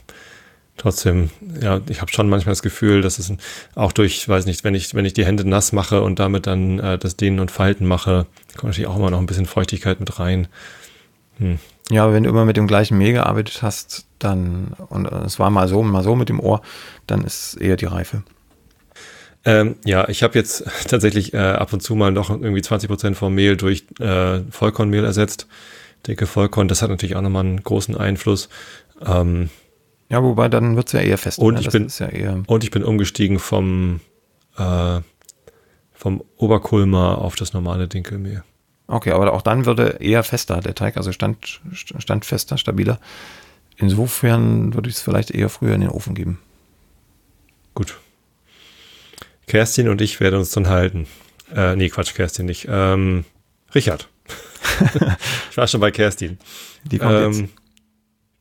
trotzdem, 0.76 1.30
ja, 1.61 1.80
ich 1.88 2.00
habe 2.00 2.12
schon 2.12 2.28
manchmal 2.28 2.52
das 2.52 2.62
Gefühl, 2.62 3.00
dass 3.00 3.18
es 3.18 3.32
auch 3.74 3.92
durch, 3.92 4.28
weiß 4.28 4.46
nicht, 4.46 4.64
wenn 4.64 4.74
ich, 4.74 4.94
wenn 4.94 5.04
ich 5.04 5.14
die 5.14 5.24
Hände 5.24 5.48
nass 5.48 5.72
mache 5.72 6.02
und 6.02 6.18
damit 6.18 6.46
dann 6.46 6.78
äh, 6.78 6.98
das 6.98 7.16
Dehnen 7.16 7.40
und 7.40 7.50
Falten 7.50 7.87
mache, 7.87 8.26
kommt 8.56 8.72
natürlich 8.72 8.87
auch 8.87 8.96
immer 8.96 9.11
noch 9.11 9.18
ein 9.18 9.26
bisschen 9.26 9.46
Feuchtigkeit 9.46 10.00
mit 10.00 10.18
rein. 10.18 10.48
Hm. 11.38 11.59
Ja, 11.90 12.05
aber 12.05 12.14
wenn 12.14 12.25
du 12.25 12.31
immer 12.31 12.44
mit 12.44 12.57
dem 12.57 12.66
gleichen 12.66 12.99
Mehl 12.99 13.12
gearbeitet 13.12 13.62
hast, 13.62 14.07
dann, 14.18 14.75
und 14.88 15.07
es 15.07 15.38
war 15.38 15.51
mal 15.51 15.68
so, 15.68 15.83
mal 15.83 16.03
so 16.03 16.16
mit 16.16 16.29
dem 16.29 16.40
Ohr, 16.40 16.62
dann 17.07 17.22
ist 17.22 17.55
eher 17.55 17.77
die 17.77 17.85
Reife. 17.85 18.22
Ähm, 19.44 19.77
ja, 19.85 20.09
ich 20.09 20.25
habe 20.25 20.37
jetzt 20.37 20.64
tatsächlich 20.88 21.33
äh, 21.33 21.38
ab 21.38 21.72
und 21.72 21.81
zu 21.81 21.94
mal 21.94 22.11
noch 22.11 22.31
irgendwie 22.31 22.62
20 22.62 22.88
Prozent 22.88 23.16
vom 23.16 23.35
Mehl 23.35 23.57
durch 23.57 23.87
äh, 24.01 24.40
Vollkornmehl 24.51 25.05
ersetzt. 25.05 25.46
Dicke 26.07 26.27
Vollkorn, 26.27 26.68
das 26.68 26.83
hat 26.83 26.90
natürlich 26.90 27.16
auch 27.16 27.22
nochmal 27.22 27.44
einen 27.44 27.62
großen 27.62 27.96
Einfluss. 27.96 28.49
Ähm, 29.05 29.51
ja, 30.09 30.22
wobei 30.22 30.49
dann 30.49 30.77
wird 30.77 30.88
es 30.88 30.92
ja 30.92 31.01
eher 31.01 31.18
fest. 31.18 31.38
Und, 31.38 31.55
ne? 31.55 31.61
ich 31.61 31.70
bin, 31.70 31.88
ja 31.99 32.42
und 32.46 32.64
ich 32.64 32.70
bin 32.70 32.85
umgestiegen 32.85 33.38
vom, 33.38 34.01
äh, 34.57 35.01
vom 35.92 36.22
Oberkulmer 36.37 37.18
auf 37.18 37.37
das 37.37 37.53
normale 37.53 37.88
Dinkelmehl. 37.88 38.42
Okay, 38.88 39.11
aber 39.11 39.33
auch 39.33 39.42
dann 39.42 39.66
würde 39.66 39.96
eher 40.01 40.22
fester 40.22 40.61
der 40.61 40.75
Teig, 40.75 40.96
also 40.96 41.11
stand, 41.12 41.61
standfester, 41.72 42.57
stabiler. 42.57 43.01
Insofern 43.77 44.75
würde 44.75 44.88
ich 44.88 44.96
es 44.96 45.03
vielleicht 45.03 45.31
eher 45.31 45.49
früher 45.49 45.75
in 45.75 45.81
den 45.81 45.90
Ofen 45.90 46.14
geben. 46.14 46.38
Gut. 47.75 47.99
Kerstin 49.46 49.88
und 49.88 50.01
ich 50.01 50.20
werden 50.20 50.38
uns 50.38 50.51
dann 50.51 50.68
halten. 50.68 51.07
Äh, 51.55 51.77
nee, 51.77 51.88
Quatsch, 51.88 52.14
Kerstin 52.14 52.46
nicht. 52.46 52.66
Ähm, 52.68 53.25
Richard. 53.75 54.09
ich 55.51 55.57
war 55.57 55.66
schon 55.66 55.81
bei 55.81 55.90
Kerstin. 55.90 56.38
Die 56.85 56.99
kommt 56.99 57.12
ähm, 57.12 57.33
jetzt. 57.33 57.53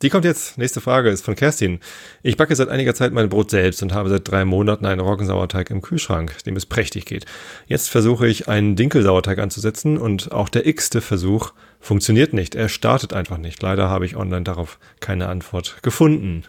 Die 0.05 0.11
kommt 0.11 0.23
jetzt. 0.23 0.59
Nächste 0.59 0.81
Frage 0.81 1.09
ist 1.09 1.25
von 1.25 1.35
Kerstin. 1.35 1.79
Ich 2.21 2.37
backe 2.37 2.55
seit 2.55 2.69
einiger 2.69 2.93
Zeit 2.93 3.11
mein 3.11 3.27
Brot 3.27 3.49
selbst 3.49 3.81
und 3.81 3.91
habe 3.91 4.07
seit 4.07 4.29
drei 4.29 4.45
Monaten 4.45 4.85
einen 4.85 5.01
Roggensauerteig 5.01 5.71
im 5.71 5.81
Kühlschrank, 5.81 6.43
dem 6.43 6.55
es 6.55 6.67
prächtig 6.67 7.05
geht. 7.05 7.25
Jetzt 7.65 7.89
versuche 7.89 8.27
ich 8.27 8.47
einen 8.47 8.75
Dinkelsauerteig 8.75 9.39
anzusetzen 9.39 9.97
und 9.97 10.31
auch 10.31 10.49
der 10.49 10.67
x-te 10.67 11.01
Versuch 11.01 11.53
funktioniert 11.79 12.33
nicht. 12.33 12.53
Er 12.53 12.69
startet 12.69 13.13
einfach 13.13 13.39
nicht. 13.39 13.59
Leider 13.63 13.89
habe 13.89 14.05
ich 14.05 14.15
online 14.15 14.43
darauf 14.43 14.77
keine 14.99 15.27
Antwort 15.27 15.77
gefunden. 15.81 16.43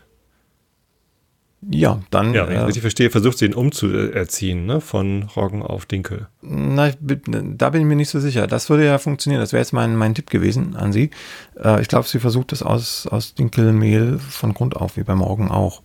Ja, 1.62 2.00
dann. 2.10 2.34
Ja, 2.34 2.46
wenn 2.46 2.54
ich 2.54 2.60
äh, 2.60 2.64
richtig 2.64 2.82
verstehe, 2.82 3.10
versucht 3.10 3.38
sie 3.38 3.46
ihn 3.46 3.54
umzuerziehen, 3.54 4.66
ne? 4.66 4.80
Von 4.80 5.24
Roggen 5.34 5.62
auf 5.62 5.86
Dinkel. 5.86 6.28
Na, 6.42 6.90
da 7.00 7.70
bin 7.70 7.80
ich 7.80 7.86
mir 7.86 7.96
nicht 7.96 8.10
so 8.10 8.20
sicher. 8.20 8.46
Das 8.46 8.68
würde 8.68 8.84
ja 8.84 8.98
funktionieren. 8.98 9.40
Das 9.40 9.52
wäre 9.52 9.62
jetzt 9.62 9.72
mein, 9.72 9.96
mein 9.96 10.14
Tipp 10.14 10.30
gewesen 10.30 10.76
an 10.76 10.92
sie. 10.92 11.10
Äh, 11.62 11.80
ich 11.80 11.88
glaube, 11.88 12.06
sie 12.06 12.20
versucht 12.20 12.52
das 12.52 12.62
aus, 12.62 13.06
aus 13.06 13.34
Dinkelmehl 13.34 14.18
von 14.18 14.54
Grund 14.54 14.76
auf, 14.76 14.96
wie 14.96 15.02
beim 15.02 15.20
Roggen 15.20 15.50
auch. 15.50 15.82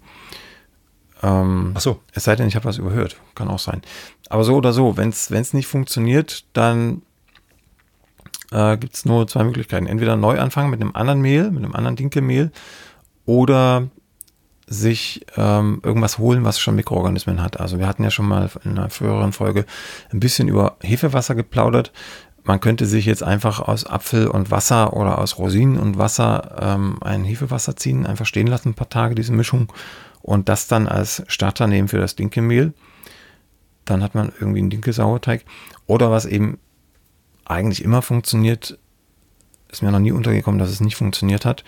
Ähm, 1.24 1.72
Ach 1.74 1.82
so. 1.82 2.00
Es 2.14 2.26
sei 2.26 2.36
denn, 2.36 2.48
ich 2.48 2.56
habe 2.56 2.66
was 2.66 2.78
überhört. 2.78 3.16
Kann 3.34 3.48
auch 3.48 3.60
sein. 3.60 3.82
Aber 4.30 4.44
so 4.44 4.56
oder 4.56 4.74
so, 4.74 4.98
wenn 4.98 5.10
es 5.10 5.54
nicht 5.54 5.68
funktioniert, 5.68 6.46
dann 6.54 7.02
äh, 8.52 8.78
gibt 8.78 8.96
es 8.96 9.06
nur 9.06 9.28
zwei 9.28 9.44
Möglichkeiten. 9.44 9.88
Entweder 9.88 10.16
neu 10.16 10.40
anfangen 10.40 10.70
mit 10.70 10.82
einem 10.82 10.96
anderen 10.96 11.22
Mehl, 11.22 11.50
mit 11.50 11.64
einem 11.64 11.74
anderen 11.74 11.96
Dinkelmehl 11.96 12.52
oder 13.26 13.90
sich 14.72 15.26
ähm, 15.36 15.82
irgendwas 15.84 16.18
holen, 16.18 16.46
was 16.46 16.58
schon 16.58 16.78
Mikroorganismen 16.78 17.44
hat. 17.44 17.60
Also 17.60 17.78
wir 17.78 17.88
hatten 17.88 18.06
ja 18.06 18.10
schon 18.10 18.26
mal 18.28 18.50
in 18.64 18.72
einer 18.72 18.90
früheren 18.90 19.34
Folge 19.34 19.66
ein 20.14 20.22
bisschen 20.22 20.48
über 20.48 20.78
Hefewasser 20.82 21.36
geplaudert. 21.36 21.92
Man 22.44 22.62
könnte 22.62 22.86
sich 22.86 23.06
jetzt 23.06 23.22
einfach 23.22 23.60
aus 23.60 23.86
Apfel 23.86 24.28
und 24.28 24.50
Wasser 24.50 24.94
oder 24.94 25.18
aus 25.18 25.38
Rosinen 25.38 25.78
und 25.78 25.98
Wasser 25.98 26.58
ähm, 26.62 26.98
ein 27.02 27.26
Hefewasser 27.26 27.76
ziehen, 27.76 28.06
einfach 28.06 28.26
stehen 28.26 28.48
lassen 28.48 28.70
ein 28.70 28.74
paar 28.74 28.90
Tage, 28.90 29.14
diese 29.14 29.34
Mischung, 29.34 29.72
und 30.22 30.48
das 30.48 30.68
dann 30.68 30.88
als 30.88 31.24
Starter 31.28 31.68
nehmen 31.68 31.90
für 31.90 32.00
das 32.00 32.16
Dinkelmehl. 32.16 32.74
Dann 33.84 34.02
hat 34.02 34.16
man 34.16 34.32
irgendwie 34.40 34.60
einen 34.60 34.70
Dinkelsauerteig. 34.70 35.44
Oder 35.86 36.12
was 36.12 36.26
eben 36.26 36.60
eigentlich 37.44 37.84
immer 37.84 38.02
funktioniert, 38.02 38.80
ist 39.70 39.84
mir 39.84 39.92
noch 39.92 40.00
nie 40.00 40.14
untergekommen, 40.14 40.60
dass 40.60 40.70
es 40.70 40.80
nicht 40.80 40.96
funktioniert 40.96 41.46
hat, 41.46 41.66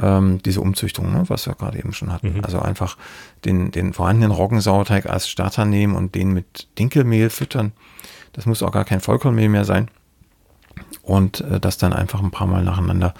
ähm, 0.00 0.40
diese 0.42 0.60
Umzüchtung, 0.60 1.12
ne, 1.12 1.24
was 1.28 1.46
wir 1.46 1.54
gerade 1.54 1.78
eben 1.78 1.92
schon 1.92 2.12
hatten. 2.12 2.34
Mhm. 2.34 2.44
Also 2.44 2.60
einfach 2.60 2.96
den, 3.44 3.70
den 3.70 3.92
vorhandenen 3.92 4.30
Roggensauerteig 4.30 5.06
als 5.06 5.28
Starter 5.28 5.64
nehmen 5.64 5.96
und 5.96 6.14
den 6.14 6.32
mit 6.32 6.68
Dinkelmehl 6.78 7.30
füttern. 7.30 7.72
Das 8.32 8.46
muss 8.46 8.62
auch 8.62 8.72
gar 8.72 8.84
kein 8.84 9.00
Vollkornmehl 9.00 9.48
mehr 9.48 9.64
sein. 9.64 9.88
Und 11.02 11.40
äh, 11.40 11.60
das 11.60 11.78
dann 11.78 11.92
einfach 11.92 12.22
ein 12.22 12.30
paar 12.30 12.46
Mal 12.46 12.62
nacheinander 12.62 13.14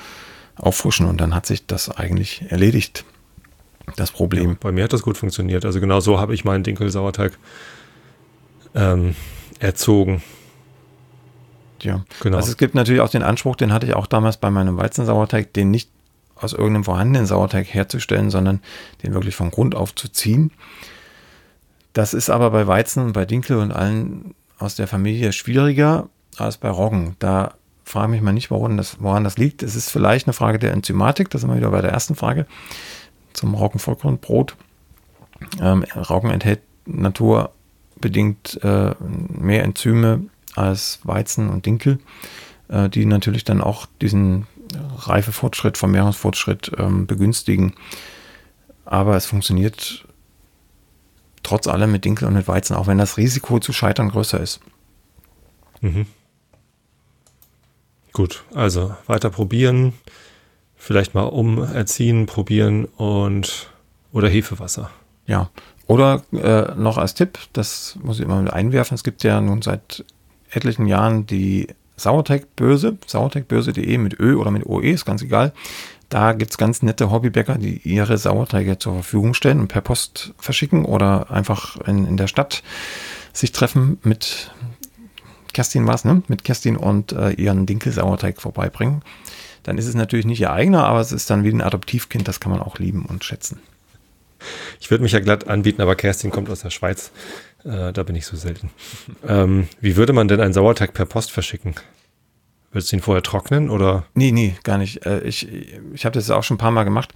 auffrischen 0.57 1.07
und 1.07 1.21
dann 1.21 1.35
hat 1.35 1.47
sich 1.47 1.67
das 1.67 1.88
eigentlich 1.91 2.45
erledigt, 2.51 3.05
das 3.97 4.11
Problem. 4.11 4.51
Ja, 4.51 4.57
bei 4.61 4.73
mir 4.73 4.85
hat 4.85 4.93
das 4.93 5.03
gut 5.03 5.17
funktioniert. 5.17 5.64
Also 5.64 5.81
genau 5.81 6.01
so 6.01 6.21
habe 6.21 6.35
ich 6.35 6.45
meinen 6.45 6.64
Dinkelsauerteig 6.64 7.38
ähm, 8.75 9.14
erzogen. 9.61 10.23
Ja, 11.81 12.05
genau. 12.21 12.37
Also 12.38 12.51
es 12.51 12.57
gibt 12.57 12.75
natürlich 12.75 13.01
auch 13.01 13.09
den 13.09 13.23
Anspruch, 13.23 13.57
den 13.57 13.73
hatte 13.73 13.87
ich 13.87 13.95
auch 13.95 14.07
damals 14.07 14.37
bei 14.37 14.51
meinem 14.51 14.77
Weizensauerteig, 14.77 15.53
den 15.53 15.71
nicht 15.71 15.91
aus 16.40 16.53
irgendeinem 16.53 16.85
vorhandenen 16.85 17.27
Sauerteig 17.27 17.66
herzustellen, 17.72 18.31
sondern 18.31 18.61
den 19.03 19.14
wirklich 19.14 19.35
von 19.35 19.51
Grund 19.51 19.74
auf 19.74 19.94
zu 19.94 20.09
ziehen. 20.09 20.53
Das 21.92 22.14
ist 22.14 22.31
aber 22.31 22.51
bei 22.51 22.66
Weizen 22.66 23.05
und 23.05 23.12
bei 23.12 23.24
Dinkel 23.24 23.57
und 23.57 23.72
allen 23.72 24.35
aus 24.59 24.77
der 24.77 24.87
Familie 24.87 25.33
schwieriger 25.33 26.09
als 26.37 26.59
bei 26.59 26.68
Roggen. 26.68 27.16
Da 27.18 27.55
frage 27.85 28.07
ich 28.07 28.11
mich 28.12 28.22
mal 28.22 28.33
nicht, 28.33 28.51
woran 28.51 28.77
das, 28.77 28.98
woran 29.01 29.24
das 29.24 29.38
liegt. 29.38 29.62
Es 29.62 29.74
ist 29.74 29.90
vielleicht 29.90 30.27
eine 30.27 30.35
Frage 30.35 30.59
der 30.59 30.72
Enzymatik, 30.72 31.31
das 31.31 31.40
sind 31.40 31.51
wir 31.51 31.57
wieder 31.57 31.70
bei 31.70 31.81
der 31.81 31.90
ersten 31.90 32.14
Frage 32.14 32.46
zum 33.33 33.55
Roggenvollkornbrot. 33.55 34.57
Ähm, 35.61 35.85
Roggen 36.09 36.31
enthält 36.31 36.61
naturbedingt 36.87 38.61
äh, 38.62 38.94
mehr 39.01 39.64
Enzyme 39.64 40.24
als 40.55 41.01
Weizen 41.05 41.48
und 41.48 41.66
Dinkel, 41.66 41.98
äh, 42.68 42.88
die 42.88 43.07
natürlich 43.07 43.44
dann 43.44 43.61
auch 43.61 43.87
diesen 44.01 44.46
Reifefortschritt, 44.99 45.79
Vermehrungsfortschritt 45.79 46.73
ähm, 46.79 47.07
begünstigen. 47.07 47.75
Aber 48.85 49.17
es 49.17 49.27
funktioniert 49.27 50.07
trotz 51.43 51.67
allem 51.67 51.93
mit 51.93 52.05
Dinkel 52.05 52.27
und 52.29 52.35
mit 52.35 52.49
Weizen, 52.49 52.77
auch 52.77 52.87
wenn 52.87 52.99
das 52.99 53.17
Risiko 53.17 53.59
zu 53.59 53.73
scheitern 53.73 54.11
größer 54.11 54.41
ist. 54.41 54.61
Mhm. 55.81 56.07
Gut, 58.13 58.45
also 58.55 58.97
weiter 59.07 59.31
probieren, 59.31 59.93
vielleicht 60.77 61.15
mal 61.15 61.23
umerziehen, 61.23 62.27
probieren 62.27 62.85
und 62.85 63.71
oder 64.13 64.29
Hefewasser. 64.29 64.91
Ja, 65.27 65.51
oder 65.87 66.23
äh, 66.33 66.75
noch 66.75 66.99
als 66.99 67.15
Tipp, 67.15 67.39
das 67.53 67.97
muss 68.03 68.19
ich 68.19 68.25
immer 68.25 68.43
mit 68.43 68.53
einwerfen, 68.53 68.95
es 68.95 69.05
gibt 69.05 69.23
ja 69.23 69.41
nun 69.41 69.63
seit 69.63 70.05
etlichen 70.51 70.87
Jahren 70.87 71.27
die 71.27 71.69
Sauerteigbörse, 71.99 72.97
sauerteigbörse.de 73.07 73.99
mit 73.99 74.19
Ö 74.19 74.37
oder 74.37 74.51
mit 74.51 74.65
OE, 74.67 74.91
ist 74.91 75.05
ganz 75.05 75.23
egal. 75.23 75.53
Da 76.09 76.33
gibt 76.33 76.53
es 76.53 76.59
ganz 76.59 76.83
nette 76.83 77.11
Hobbybäcker, 77.11 77.59
die 77.59 77.77
ihre 77.85 78.17
Sauerteige 78.17 78.79
zur 78.79 78.95
Verfügung 78.95 79.35
stellen 79.35 79.61
und 79.61 79.69
per 79.69 79.83
Post 79.83 80.33
verschicken 80.39 80.87
oder 80.87 81.31
einfach 81.31 81.77
in, 81.87 82.07
in 82.07 82.17
der 82.17 82.29
Stadt 82.29 82.63
sich 83.35 83.53
treffen 83.53 83.99
mit 84.03 84.51
Kerstin 85.53 85.87
was, 85.87 86.05
ne? 86.05 86.23
Mit 86.29 86.45
Kerstin 86.45 86.77
und 86.77 87.13
äh, 87.13 87.31
ihren 87.33 87.67
Dinkelsauerteig 87.67 88.41
vorbeibringen. 88.41 89.03
Dann 89.65 89.77
ist 89.77 89.87
es 89.87 89.95
natürlich 89.95 90.25
nicht 90.25 90.41
ihr 90.41 90.53
eigener, 90.53 90.85
aber 90.87 91.01
es 91.01 91.13
ist 91.13 91.29
dann 91.29 91.45
wie 91.45 91.51
ein 91.51 91.61
Adoptivkind, 91.61 92.27
das 92.27 92.41
kann 92.41 92.53
man 92.53 92.61
auch 92.61 92.79
lieben 92.79 93.05
und 93.05 93.25
schätzen. 93.25 93.61
Ich 94.81 94.91
würde 94.91 95.03
mich 95.03 95.13
ja 95.13 95.21
glatt 95.21 95.49
anbieten, 95.49 95.83
aber 95.83 95.97
Kerstin 95.97 96.31
kommt 96.31 96.49
aus 96.49 96.61
der 96.61 96.71
Schweiz. 96.71 97.11
Äh, 97.64 97.92
da 97.92 98.03
bin 98.03 98.16
ich 98.16 98.27
so 98.27 98.37
selten. 98.37 98.71
Ähm, 99.27 99.68
wie 99.81 99.97
würde 99.97 100.12
man 100.12 100.29
denn 100.29 100.40
einen 100.40 100.53
Sauerteig 100.53 100.94
per 100.94 101.07
Post 101.07 101.33
verschicken? 101.33 101.75
Würdest 102.71 102.92
du 102.92 102.97
ihn 102.97 103.03
vorher 103.03 103.23
trocknen 103.23 103.71
oder? 103.71 104.05
Nee, 104.14 104.31
nee, 104.31 104.57
gar 104.62 104.79
nicht. 104.79 105.05
Äh, 105.07 105.21
ich 105.21 105.49
ich 105.92 106.05
habe 106.05 106.14
das 106.14 106.31
auch 106.31 106.44
schon 106.44 106.57
ein 106.57 106.59
paar 106.59 106.71
Mal 106.71 106.85
gemacht. 106.85 107.12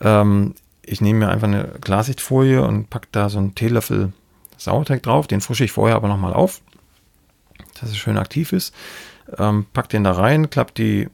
Ähm, 0.00 0.54
ich 0.82 1.00
nehme 1.00 1.20
mir 1.20 1.28
einfach 1.28 1.48
eine 1.48 1.72
Klarsichtfolie 1.80 2.62
und 2.62 2.90
packe 2.90 3.08
da 3.12 3.28
so 3.28 3.38
einen 3.38 3.54
Teelöffel 3.54 4.12
Sauerteig 4.56 5.02
drauf. 5.02 5.26
Den 5.26 5.40
frische 5.40 5.64
ich 5.64 5.72
vorher 5.72 5.96
aber 5.96 6.08
nochmal 6.08 6.32
auf, 6.32 6.62
dass 7.80 7.90
es 7.90 7.96
schön 7.96 8.18
aktiv 8.18 8.52
ist. 8.52 8.74
Ähm, 9.38 9.66
pack 9.72 9.88
den 9.88 10.04
da 10.04 10.12
rein, 10.12 10.50
klapp 10.50 10.74
die 10.74 11.08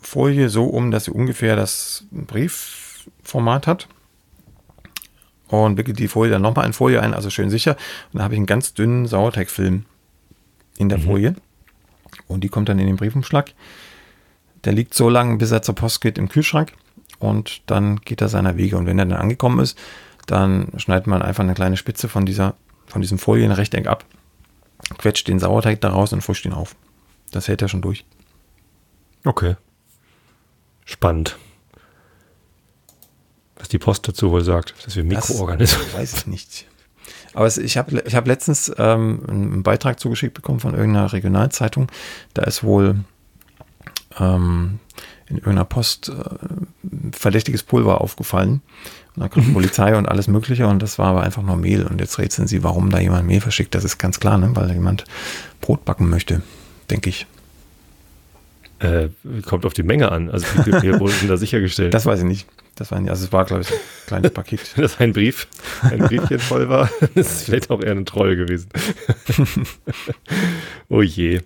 Folie 0.00 0.48
so 0.48 0.64
um, 0.64 0.90
dass 0.90 1.04
sie 1.04 1.12
ungefähr 1.12 1.54
das 1.54 2.06
Briefformat 2.10 3.66
hat 3.66 3.88
und 5.60 5.76
wickel 5.76 5.94
die 5.94 6.08
Folie 6.08 6.30
dann 6.30 6.42
nochmal 6.42 6.66
in 6.66 6.72
Folie 6.72 7.00
ein, 7.00 7.14
also 7.14 7.30
schön 7.30 7.50
sicher. 7.50 7.72
Und 8.12 8.14
dann 8.14 8.22
habe 8.22 8.34
ich 8.34 8.38
einen 8.38 8.46
ganz 8.46 8.74
dünnen 8.74 9.06
Sauerteigfilm 9.06 9.84
in 10.78 10.88
der 10.88 10.98
mhm. 10.98 11.02
Folie. 11.02 11.34
Und 12.28 12.44
die 12.44 12.48
kommt 12.48 12.68
dann 12.68 12.78
in 12.78 12.86
den 12.86 12.96
Briefumschlag. 12.96 13.52
Der 14.64 14.72
liegt 14.72 14.94
so 14.94 15.08
lange, 15.08 15.36
bis 15.36 15.50
er 15.50 15.62
zur 15.62 15.74
Post 15.74 16.00
geht 16.00 16.18
im 16.18 16.28
Kühlschrank. 16.28 16.72
Und 17.18 17.62
dann 17.70 18.00
geht 18.00 18.20
er 18.20 18.28
seiner 18.28 18.56
Wege. 18.56 18.76
Und 18.76 18.86
wenn 18.86 18.98
er 18.98 19.06
dann 19.06 19.18
angekommen 19.18 19.60
ist, 19.60 19.78
dann 20.26 20.68
schneidet 20.76 21.06
man 21.06 21.22
einfach 21.22 21.44
eine 21.44 21.54
kleine 21.54 21.76
Spitze 21.76 22.08
von, 22.08 22.26
dieser, 22.26 22.54
von 22.86 23.00
diesem 23.00 23.18
Folienrechteck 23.18 23.86
ab, 23.86 24.04
quetscht 24.98 25.28
den 25.28 25.38
Sauerteig 25.38 25.80
daraus 25.80 26.12
und 26.12 26.22
frischt 26.22 26.44
ihn 26.44 26.52
auf. 26.52 26.76
Das 27.30 27.48
hält 27.48 27.62
er 27.62 27.68
schon 27.68 27.82
durch. 27.82 28.04
Okay. 29.24 29.56
Spannend 30.84 31.36
was 33.62 33.68
die 33.68 33.78
Post 33.78 34.08
dazu 34.08 34.32
wohl 34.32 34.42
sagt, 34.42 34.74
dass 34.84 34.96
wir 34.96 35.04
Mikroorganismen. 35.04 35.86
Das 35.86 35.94
weiß 36.00 36.14
ich 36.14 36.26
nicht. 36.26 36.66
Aber 37.32 37.46
es, 37.46 37.58
ich 37.58 37.76
habe 37.76 38.02
ich 38.04 38.14
hab 38.16 38.26
letztens 38.26 38.72
ähm, 38.76 39.22
einen 39.28 39.62
Beitrag 39.62 40.00
zugeschickt 40.00 40.34
bekommen 40.34 40.58
von 40.58 40.74
irgendeiner 40.74 41.12
Regionalzeitung. 41.12 41.86
Da 42.34 42.42
ist 42.42 42.64
wohl 42.64 43.04
ähm, 44.18 44.80
in 45.28 45.36
irgendeiner 45.36 45.64
Post 45.64 46.08
äh, 46.08 47.16
verdächtiges 47.16 47.62
Pulver 47.62 48.00
aufgefallen. 48.00 48.62
Und 49.14 49.22
dann 49.22 49.44
die 49.44 49.52
Polizei 49.52 49.96
und 49.96 50.08
alles 50.08 50.26
Mögliche 50.26 50.66
und 50.66 50.82
das 50.82 50.98
war 50.98 51.06
aber 51.06 51.22
einfach 51.22 51.42
nur 51.42 51.56
Mehl. 51.56 51.86
Und 51.86 52.00
jetzt 52.00 52.18
rätseln 52.18 52.48
sie, 52.48 52.64
warum 52.64 52.90
da 52.90 52.98
jemand 52.98 53.28
Mehl 53.28 53.40
verschickt. 53.40 53.76
Das 53.76 53.84
ist 53.84 53.98
ganz 53.98 54.18
klar, 54.18 54.38
ne? 54.38 54.50
weil 54.54 54.72
jemand 54.72 55.04
Brot 55.60 55.84
backen 55.84 56.10
möchte, 56.10 56.42
denke 56.90 57.10
ich. 57.10 57.28
Äh, 58.82 59.10
kommt 59.46 59.64
auf 59.64 59.74
die 59.74 59.84
Menge 59.84 60.10
an. 60.10 60.28
Also 60.28 60.46
wie 60.56 60.62
viel 60.62 60.80
Mehl 60.80 61.00
wurde 61.00 61.14
da 61.28 61.36
sichergestellt? 61.36 61.94
Das 61.94 62.04
weiß 62.04 62.20
ich 62.20 62.24
nicht. 62.24 62.48
Das 62.74 62.90
war, 62.90 62.98
also 62.98 63.24
es 63.24 63.32
war, 63.32 63.44
glaube 63.44 63.62
ich, 63.62 63.70
ein 63.70 63.78
kleines 64.06 64.30
Paket. 64.34 64.60
das 64.76 64.98
ein 64.98 65.12
Brief, 65.12 65.46
ein 65.82 66.00
Briefchen 66.00 66.38
voll 66.38 66.68
war, 66.68 66.90
das 67.14 67.32
ist 67.32 67.42
vielleicht 67.44 67.70
auch 67.70 67.82
eher 67.82 67.92
ein 67.92 68.06
Troll 68.06 68.34
gewesen. 68.34 68.70
oh 70.88 71.02
je. 71.02 71.40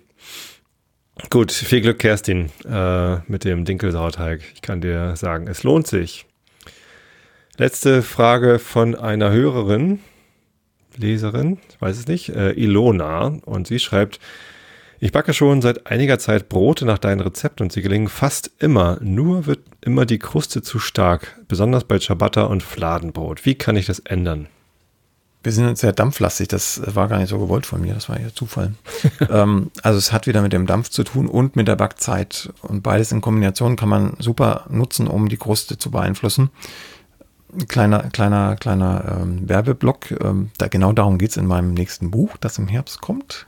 Gut, 1.29 1.51
viel 1.51 1.81
Glück, 1.81 1.99
Kerstin, 1.99 2.49
äh, 2.67 3.17
mit 3.27 3.43
dem 3.43 3.65
Dinkelsauerteig. 3.65 4.41
Ich 4.53 4.61
kann 4.61 4.81
dir 4.81 5.15
sagen, 5.15 5.47
es 5.47 5.63
lohnt 5.63 5.87
sich. 5.87 6.25
Letzte 7.57 8.03
Frage 8.03 8.59
von 8.59 8.95
einer 8.95 9.31
Hörerin, 9.31 9.99
Leserin, 10.95 11.59
ich 11.69 11.81
weiß 11.81 11.97
es 11.97 12.07
nicht, 12.07 12.29
äh, 12.29 12.51
Ilona. 12.51 13.39
Und 13.45 13.67
sie 13.67 13.79
schreibt, 13.79 14.19
Ich 14.99 15.11
backe 15.11 15.33
schon 15.33 15.61
seit 15.61 15.85
einiger 15.85 16.17
Zeit 16.17 16.49
Brote 16.49 16.85
nach 16.85 16.97
deinem 16.97 17.21
Rezept 17.21 17.61
und 17.61 17.71
sie 17.71 17.83
gelingen 17.83 18.07
fast 18.07 18.51
immer. 18.57 18.97
Nur 19.01 19.45
wird 19.45 19.59
immer 19.81 20.07
die 20.07 20.17
Kruste 20.17 20.63
zu 20.63 20.79
stark, 20.79 21.39
besonders 21.47 21.83
bei 21.83 21.99
Ciabatta 21.99 22.43
und 22.43 22.63
Fladenbrot. 22.63 23.45
Wie 23.45 23.55
kann 23.55 23.75
ich 23.75 23.85
das 23.85 23.99
ändern? 23.99 24.47
Wir 25.43 25.51
sind 25.51 25.67
jetzt 25.67 25.81
sehr 25.81 25.93
dampflastig, 25.93 26.47
das 26.47 26.81
war 26.95 27.07
gar 27.07 27.19
nicht 27.19 27.29
so 27.29 27.37
gewollt 27.37 27.67
von 27.67 27.79
mir, 27.79 27.93
das 27.93 28.09
war 28.09 28.19
ja 28.19 28.33
Zufall. 28.33 28.73
ähm, 29.29 29.69
also 29.83 29.99
es 29.99 30.11
hat 30.11 30.25
wieder 30.25 30.41
mit 30.41 30.51
dem 30.51 30.65
Dampf 30.65 30.89
zu 30.89 31.03
tun 31.03 31.27
und 31.27 31.55
mit 31.55 31.67
der 31.67 31.75
Backzeit. 31.75 32.51
Und 32.63 32.81
beides 32.81 33.11
in 33.11 33.21
Kombination 33.21 33.75
kann 33.75 33.89
man 33.89 34.13
super 34.17 34.65
nutzen, 34.69 35.07
um 35.07 35.29
die 35.29 35.37
Kruste 35.37 35.77
zu 35.77 35.91
beeinflussen. 35.91 36.49
Kleiner, 37.67 38.09
kleiner, 38.09 38.55
kleiner 38.55 39.19
ähm, 39.21 39.47
Werbeblock. 39.47 40.11
Ähm, 40.11 40.49
da, 40.57 40.67
genau 40.67 40.91
darum 40.91 41.19
geht 41.19 41.29
es 41.29 41.37
in 41.37 41.45
meinem 41.45 41.75
nächsten 41.75 42.09
Buch, 42.09 42.35
das 42.37 42.57
im 42.57 42.67
Herbst 42.67 42.99
kommt. 42.99 43.45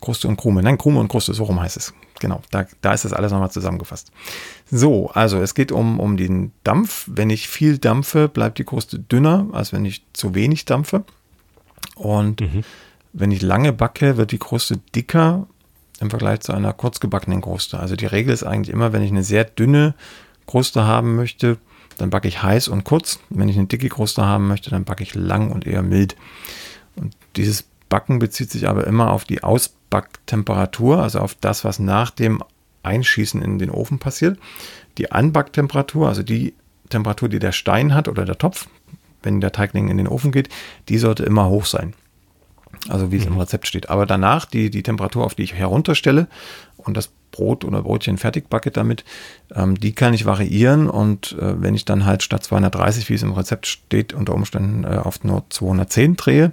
Kruste 0.00 0.28
und 0.28 0.36
Krume. 0.36 0.62
Nein, 0.62 0.78
Krume 0.78 1.00
und 1.00 1.08
Kruste, 1.08 1.34
so 1.34 1.44
rum 1.44 1.60
heißt 1.60 1.76
es. 1.76 1.92
Genau, 2.20 2.40
da, 2.50 2.66
da 2.80 2.92
ist 2.92 3.04
das 3.04 3.12
alles 3.12 3.32
nochmal 3.32 3.50
zusammengefasst. 3.50 4.10
So, 4.70 5.10
also 5.10 5.40
es 5.40 5.54
geht 5.54 5.72
um, 5.72 6.00
um 6.00 6.16
den 6.16 6.52
Dampf. 6.64 7.04
Wenn 7.06 7.30
ich 7.30 7.48
viel 7.48 7.78
dampfe, 7.78 8.28
bleibt 8.28 8.58
die 8.58 8.64
Kruste 8.64 8.98
dünner, 8.98 9.46
als 9.52 9.72
wenn 9.72 9.84
ich 9.84 10.04
zu 10.12 10.34
wenig 10.34 10.64
dampfe. 10.64 11.04
Und 11.94 12.40
mhm. 12.40 12.64
wenn 13.12 13.30
ich 13.30 13.42
lange 13.42 13.72
backe, 13.72 14.16
wird 14.16 14.32
die 14.32 14.38
Kruste 14.38 14.78
dicker 14.94 15.46
im 16.00 16.10
Vergleich 16.10 16.40
zu 16.40 16.52
einer 16.52 16.72
kurzgebackenen 16.72 17.40
Kruste. 17.40 17.78
Also 17.78 17.96
die 17.96 18.06
Regel 18.06 18.32
ist 18.32 18.44
eigentlich 18.44 18.72
immer, 18.72 18.92
wenn 18.92 19.02
ich 19.02 19.10
eine 19.10 19.24
sehr 19.24 19.44
dünne 19.44 19.94
Kruste 20.46 20.84
haben 20.84 21.16
möchte, 21.16 21.58
dann 21.98 22.10
backe 22.10 22.28
ich 22.28 22.42
heiß 22.42 22.68
und 22.68 22.84
kurz. 22.84 23.18
Wenn 23.28 23.48
ich 23.48 23.58
eine 23.58 23.66
dicke 23.66 23.88
Kruste 23.88 24.24
haben 24.24 24.46
möchte, 24.46 24.70
dann 24.70 24.84
backe 24.84 25.02
ich 25.02 25.14
lang 25.14 25.50
und 25.50 25.66
eher 25.66 25.82
mild. 25.82 26.16
Und 26.94 27.16
dieses 27.36 27.64
Backen 27.88 28.18
bezieht 28.18 28.50
sich 28.50 28.68
aber 28.68 28.86
immer 28.86 29.10
auf 29.10 29.24
die 29.24 29.42
Ausbacktemperatur, 29.88 31.02
also 31.02 31.20
auf 31.20 31.34
das, 31.34 31.64
was 31.64 31.78
nach 31.78 32.10
dem 32.10 32.42
Einschießen 32.82 33.42
in 33.42 33.58
den 33.58 33.70
Ofen 33.70 33.98
passiert. 33.98 34.38
Die 34.98 35.12
Anbacktemperatur, 35.12 36.08
also 36.08 36.22
die 36.22 36.54
Temperatur, 36.90 37.28
die 37.28 37.38
der 37.38 37.52
Stein 37.52 37.94
hat 37.94 38.08
oder 38.08 38.24
der 38.24 38.38
Topf, 38.38 38.68
wenn 39.22 39.40
der 39.40 39.52
Teigling 39.52 39.88
in 39.88 39.96
den 39.96 40.08
Ofen 40.08 40.32
geht, 40.32 40.48
die 40.88 40.98
sollte 40.98 41.24
immer 41.24 41.48
hoch 41.48 41.64
sein. 41.64 41.94
Also 42.88 43.10
wie 43.10 43.16
es 43.16 43.26
im 43.26 43.34
mhm. 43.34 43.40
Rezept 43.40 43.66
steht. 43.66 43.90
Aber 43.90 44.06
danach 44.06 44.44
die, 44.44 44.70
die 44.70 44.82
Temperatur, 44.82 45.24
auf 45.24 45.34
die 45.34 45.42
ich 45.42 45.54
herunterstelle 45.54 46.28
und 46.76 46.96
das 46.96 47.10
Brot 47.30 47.64
oder 47.64 47.82
Brotchen 47.82 48.18
fertig 48.18 48.48
backe 48.48 48.70
damit, 48.70 49.04
ähm, 49.54 49.78
die 49.78 49.92
kann 49.92 50.14
ich 50.14 50.26
variieren 50.26 50.88
und 50.88 51.32
äh, 51.32 51.60
wenn 51.60 51.74
ich 51.74 51.84
dann 51.84 52.04
halt 52.04 52.22
statt 52.22 52.44
230, 52.44 53.08
wie 53.08 53.14
es 53.14 53.22
im 53.22 53.32
Rezept 53.32 53.66
steht, 53.66 54.12
unter 54.12 54.34
Umständen 54.34 54.84
äh, 54.84 54.98
auf 54.98 55.24
nur 55.24 55.44
210 55.50 56.16
drehe 56.16 56.52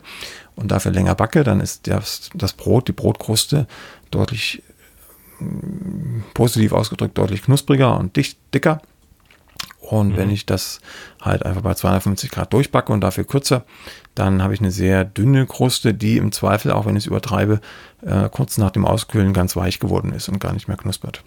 und 0.55 0.71
dafür 0.71 0.91
länger 0.91 1.15
backe, 1.15 1.43
dann 1.43 1.59
ist 1.59 1.87
das, 1.87 2.29
das 2.33 2.53
Brot, 2.53 2.87
die 2.87 2.93
Brotkruste 2.93 3.67
deutlich 4.11 4.63
mm, 5.39 6.21
positiv 6.33 6.71
ausgedrückt, 6.71 7.17
deutlich 7.17 7.43
knuspriger 7.43 7.97
und 7.97 8.15
dicht, 8.15 8.37
dicker. 8.53 8.81
Und 9.79 10.13
mhm. 10.13 10.17
wenn 10.17 10.29
ich 10.31 10.45
das 10.45 10.79
halt 11.21 11.45
einfach 11.45 11.61
bei 11.61 11.73
250 11.73 12.31
Grad 12.31 12.53
durchbacke 12.53 12.91
und 12.91 13.01
dafür 13.01 13.23
kürzer, 13.23 13.65
dann 14.15 14.41
habe 14.41 14.53
ich 14.53 14.59
eine 14.59 14.71
sehr 14.71 15.05
dünne 15.05 15.45
Kruste, 15.45 15.93
die 15.93 16.17
im 16.17 16.31
Zweifel, 16.31 16.71
auch 16.71 16.85
wenn 16.85 16.95
ich 16.95 17.03
es 17.03 17.07
übertreibe, 17.07 17.61
äh, 18.01 18.29
kurz 18.29 18.57
nach 18.57 18.71
dem 18.71 18.85
Auskühlen 18.85 19.33
ganz 19.33 19.55
weich 19.55 19.79
geworden 19.79 20.11
ist 20.13 20.29
und 20.29 20.39
gar 20.39 20.53
nicht 20.53 20.67
mehr 20.67 20.77
knuspert. 20.77 21.21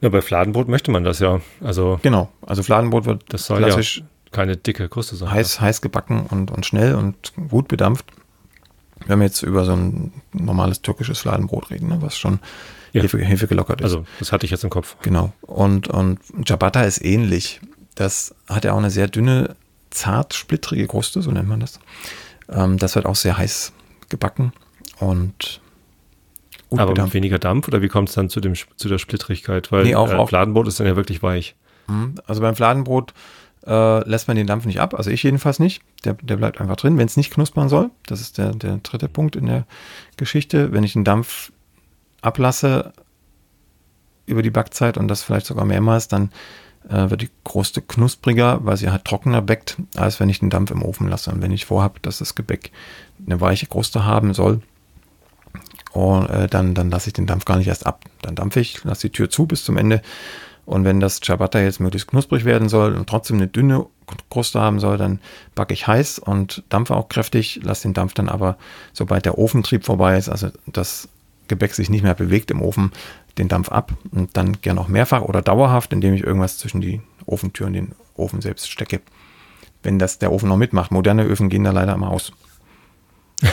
Ja, 0.00 0.08
bei 0.08 0.20
Fladenbrot 0.20 0.68
möchte 0.68 0.90
man 0.90 1.04
das 1.04 1.20
ja. 1.20 1.40
Also 1.60 1.98
genau, 2.02 2.28
also 2.44 2.62
Fladenbrot 2.62 3.04
wird 3.04 3.24
das 3.28 3.46
soll 3.46 3.58
klassisch 3.58 3.98
ja 3.98 4.04
keine 4.32 4.56
dicke 4.56 4.88
Kruste 4.88 5.16
sein. 5.16 5.30
Heiß, 5.30 5.60
heiß 5.60 5.80
gebacken 5.80 6.26
und, 6.26 6.50
und 6.50 6.66
schnell 6.66 6.94
und 6.94 7.32
gut 7.48 7.68
bedampft. 7.68 8.06
Wenn 9.06 9.18
wir 9.18 9.26
jetzt 9.26 9.42
über 9.42 9.64
so 9.64 9.72
ein 9.72 10.12
normales 10.32 10.82
türkisches 10.82 11.20
Fladenbrot 11.20 11.70
reden, 11.70 11.88
ne, 11.88 11.98
was 12.00 12.18
schon 12.18 12.38
ja. 12.92 13.02
Hefe, 13.02 13.18
Hefe 13.18 13.46
gelockert 13.46 13.80
ist. 13.80 13.84
Also, 13.84 14.04
das 14.18 14.32
hatte 14.32 14.44
ich 14.44 14.50
jetzt 14.50 14.64
im 14.64 14.70
Kopf. 14.70 14.96
Genau. 15.02 15.32
Und, 15.40 15.88
und 15.88 16.20
Ciabatta 16.44 16.82
ist 16.82 17.02
ähnlich. 17.04 17.60
Das 17.94 18.34
hat 18.48 18.64
ja 18.64 18.72
auch 18.72 18.78
eine 18.78 18.90
sehr 18.90 19.08
dünne, 19.08 19.56
zart 19.90 20.34
splittrige 20.34 20.86
Kruste, 20.86 21.22
so 21.22 21.30
nennt 21.30 21.48
man 21.48 21.60
das. 21.60 21.80
Ähm, 22.48 22.78
das 22.78 22.94
wird 22.94 23.06
auch 23.06 23.16
sehr 23.16 23.36
heiß 23.38 23.72
gebacken 24.08 24.52
und 24.98 25.60
Aber 26.76 27.02
mit 27.02 27.14
weniger 27.14 27.38
Dampf 27.38 27.68
oder 27.68 27.82
wie 27.82 27.88
kommt 27.88 28.08
es 28.08 28.14
dann 28.14 28.28
zu, 28.28 28.40
dem, 28.40 28.54
zu 28.54 28.88
der 28.88 28.98
Splittrigkeit? 28.98 29.72
Weil 29.72 29.84
nee, 29.84 29.94
auch, 29.94 30.10
äh, 30.10 30.26
Fladenbrot 30.26 30.68
ist 30.68 30.80
dann 30.80 30.86
ja 30.86 30.96
wirklich 30.96 31.22
weich. 31.22 31.54
Mhm. 31.86 32.14
Also 32.26 32.40
beim 32.40 32.56
Fladenbrot 32.56 33.14
äh, 33.66 34.08
lässt 34.08 34.28
man 34.28 34.36
den 34.36 34.46
Dampf 34.46 34.64
nicht 34.64 34.80
ab. 34.80 34.94
Also 34.94 35.10
ich 35.10 35.22
jedenfalls 35.22 35.58
nicht. 35.58 35.82
Der, 36.04 36.14
der 36.14 36.36
bleibt 36.36 36.60
einfach 36.60 36.76
drin, 36.76 36.98
wenn 36.98 37.06
es 37.06 37.16
nicht 37.16 37.32
knuspern 37.32 37.68
soll. 37.68 37.90
Das 38.06 38.20
ist 38.20 38.38
der, 38.38 38.52
der 38.52 38.78
dritte 38.78 39.08
Punkt 39.08 39.36
in 39.36 39.46
der 39.46 39.66
Geschichte. 40.16 40.72
Wenn 40.72 40.84
ich 40.84 40.94
den 40.94 41.04
Dampf 41.04 41.52
ablasse 42.22 42.92
über 44.26 44.42
die 44.42 44.50
Backzeit 44.50 44.96
und 44.96 45.08
das 45.08 45.22
vielleicht 45.22 45.46
sogar 45.46 45.64
mehrmals, 45.64 46.08
dann 46.08 46.30
äh, 46.88 47.10
wird 47.10 47.22
die 47.22 47.30
Kruste 47.44 47.82
knuspriger, 47.82 48.60
weil 48.64 48.76
sie 48.76 48.90
halt 48.90 49.04
trockener 49.04 49.42
backt, 49.42 49.76
als 49.96 50.20
wenn 50.20 50.28
ich 50.28 50.40
den 50.40 50.50
Dampf 50.50 50.70
im 50.70 50.82
Ofen 50.82 51.08
lasse. 51.08 51.30
Und 51.30 51.42
wenn 51.42 51.52
ich 51.52 51.66
vorhabe, 51.66 52.00
dass 52.00 52.18
das 52.18 52.34
Gebäck 52.34 52.70
eine 53.26 53.40
weiche 53.40 53.66
Kruste 53.66 54.04
haben 54.04 54.34
soll, 54.34 54.62
und, 55.92 56.30
äh, 56.30 56.46
dann, 56.46 56.74
dann 56.74 56.90
lasse 56.90 57.08
ich 57.08 57.14
den 57.14 57.26
Dampf 57.26 57.44
gar 57.44 57.56
nicht 57.56 57.66
erst 57.66 57.86
ab. 57.86 58.04
Dann 58.22 58.36
dampfe 58.36 58.60
ich, 58.60 58.84
lasse 58.84 59.08
die 59.08 59.12
Tür 59.12 59.28
zu 59.28 59.46
bis 59.46 59.64
zum 59.64 59.76
Ende 59.76 60.02
und 60.66 60.84
wenn 60.84 61.00
das 61.00 61.20
Ciabatta 61.20 61.60
jetzt 61.60 61.80
möglichst 61.80 62.08
knusprig 62.08 62.44
werden 62.44 62.68
soll 62.68 62.94
und 62.94 63.08
trotzdem 63.08 63.36
eine 63.36 63.48
dünne 63.48 63.86
Kruste 64.30 64.60
haben 64.60 64.80
soll, 64.80 64.98
dann 64.98 65.20
backe 65.54 65.74
ich 65.74 65.86
heiß 65.86 66.18
und 66.18 66.62
dampfe 66.68 66.96
auch 66.96 67.08
kräftig, 67.08 67.60
lasse 67.62 67.82
den 67.82 67.94
Dampf 67.94 68.14
dann 68.14 68.28
aber, 68.28 68.56
sobald 68.92 69.24
der 69.24 69.38
Ofentrieb 69.38 69.84
vorbei 69.84 70.16
ist, 70.16 70.28
also 70.28 70.48
das 70.66 71.08
Gebäck 71.48 71.74
sich 71.74 71.90
nicht 71.90 72.02
mehr 72.02 72.14
bewegt 72.14 72.50
im 72.50 72.62
Ofen, 72.62 72.92
den 73.38 73.48
Dampf 73.48 73.70
ab 73.70 73.92
und 74.12 74.36
dann 74.36 74.60
gern 74.60 74.78
auch 74.78 74.88
mehrfach 74.88 75.22
oder 75.22 75.42
dauerhaft, 75.42 75.92
indem 75.92 76.14
ich 76.14 76.24
irgendwas 76.24 76.58
zwischen 76.58 76.80
die 76.80 77.00
Ofentür 77.26 77.66
und 77.66 77.74
den 77.74 77.92
Ofen 78.14 78.40
selbst 78.40 78.70
stecke. 78.70 79.00
Wenn 79.82 79.98
das 79.98 80.18
der 80.18 80.32
Ofen 80.32 80.48
noch 80.48 80.56
mitmacht. 80.56 80.90
Moderne 80.90 81.24
Öfen 81.24 81.48
gehen 81.48 81.64
da 81.64 81.70
leider 81.70 81.94
immer 81.94 82.10
aus. 82.10 82.32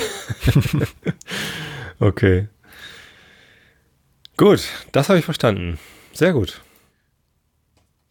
okay. 2.00 2.48
Gut, 4.36 4.68
das 4.92 5.10
habe 5.10 5.20
ich 5.20 5.26
verstanden. 5.26 5.80
Sehr 6.14 6.34
gut. 6.34 6.62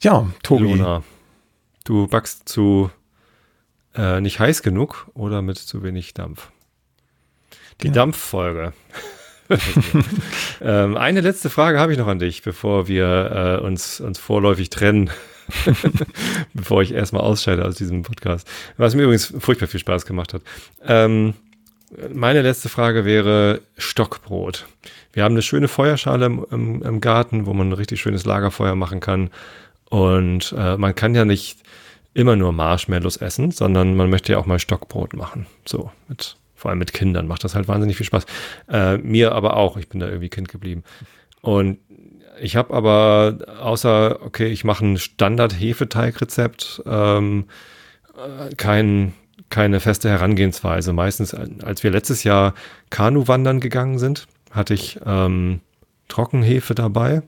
Ja, 0.02 0.30
Tobi. 0.42 0.64
Luna, 0.64 1.02
du 1.84 2.06
backst 2.06 2.48
zu 2.48 2.90
äh, 3.94 4.20
nicht 4.20 4.40
heiß 4.40 4.62
genug 4.62 5.08
oder 5.14 5.42
mit 5.42 5.58
zu 5.58 5.82
wenig 5.82 6.14
Dampf. 6.14 6.50
Die 7.80 7.88
genau. 7.88 7.94
Dampffolge. 7.94 8.72
ähm, 10.60 10.96
eine 10.96 11.20
letzte 11.20 11.50
Frage 11.50 11.78
habe 11.78 11.92
ich 11.92 11.98
noch 11.98 12.08
an 12.08 12.18
dich, 12.18 12.42
bevor 12.42 12.88
wir 12.88 13.58
äh, 13.60 13.64
uns, 13.64 14.00
uns 14.00 14.18
vorläufig 14.18 14.70
trennen. 14.70 15.10
bevor 16.54 16.82
ich 16.82 16.92
erstmal 16.92 17.22
ausscheide 17.22 17.64
aus 17.64 17.76
diesem 17.76 18.02
Podcast. 18.02 18.48
Was 18.76 18.94
mir 18.96 19.02
übrigens 19.02 19.32
furchtbar 19.38 19.68
viel 19.68 19.78
Spaß 19.78 20.04
gemacht 20.04 20.34
hat. 20.34 20.42
Ähm, 20.84 21.34
meine 22.12 22.42
letzte 22.42 22.68
Frage 22.68 23.04
wäre 23.04 23.60
Stockbrot. 23.78 24.66
Wir 25.12 25.22
haben 25.22 25.34
eine 25.34 25.42
schöne 25.42 25.68
Feuerschale 25.68 26.26
im, 26.26 26.44
im, 26.50 26.82
im 26.82 27.00
Garten, 27.00 27.46
wo 27.46 27.54
man 27.54 27.68
ein 27.68 27.74
richtig 27.74 28.00
schönes 28.00 28.24
Lagerfeuer 28.24 28.74
machen 28.74 28.98
kann. 28.98 29.30
Und 29.90 30.54
äh, 30.56 30.76
man 30.76 30.94
kann 30.94 31.14
ja 31.14 31.24
nicht 31.24 31.58
immer 32.14 32.34
nur 32.34 32.52
Marshmallows 32.52 33.18
essen, 33.18 33.50
sondern 33.50 33.94
man 33.94 34.10
möchte 34.10 34.32
ja 34.32 34.38
auch 34.38 34.46
mal 34.46 34.58
Stockbrot 34.58 35.14
machen. 35.14 35.46
So, 35.66 35.90
mit, 36.08 36.36
vor 36.54 36.70
allem 36.70 36.78
mit 36.78 36.92
Kindern 36.92 37.26
macht 37.26 37.44
das 37.44 37.54
halt 37.54 37.68
wahnsinnig 37.68 37.96
viel 37.96 38.06
Spaß. 38.06 38.24
Äh, 38.70 38.96
mir 38.98 39.32
aber 39.32 39.56
auch, 39.56 39.76
ich 39.76 39.88
bin 39.88 40.00
da 40.00 40.06
irgendwie 40.06 40.30
Kind 40.30 40.48
geblieben. 40.48 40.82
Und 41.42 41.78
ich 42.40 42.56
habe 42.56 42.74
aber 42.74 43.38
außer, 43.60 44.22
okay, 44.22 44.46
ich 44.46 44.64
mache 44.64 44.84
ein 44.84 44.98
Standard-Hefeteig-Rezept, 44.98 46.82
ähm, 46.86 47.44
äh, 48.16 48.54
kein, 48.56 49.12
keine 49.50 49.80
feste 49.80 50.08
Herangehensweise. 50.08 50.92
Meistens, 50.92 51.34
als 51.34 51.82
wir 51.82 51.90
letztes 51.90 52.24
Jahr 52.24 52.54
Kanu 52.90 53.28
wandern 53.28 53.60
gegangen 53.60 53.98
sind, 53.98 54.26
hatte 54.50 54.74
ich 54.74 54.98
ähm, 55.04 55.60
Trockenhefe 56.08 56.74
dabei 56.74 57.22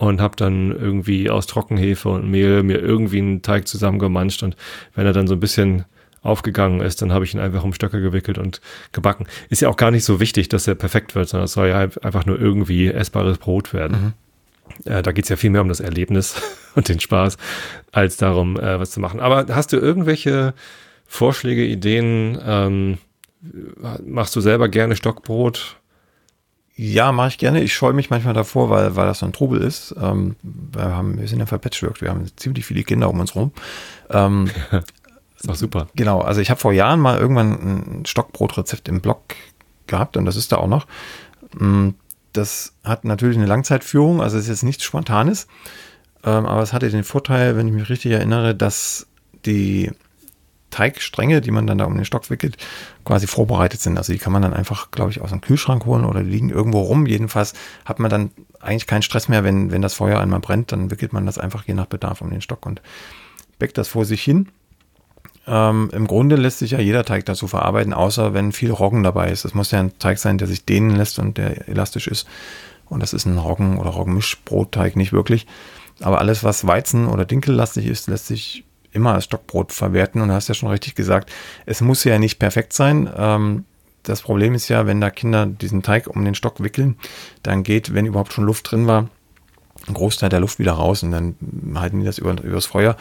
und 0.00 0.18
habe 0.22 0.34
dann 0.34 0.70
irgendwie 0.72 1.28
aus 1.28 1.46
Trockenhefe 1.46 2.08
und 2.08 2.30
Mehl 2.30 2.62
mir 2.62 2.80
irgendwie 2.80 3.18
einen 3.18 3.42
Teig 3.42 3.68
zusammengemanscht 3.68 4.42
und 4.42 4.56
wenn 4.94 5.04
er 5.04 5.12
dann 5.12 5.26
so 5.26 5.34
ein 5.34 5.40
bisschen 5.40 5.84
aufgegangen 6.22 6.80
ist, 6.80 7.02
dann 7.02 7.12
habe 7.12 7.26
ich 7.26 7.34
ihn 7.34 7.40
einfach 7.40 7.64
um 7.64 7.74
Stöcke 7.74 8.00
gewickelt 8.00 8.38
und 8.38 8.62
gebacken. 8.92 9.26
Ist 9.50 9.60
ja 9.60 9.68
auch 9.68 9.76
gar 9.76 9.90
nicht 9.90 10.04
so 10.04 10.18
wichtig, 10.18 10.48
dass 10.48 10.66
er 10.66 10.74
perfekt 10.74 11.14
wird, 11.14 11.28
sondern 11.28 11.44
es 11.44 11.52
soll 11.52 11.68
ja 11.68 11.80
einfach 11.80 12.24
nur 12.24 12.40
irgendwie 12.40 12.88
essbares 12.88 13.36
Brot 13.36 13.74
werden. 13.74 14.14
Mhm. 14.86 14.90
Äh, 14.90 15.02
da 15.02 15.12
geht's 15.12 15.28
ja 15.28 15.36
viel 15.36 15.50
mehr 15.50 15.60
um 15.60 15.68
das 15.68 15.80
Erlebnis 15.80 16.40
und 16.74 16.88
den 16.88 16.98
Spaß, 16.98 17.36
als 17.92 18.16
darum, 18.16 18.58
äh, 18.58 18.80
was 18.80 18.92
zu 18.92 19.00
machen. 19.00 19.20
Aber 19.20 19.54
hast 19.54 19.74
du 19.74 19.76
irgendwelche 19.76 20.54
Vorschläge, 21.06 21.64
Ideen? 21.64 22.38
Ähm, 22.42 22.98
machst 24.02 24.34
du 24.34 24.40
selber 24.40 24.70
gerne 24.70 24.96
Stockbrot? 24.96 25.76
Ja, 26.82 27.12
mache 27.12 27.28
ich 27.28 27.36
gerne. 27.36 27.60
Ich 27.60 27.74
scheue 27.74 27.92
mich 27.92 28.08
manchmal 28.08 28.32
davor, 28.32 28.70
weil, 28.70 28.96
weil 28.96 29.04
das 29.04 29.18
so 29.18 29.26
ein 29.26 29.34
Trubel 29.34 29.60
ist. 29.60 29.94
Ähm, 30.00 30.36
wir, 30.42 30.96
haben, 30.96 31.20
wir 31.20 31.28
sind 31.28 31.38
ja 31.38 31.44
verpatchworked, 31.44 32.00
wir 32.00 32.08
haben 32.08 32.24
ziemlich 32.36 32.64
viele 32.64 32.84
Kinder 32.84 33.10
um 33.10 33.20
uns 33.20 33.34
rum. 33.34 33.52
Ähm, 34.08 34.50
ist 35.36 35.46
doch 35.46 35.56
super. 35.56 35.88
Genau, 35.94 36.22
also 36.22 36.40
ich 36.40 36.48
habe 36.48 36.58
vor 36.58 36.72
Jahren 36.72 36.98
mal 36.98 37.18
irgendwann 37.18 37.50
ein 37.50 38.06
Stockbrotrezept 38.06 38.88
im 38.88 39.02
Blog 39.02 39.20
gehabt 39.88 40.16
und 40.16 40.24
das 40.24 40.36
ist 40.36 40.52
da 40.52 40.56
auch 40.56 40.68
noch. 40.68 40.86
Mm, 41.52 41.90
das 42.32 42.72
hat 42.82 43.04
natürlich 43.04 43.36
eine 43.36 43.44
Langzeitführung, 43.44 44.22
also 44.22 44.38
es 44.38 44.44
ist 44.44 44.48
jetzt 44.48 44.62
nichts 44.62 44.84
Spontanes. 44.84 45.48
Ähm, 46.24 46.46
aber 46.46 46.62
es 46.62 46.72
hatte 46.72 46.88
den 46.88 47.04
Vorteil, 47.04 47.58
wenn 47.58 47.68
ich 47.68 47.74
mich 47.74 47.90
richtig 47.90 48.12
erinnere, 48.12 48.54
dass 48.54 49.06
die 49.44 49.90
Teigstränge, 50.70 51.40
die 51.40 51.50
man 51.50 51.66
dann 51.66 51.78
da 51.78 51.84
um 51.84 51.94
den 51.94 52.04
Stock 52.04 52.30
wickelt, 52.30 52.56
quasi 53.04 53.26
vorbereitet 53.26 53.80
sind. 53.80 53.98
Also 53.98 54.12
die 54.12 54.18
kann 54.18 54.32
man 54.32 54.42
dann 54.42 54.54
einfach, 54.54 54.90
glaube 54.90 55.10
ich, 55.10 55.20
aus 55.20 55.30
dem 55.30 55.40
Kühlschrank 55.40 55.84
holen 55.84 56.04
oder 56.04 56.22
die 56.22 56.30
liegen 56.30 56.50
irgendwo 56.50 56.80
rum. 56.80 57.06
Jedenfalls 57.06 57.54
hat 57.84 57.98
man 57.98 58.10
dann 58.10 58.30
eigentlich 58.60 58.86
keinen 58.86 59.02
Stress 59.02 59.28
mehr, 59.28 59.44
wenn, 59.44 59.70
wenn 59.70 59.82
das 59.82 59.94
Feuer 59.94 60.20
einmal 60.20 60.40
brennt, 60.40 60.72
dann 60.72 60.90
wickelt 60.90 61.12
man 61.12 61.26
das 61.26 61.38
einfach 61.38 61.64
je 61.66 61.74
nach 61.74 61.86
Bedarf 61.86 62.20
um 62.20 62.30
den 62.30 62.42
Stock 62.42 62.66
und 62.66 62.82
bäckt 63.58 63.78
das 63.78 63.88
vor 63.88 64.04
sich 64.04 64.22
hin. 64.22 64.48
Ähm, 65.46 65.90
Im 65.92 66.06
Grunde 66.06 66.36
lässt 66.36 66.58
sich 66.58 66.72
ja 66.72 66.80
jeder 66.80 67.04
Teig 67.04 67.24
dazu 67.26 67.46
verarbeiten, 67.46 67.92
außer 67.92 68.34
wenn 68.34 68.52
viel 68.52 68.70
Roggen 68.70 69.02
dabei 69.02 69.30
ist. 69.30 69.44
Es 69.44 69.54
muss 69.54 69.70
ja 69.70 69.80
ein 69.80 69.98
Teig 69.98 70.18
sein, 70.18 70.38
der 70.38 70.46
sich 70.46 70.64
dehnen 70.64 70.94
lässt 70.94 71.18
und 71.18 71.38
der 71.38 71.68
elastisch 71.68 72.06
ist. 72.06 72.28
Und 72.88 73.00
das 73.00 73.12
ist 73.12 73.24
ein 73.24 73.38
Roggen- 73.38 73.78
oder 73.78 73.90
Roggenmischbrotteig 73.90 74.96
nicht 74.96 75.12
wirklich. 75.12 75.46
Aber 76.00 76.18
alles, 76.18 76.44
was 76.44 76.66
Weizen- 76.66 77.08
oder 77.08 77.24
Dinkellastig 77.24 77.86
ist, 77.86 78.08
lässt 78.08 78.26
sich 78.26 78.64
immer 78.92 79.14
als 79.14 79.24
Stockbrot 79.24 79.72
verwerten. 79.72 80.20
Und 80.20 80.28
du 80.28 80.34
hast 80.34 80.48
ja 80.48 80.54
schon 80.54 80.70
richtig 80.70 80.94
gesagt, 80.94 81.30
es 81.66 81.80
muss 81.80 82.04
ja 82.04 82.18
nicht 82.18 82.38
perfekt 82.38 82.72
sein. 82.72 83.10
Ähm, 83.16 83.64
das 84.02 84.22
Problem 84.22 84.54
ist 84.54 84.68
ja, 84.68 84.86
wenn 84.86 85.00
da 85.00 85.10
Kinder 85.10 85.46
diesen 85.46 85.82
Teig 85.82 86.06
um 86.06 86.24
den 86.24 86.34
Stock 86.34 86.62
wickeln, 86.62 86.96
dann 87.42 87.62
geht, 87.62 87.94
wenn 87.94 88.06
überhaupt 88.06 88.32
schon 88.32 88.44
Luft 88.44 88.70
drin 88.70 88.86
war, 88.86 89.08
ein 89.86 89.94
Großteil 89.94 90.28
der 90.28 90.40
Luft 90.40 90.58
wieder 90.58 90.72
raus 90.72 91.02
und 91.02 91.10
dann 91.10 91.36
halten 91.74 92.00
die 92.00 92.06
das 92.06 92.18
über, 92.18 92.40
übers 92.42 92.66
Feuer 92.66 92.96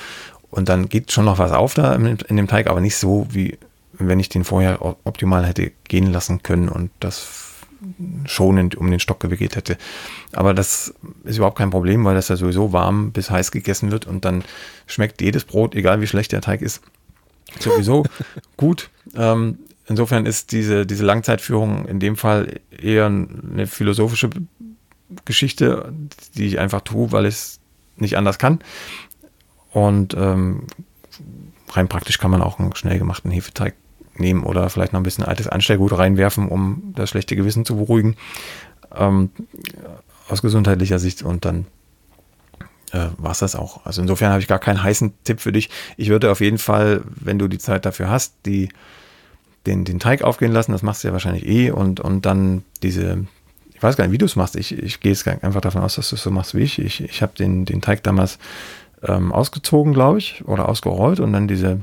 und 0.50 0.70
dann 0.70 0.90
geht 0.90 1.12
schon 1.12 1.26
noch 1.26 1.38
was 1.38 1.52
auf 1.52 1.74
da 1.74 1.94
in, 1.94 2.06
in 2.06 2.38
dem 2.38 2.48
Teig, 2.48 2.68
aber 2.68 2.82
nicht 2.82 2.98
so, 2.98 3.28
wie 3.30 3.58
wenn 3.94 4.20
ich 4.20 4.30
den 4.30 4.44
vorher 4.44 4.82
optimal 5.04 5.46
hätte 5.46 5.72
gehen 5.88 6.12
lassen 6.12 6.42
können 6.42 6.70
und 6.70 6.92
das 7.00 7.49
schonend 8.26 8.76
um 8.76 8.90
den 8.92 9.00
Stock 9.00 9.20
gewickelt 9.20 9.56
hätte. 9.56 9.78
Aber 10.34 10.54
das 10.54 10.94
ist 11.24 11.38
überhaupt 11.38 11.58
kein 11.58 11.70
Problem, 11.70 12.04
weil 12.06 12.16
das 12.16 12.28
ja 12.28 12.36
sowieso 12.36 12.74
warm 12.74 13.12
bis 13.12 13.30
heiß 13.30 13.52
gegessen 13.52 13.92
wird 13.92 14.08
und 14.08 14.26
dann 14.26 14.44
schmeckt 14.86 15.22
jedes 15.22 15.46
Brot, 15.46 15.76
egal 15.76 16.02
wie 16.02 16.08
schlecht 16.08 16.32
der 16.32 16.42
Teig 16.42 16.62
ist, 16.62 16.82
sowieso 17.60 18.06
gut. 18.58 18.90
Ähm, 19.16 19.60
insofern 19.88 20.26
ist 20.26 20.52
diese, 20.52 20.86
diese 20.86 21.06
Langzeitführung 21.06 21.86
in 21.86 22.00
dem 22.00 22.18
Fall 22.18 22.60
eher 22.70 23.06
eine 23.08 23.68
philosophische 23.68 24.30
Geschichte, 25.26 25.94
die 26.36 26.46
ich 26.46 26.60
einfach 26.60 26.82
tue, 26.82 27.12
weil 27.12 27.26
ich 27.26 27.36
es 27.36 27.60
nicht 27.98 28.18
anders 28.18 28.38
kann. 28.38 28.60
Und 29.72 30.16
ähm, 30.16 30.68
rein 31.70 31.88
praktisch 31.88 32.18
kann 32.18 32.32
man 32.32 32.42
auch 32.42 32.60
einen 32.60 32.76
schnell 32.76 33.00
gemachten 33.00 33.32
Hefeteig 33.32 33.76
nehmen 34.20 34.44
oder 34.44 34.70
vielleicht 34.70 34.94
noch 34.94 35.00
ein 35.00 35.04
bisschen 35.04 35.24
altes 35.24 35.48
Anstellgut 35.48 35.98
reinwerfen, 35.98 36.48
um 36.48 36.94
das 36.96 37.10
schlechte 37.10 37.36
Gewissen 37.36 37.66
zu 37.66 37.76
beruhigen. 37.76 38.16
Ähm, 38.96 39.30
aus 40.30 40.42
gesundheitlicher 40.42 41.00
Sicht 41.00 41.24
und 41.24 41.46
dann 41.46 41.66
äh, 42.92 43.08
war 43.18 43.32
es 43.32 43.40
das 43.40 43.56
auch. 43.56 43.86
Also 43.86 44.02
insofern 44.02 44.32
habe 44.32 44.42
ich 44.42 44.48
gar 44.48 44.60
keinen 44.60 44.82
heißen 44.82 45.14
Tipp 45.24 45.40
für 45.42 45.52
dich. 45.52 45.70
Ich 45.98 46.10
würde 46.10 46.32
auf 46.32 46.42
jeden 46.42 46.58
Fall, 46.58 47.02
wenn 47.06 47.40
du 47.40 47.48
die 47.48 47.58
Zeit 47.58 47.86
dafür 47.86 48.10
hast, 48.10 48.36
die, 48.46 48.70
den, 49.66 49.86
den 49.86 50.00
Teig 50.00 50.22
aufgehen 50.22 50.52
lassen, 50.52 50.72
das 50.72 50.84
machst 50.84 51.04
du 51.04 51.08
ja 51.08 51.14
wahrscheinlich 51.14 51.46
eh 51.46 51.72
und, 51.72 52.00
und 52.00 52.26
dann 52.26 52.64
diese, 52.84 53.26
ich 53.74 53.82
weiß 53.82 53.98
gar 53.98 54.06
nicht, 54.06 54.14
wie 54.14 54.18
du 54.18 54.26
es 54.26 54.36
machst. 54.36 54.56
Ich, 54.56 54.78
ich 54.78 55.00
gehe 55.00 55.12
jetzt 55.12 55.28
einfach 55.28 55.62
davon 55.62 55.82
aus, 55.82 55.96
dass 55.96 56.10
du 56.10 56.16
es 56.16 56.24
so 56.24 56.32
machst 56.32 56.56
wie 56.56 56.62
ich. 56.62 56.80
Ich, 56.80 57.04
ich 57.04 57.22
habe 57.22 57.34
den, 57.38 57.66
den 57.66 57.82
Teig 57.82 58.04
damals 58.04 58.40
ähm, 59.04 59.32
ausgezogen, 59.32 59.94
glaube 59.94 60.18
ich, 60.18 60.44
oder 60.46 60.68
ausgerollt 60.68 61.20
und 61.20 61.34
dann 61.34 61.48
diese 61.48 61.82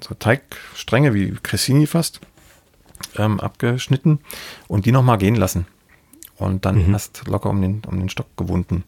so 0.00 0.14
Teigstränge 0.14 1.14
wie 1.14 1.32
Cressini 1.42 1.86
fast 1.86 2.20
ähm, 3.16 3.40
abgeschnitten 3.40 4.20
und 4.68 4.86
die 4.86 4.92
nochmal 4.92 5.18
gehen 5.18 5.34
lassen. 5.34 5.66
Und 6.36 6.64
dann 6.66 6.88
mhm. 6.88 6.94
hast 6.94 7.26
locker 7.26 7.50
um 7.50 7.60
den, 7.62 7.82
um 7.86 7.98
den 7.98 8.08
Stock 8.08 8.36
gewunden. 8.36 8.84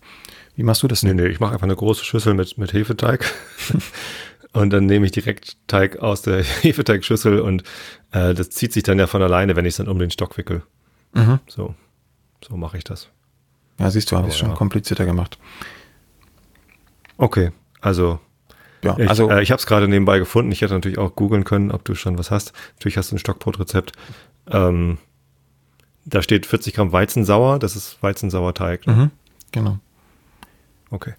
Wie 0.54 0.62
machst 0.62 0.82
du 0.82 0.88
das 0.88 1.00
denn? 1.00 1.16
Nee, 1.16 1.22
nee, 1.22 1.28
ich 1.28 1.40
mache 1.40 1.52
einfach 1.54 1.64
eine 1.64 1.76
große 1.76 2.04
Schüssel 2.04 2.34
mit, 2.34 2.58
mit 2.58 2.72
Hefeteig. 2.72 3.32
und 4.52 4.70
dann 4.70 4.86
nehme 4.86 5.06
ich 5.06 5.12
direkt 5.12 5.56
Teig 5.66 5.98
aus 5.98 6.22
der 6.22 6.42
Hefeteigschüssel 6.62 7.40
und 7.40 7.62
äh, 8.12 8.34
das 8.34 8.50
zieht 8.50 8.72
sich 8.72 8.82
dann 8.82 8.98
ja 8.98 9.06
von 9.06 9.22
alleine, 9.22 9.56
wenn 9.56 9.64
ich 9.64 9.74
es 9.74 9.76
dann 9.78 9.88
um 9.88 9.98
den 9.98 10.10
Stock 10.10 10.36
wickel. 10.36 10.62
Mhm. 11.14 11.40
So, 11.46 11.74
so 12.46 12.56
mache 12.56 12.76
ich 12.76 12.84
das. 12.84 13.08
Ja, 13.78 13.90
siehst 13.90 14.10
du, 14.10 14.16
habe 14.16 14.28
ich 14.28 14.34
es 14.34 14.38
schon 14.38 14.50
ja. 14.50 14.56
komplizierter 14.56 15.06
gemacht. 15.06 15.38
Okay, 17.16 17.52
also 17.80 18.20
ja, 18.82 18.96
ich, 18.98 19.08
also 19.08 19.30
äh, 19.30 19.42
ich 19.42 19.50
habe 19.50 19.58
es 19.58 19.66
gerade 19.66 19.88
nebenbei 19.88 20.18
gefunden. 20.18 20.52
Ich 20.52 20.62
hätte 20.62 20.74
natürlich 20.74 20.98
auch 20.98 21.14
googeln 21.14 21.44
können, 21.44 21.70
ob 21.70 21.84
du 21.84 21.94
schon 21.94 22.18
was 22.18 22.30
hast. 22.30 22.52
Natürlich 22.76 22.96
hast 22.96 23.10
du 23.10 23.16
ein 23.16 23.18
Stockbrotrezept. 23.18 23.92
Ähm, 24.50 24.98
da 26.04 26.22
steht 26.22 26.46
40 26.46 26.74
Gramm 26.74 26.92
Weizensauer. 26.92 27.58
Das 27.58 27.76
ist 27.76 28.02
Weizensauerteig. 28.02 28.86
Ne? 28.86 28.92
Mhm, 28.94 29.10
genau. 29.52 29.78
Okay. 30.90 31.14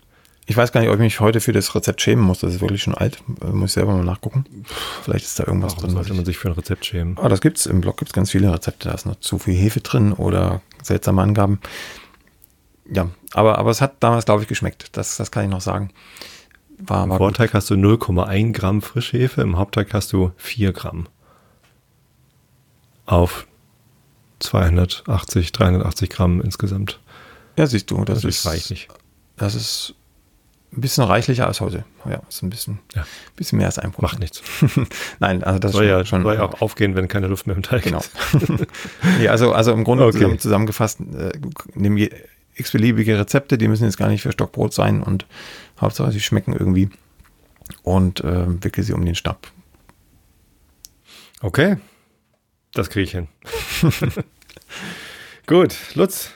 Ich 0.47 0.57
weiß 0.57 0.72
gar 0.72 0.82
nicht, 0.82 0.89
ob 0.89 0.95
ich 0.95 1.01
mich 1.01 1.20
heute 1.20 1.41
für 1.41 1.53
das 1.53 1.76
Rezept 1.76 2.01
schämen 2.01 2.24
muss. 2.24 2.39
Das 2.39 2.55
ist 2.55 2.62
wirklich 2.62 2.82
schon 2.82 2.95
alt. 2.95 3.22
Muss 3.28 3.70
ich 3.70 3.74
selber 3.74 3.95
mal 3.95 4.03
nachgucken. 4.03 4.45
Vielleicht 5.03 5.26
ist 5.26 5.39
da 5.39 5.45
irgendwas 5.45 5.74
Warum 5.74 5.89
drin. 5.89 5.95
sollte 5.95 6.14
man 6.16 6.26
sich 6.26 6.39
für 6.39 6.49
ein 6.49 6.53
Rezept 6.53 6.86
schämen? 6.86 7.18
Ah, 7.20 7.30
das 7.30 7.41
gibt's 7.41 7.68
im 7.68 7.82
Blog. 7.82 7.97
Gibt's 7.97 8.14
ganz 8.14 8.32
viele 8.32 8.51
Rezepte. 8.51 8.89
Da 8.89 8.95
ist 8.95 9.05
noch 9.05 9.20
zu 9.20 9.38
viel 9.38 9.53
Hefe 9.53 9.82
drin 9.82 10.12
oder 10.12 10.62
seltsame 10.82 11.22
Angaben 11.22 11.60
ja, 12.91 13.10
aber, 13.34 13.57
aber 13.57 13.72
es 13.72 13.82
hat 13.82 13.95
damals, 13.99 14.26
glaube 14.26 14.41
ich, 14.41 14.47
geschmeckt. 14.47 14.97
Das, 14.97 15.18
das 15.18 15.32
kann 15.32 15.43
ich 15.43 15.49
noch 15.49 15.62
sagen. 15.62 15.91
War, 16.80 17.04
Im 17.04 17.10
war 17.10 17.18
Vorteig 17.18 17.50
gut. 17.50 17.56
hast 17.56 17.70
du 17.70 17.76
0,1 17.76 18.54
Gramm 18.54 18.82
Frischhefe, 18.82 19.42
im 19.42 19.58
Hauptteig 19.58 19.94
hast 19.94 20.14
du 20.14 20.32
4 20.38 20.72
Gramm. 20.72 21.08
Auf 23.06 23.48
280, 24.40 25.52
380 25.52 26.10
Gramm 26.10 26.42
insgesamt. 26.42 27.00
Ja, 27.58 27.68
siehst 27.68 27.92
du, 27.92 28.06
das, 28.06 28.22
das 28.22 28.24
ist 28.24 28.46
reichlich. 28.46 28.88
Das 29.36 29.56
ist 29.56 29.96
ein 30.72 30.82
bisschen 30.82 31.04
reichlicher 31.04 31.48
als 31.48 31.62
heute. 31.62 31.84
Ja, 32.06 32.22
ist 32.30 32.44
ein 32.44 32.50
bisschen, 32.50 32.80
ja. 32.94 33.06
bisschen 33.36 33.58
mehr 33.58 33.68
als 33.68 33.80
ein 33.80 33.92
Prozent. 33.92 34.14
Macht 34.14 34.20
nichts. 34.20 34.42
Nein, 35.20 35.44
also 35.44 35.60
das 35.60 35.72
soll 35.72 35.86
ja 35.86 36.06
schon 36.06 36.24
soll 36.24 36.36
ja 36.36 36.44
auch 36.44 36.62
aufgehen, 36.62 36.96
wenn 36.96 37.08
keine 37.08 37.28
Luft 37.28 37.48
mehr 37.48 37.56
im 37.56 37.64
Teig 37.64 37.84
genau. 37.84 38.00
ist. 38.00 38.12
nee, 39.20 39.28
also, 39.28 39.52
also 39.52 39.74
im 39.74 39.84
Grunde 39.84 40.06
okay. 40.06 40.38
zusammengefasst, 40.38 41.00
äh, 41.02 41.32
je, 41.76 42.12
x-beliebige 42.56 43.18
Rezepte, 43.18 43.58
die 43.58 43.68
müssen 43.68 43.86
jetzt 43.86 43.98
gar 43.98 44.10
nicht 44.10 44.22
für 44.22 44.32
Stockbrot 44.32 44.74
sein 44.74 45.02
und 45.02 45.26
Hauptsache 45.80 46.12
sie 46.12 46.20
schmecken 46.20 46.54
irgendwie 46.54 46.90
und 47.84 48.22
äh, 48.22 48.64
wickel 48.64 48.84
sie 48.84 48.94
um 48.94 49.06
den 49.06 49.16
Stab. 49.16 49.52
Okay, 51.42 51.78
das 52.74 52.90
kriege 52.90 53.04
ich 53.04 53.12
hin. 53.12 53.28
Gut, 55.48 55.76
Lutz, 55.96 56.32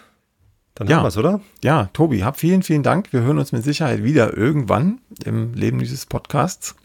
dann 0.76 0.88
ja. 0.88 0.98
haben 0.98 1.04
wir 1.04 1.10
es, 1.10 1.18
oder? 1.18 1.41
Ja, 1.64 1.89
Tobi, 1.94 2.24
hab 2.24 2.38
vielen, 2.38 2.64
vielen 2.64 2.84
Dank. 2.84 3.14
Wir 3.14 3.22
hören 3.22 3.38
uns 3.38 3.52
mit 3.52 3.64
Sicherheit 3.64 4.04
wieder 4.04 4.36
irgendwann 4.36 5.02
im 5.24 5.54
Leben 5.54 5.80
dieses 5.80 6.06
Podcasts. 6.06 6.76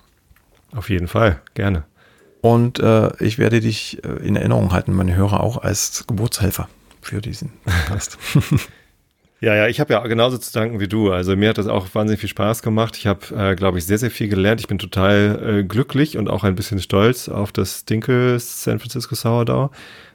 Auf 0.75 0.91
jeden 0.91 1.09
Fall, 1.09 1.41
gerne. 1.55 1.85
Und 2.41 2.79
äh, 2.81 3.11
ich 3.25 3.39
werde 3.39 3.61
dich 3.61 4.05
äh, 4.05 4.09
in 4.27 4.37
Erinnerung 4.37 4.73
halten, 4.73 4.93
meine 4.93 5.17
Hörer 5.17 5.41
auch 5.41 5.57
als 5.57 6.07
Geburtshelfer 6.07 6.69
für 7.01 7.21
diesen 7.21 7.53
Podcast. 7.65 8.19
Ja, 9.41 9.55
ja, 9.55 9.69
ich 9.69 9.79
habe 9.79 9.93
ja 9.93 10.05
genauso 10.07 10.37
zu 10.37 10.53
danken 10.53 10.81
wie 10.81 10.89
du. 10.89 11.13
Also 11.13 11.37
mir 11.37 11.51
hat 11.51 11.59
das 11.59 11.69
auch 11.69 11.87
wahnsinnig 11.95 12.21
viel 12.21 12.29
Spaß 12.29 12.61
gemacht. 12.63 12.97
Ich 12.97 13.07
habe, 13.07 13.35
äh, 13.37 13.55
glaube 13.55 13.79
ich, 13.79 13.87
sehr, 13.87 13.99
sehr 13.99 14.11
viel 14.11 14.29
gelernt. 14.29 14.61
Ich 14.61 14.67
bin 14.67 14.79
total 14.79 15.61
äh, 15.61 15.65
glücklich 15.65 16.19
und 16.19 16.29
auch 16.29 16.43
ein 16.43 16.57
bisschen 16.57 16.81
stolz 16.81 17.29
auf 17.29 17.53
das 17.53 17.85
Dinkel 17.85 18.41
San 18.41 18.81
Francisco 18.81 19.15
Sourdough. 19.15 19.71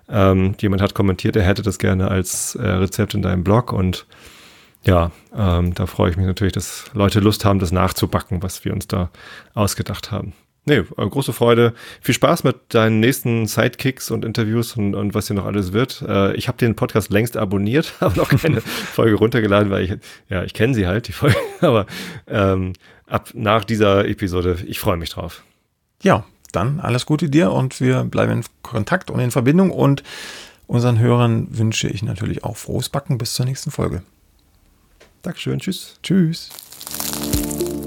Ähm, 0.10 0.56
jemand 0.60 0.82
hat 0.82 0.94
kommentiert, 0.94 1.38
er 1.38 1.44
hätte 1.44 1.62
das 1.62 1.80
gerne 1.80 2.10
als 2.12 2.56
äh, 2.56 2.68
Rezept 2.68 3.14
in 3.14 3.22
deinem 3.22 3.46
Blog 3.46 3.72
und 3.72 4.06
ja, 4.84 5.12
ähm, 5.34 5.74
da 5.74 5.86
freue 5.86 6.10
ich 6.12 6.18
mich 6.18 6.26
natürlich, 6.26 6.52
dass 6.52 6.92
Leute 6.94 7.22
Lust 7.22 7.46
haben, 7.46 7.60
das 7.60 7.72
nachzubacken, 7.72 8.44
was 8.44 8.66
wir 8.66 8.74
uns 8.74 8.88
da 8.88 9.10
ausgedacht 9.54 10.12
haben. 10.12 10.34
Nee, 10.66 10.78
äh, 10.78 10.86
große 10.96 11.34
Freude. 11.34 11.74
Viel 12.02 12.16
Spaß 12.16 12.46
mit 12.46 12.56
deinen 12.70 13.00
nächsten 13.00 13.48
Sidekicks 13.48 14.12
und 14.12 14.24
Interviews 14.24 14.78
und, 14.78 14.96
und 14.96 15.14
was 15.14 15.28
hier 15.28 15.36
noch 15.36 15.46
alles 15.46 15.74
wird. 15.74 16.04
Äh, 16.08 16.36
ich 16.36 16.48
habe 16.48 16.58
den 16.58 16.76
Podcast 16.76 17.12
längst 17.12 17.36
abonniert, 17.36 17.94
habe 18.02 18.18
noch 18.18 18.30
keine 18.30 18.62
Folge 18.94 19.16
runtergeladen, 19.16 19.70
weil 19.70 19.84
ich, 19.84 19.98
ja, 20.30 20.44
ich 20.44 20.54
kenne 20.54 20.74
sie 20.74 20.88
halt, 20.88 21.08
die 21.08 21.12
Folge. 21.12 21.36
Aber 21.62 21.86
ähm, 22.28 22.74
ab 23.08 23.32
nach 23.34 23.66
dieser 23.66 24.08
Episode, 24.08 24.58
ich 24.66 24.80
freue 24.80 24.98
mich 24.98 25.10
drauf. 25.10 25.44
Ja, 26.02 26.26
dann 26.54 26.80
alles 26.80 27.06
Gute 27.06 27.30
dir 27.30 27.52
und 27.52 27.82
wir 27.82 28.04
bleiben 28.04 28.32
in 28.32 28.44
Kontakt 28.62 29.12
und 29.12 29.20
in 29.20 29.32
Verbindung 29.32 29.72
und 29.72 30.04
unseren 30.68 31.00
Hörern 31.00 31.48
wünsche 31.50 31.90
ich 31.90 32.04
natürlich 32.04 32.44
auch 32.44 32.56
frohes 32.56 32.90
Backen 32.90 33.18
bis 33.18 33.34
zur 33.34 33.46
nächsten 33.46 33.72
Folge. 33.72 34.04
Dankeschön, 35.24 35.60
tschüss. 35.60 36.00
Tschüss. 36.04 36.50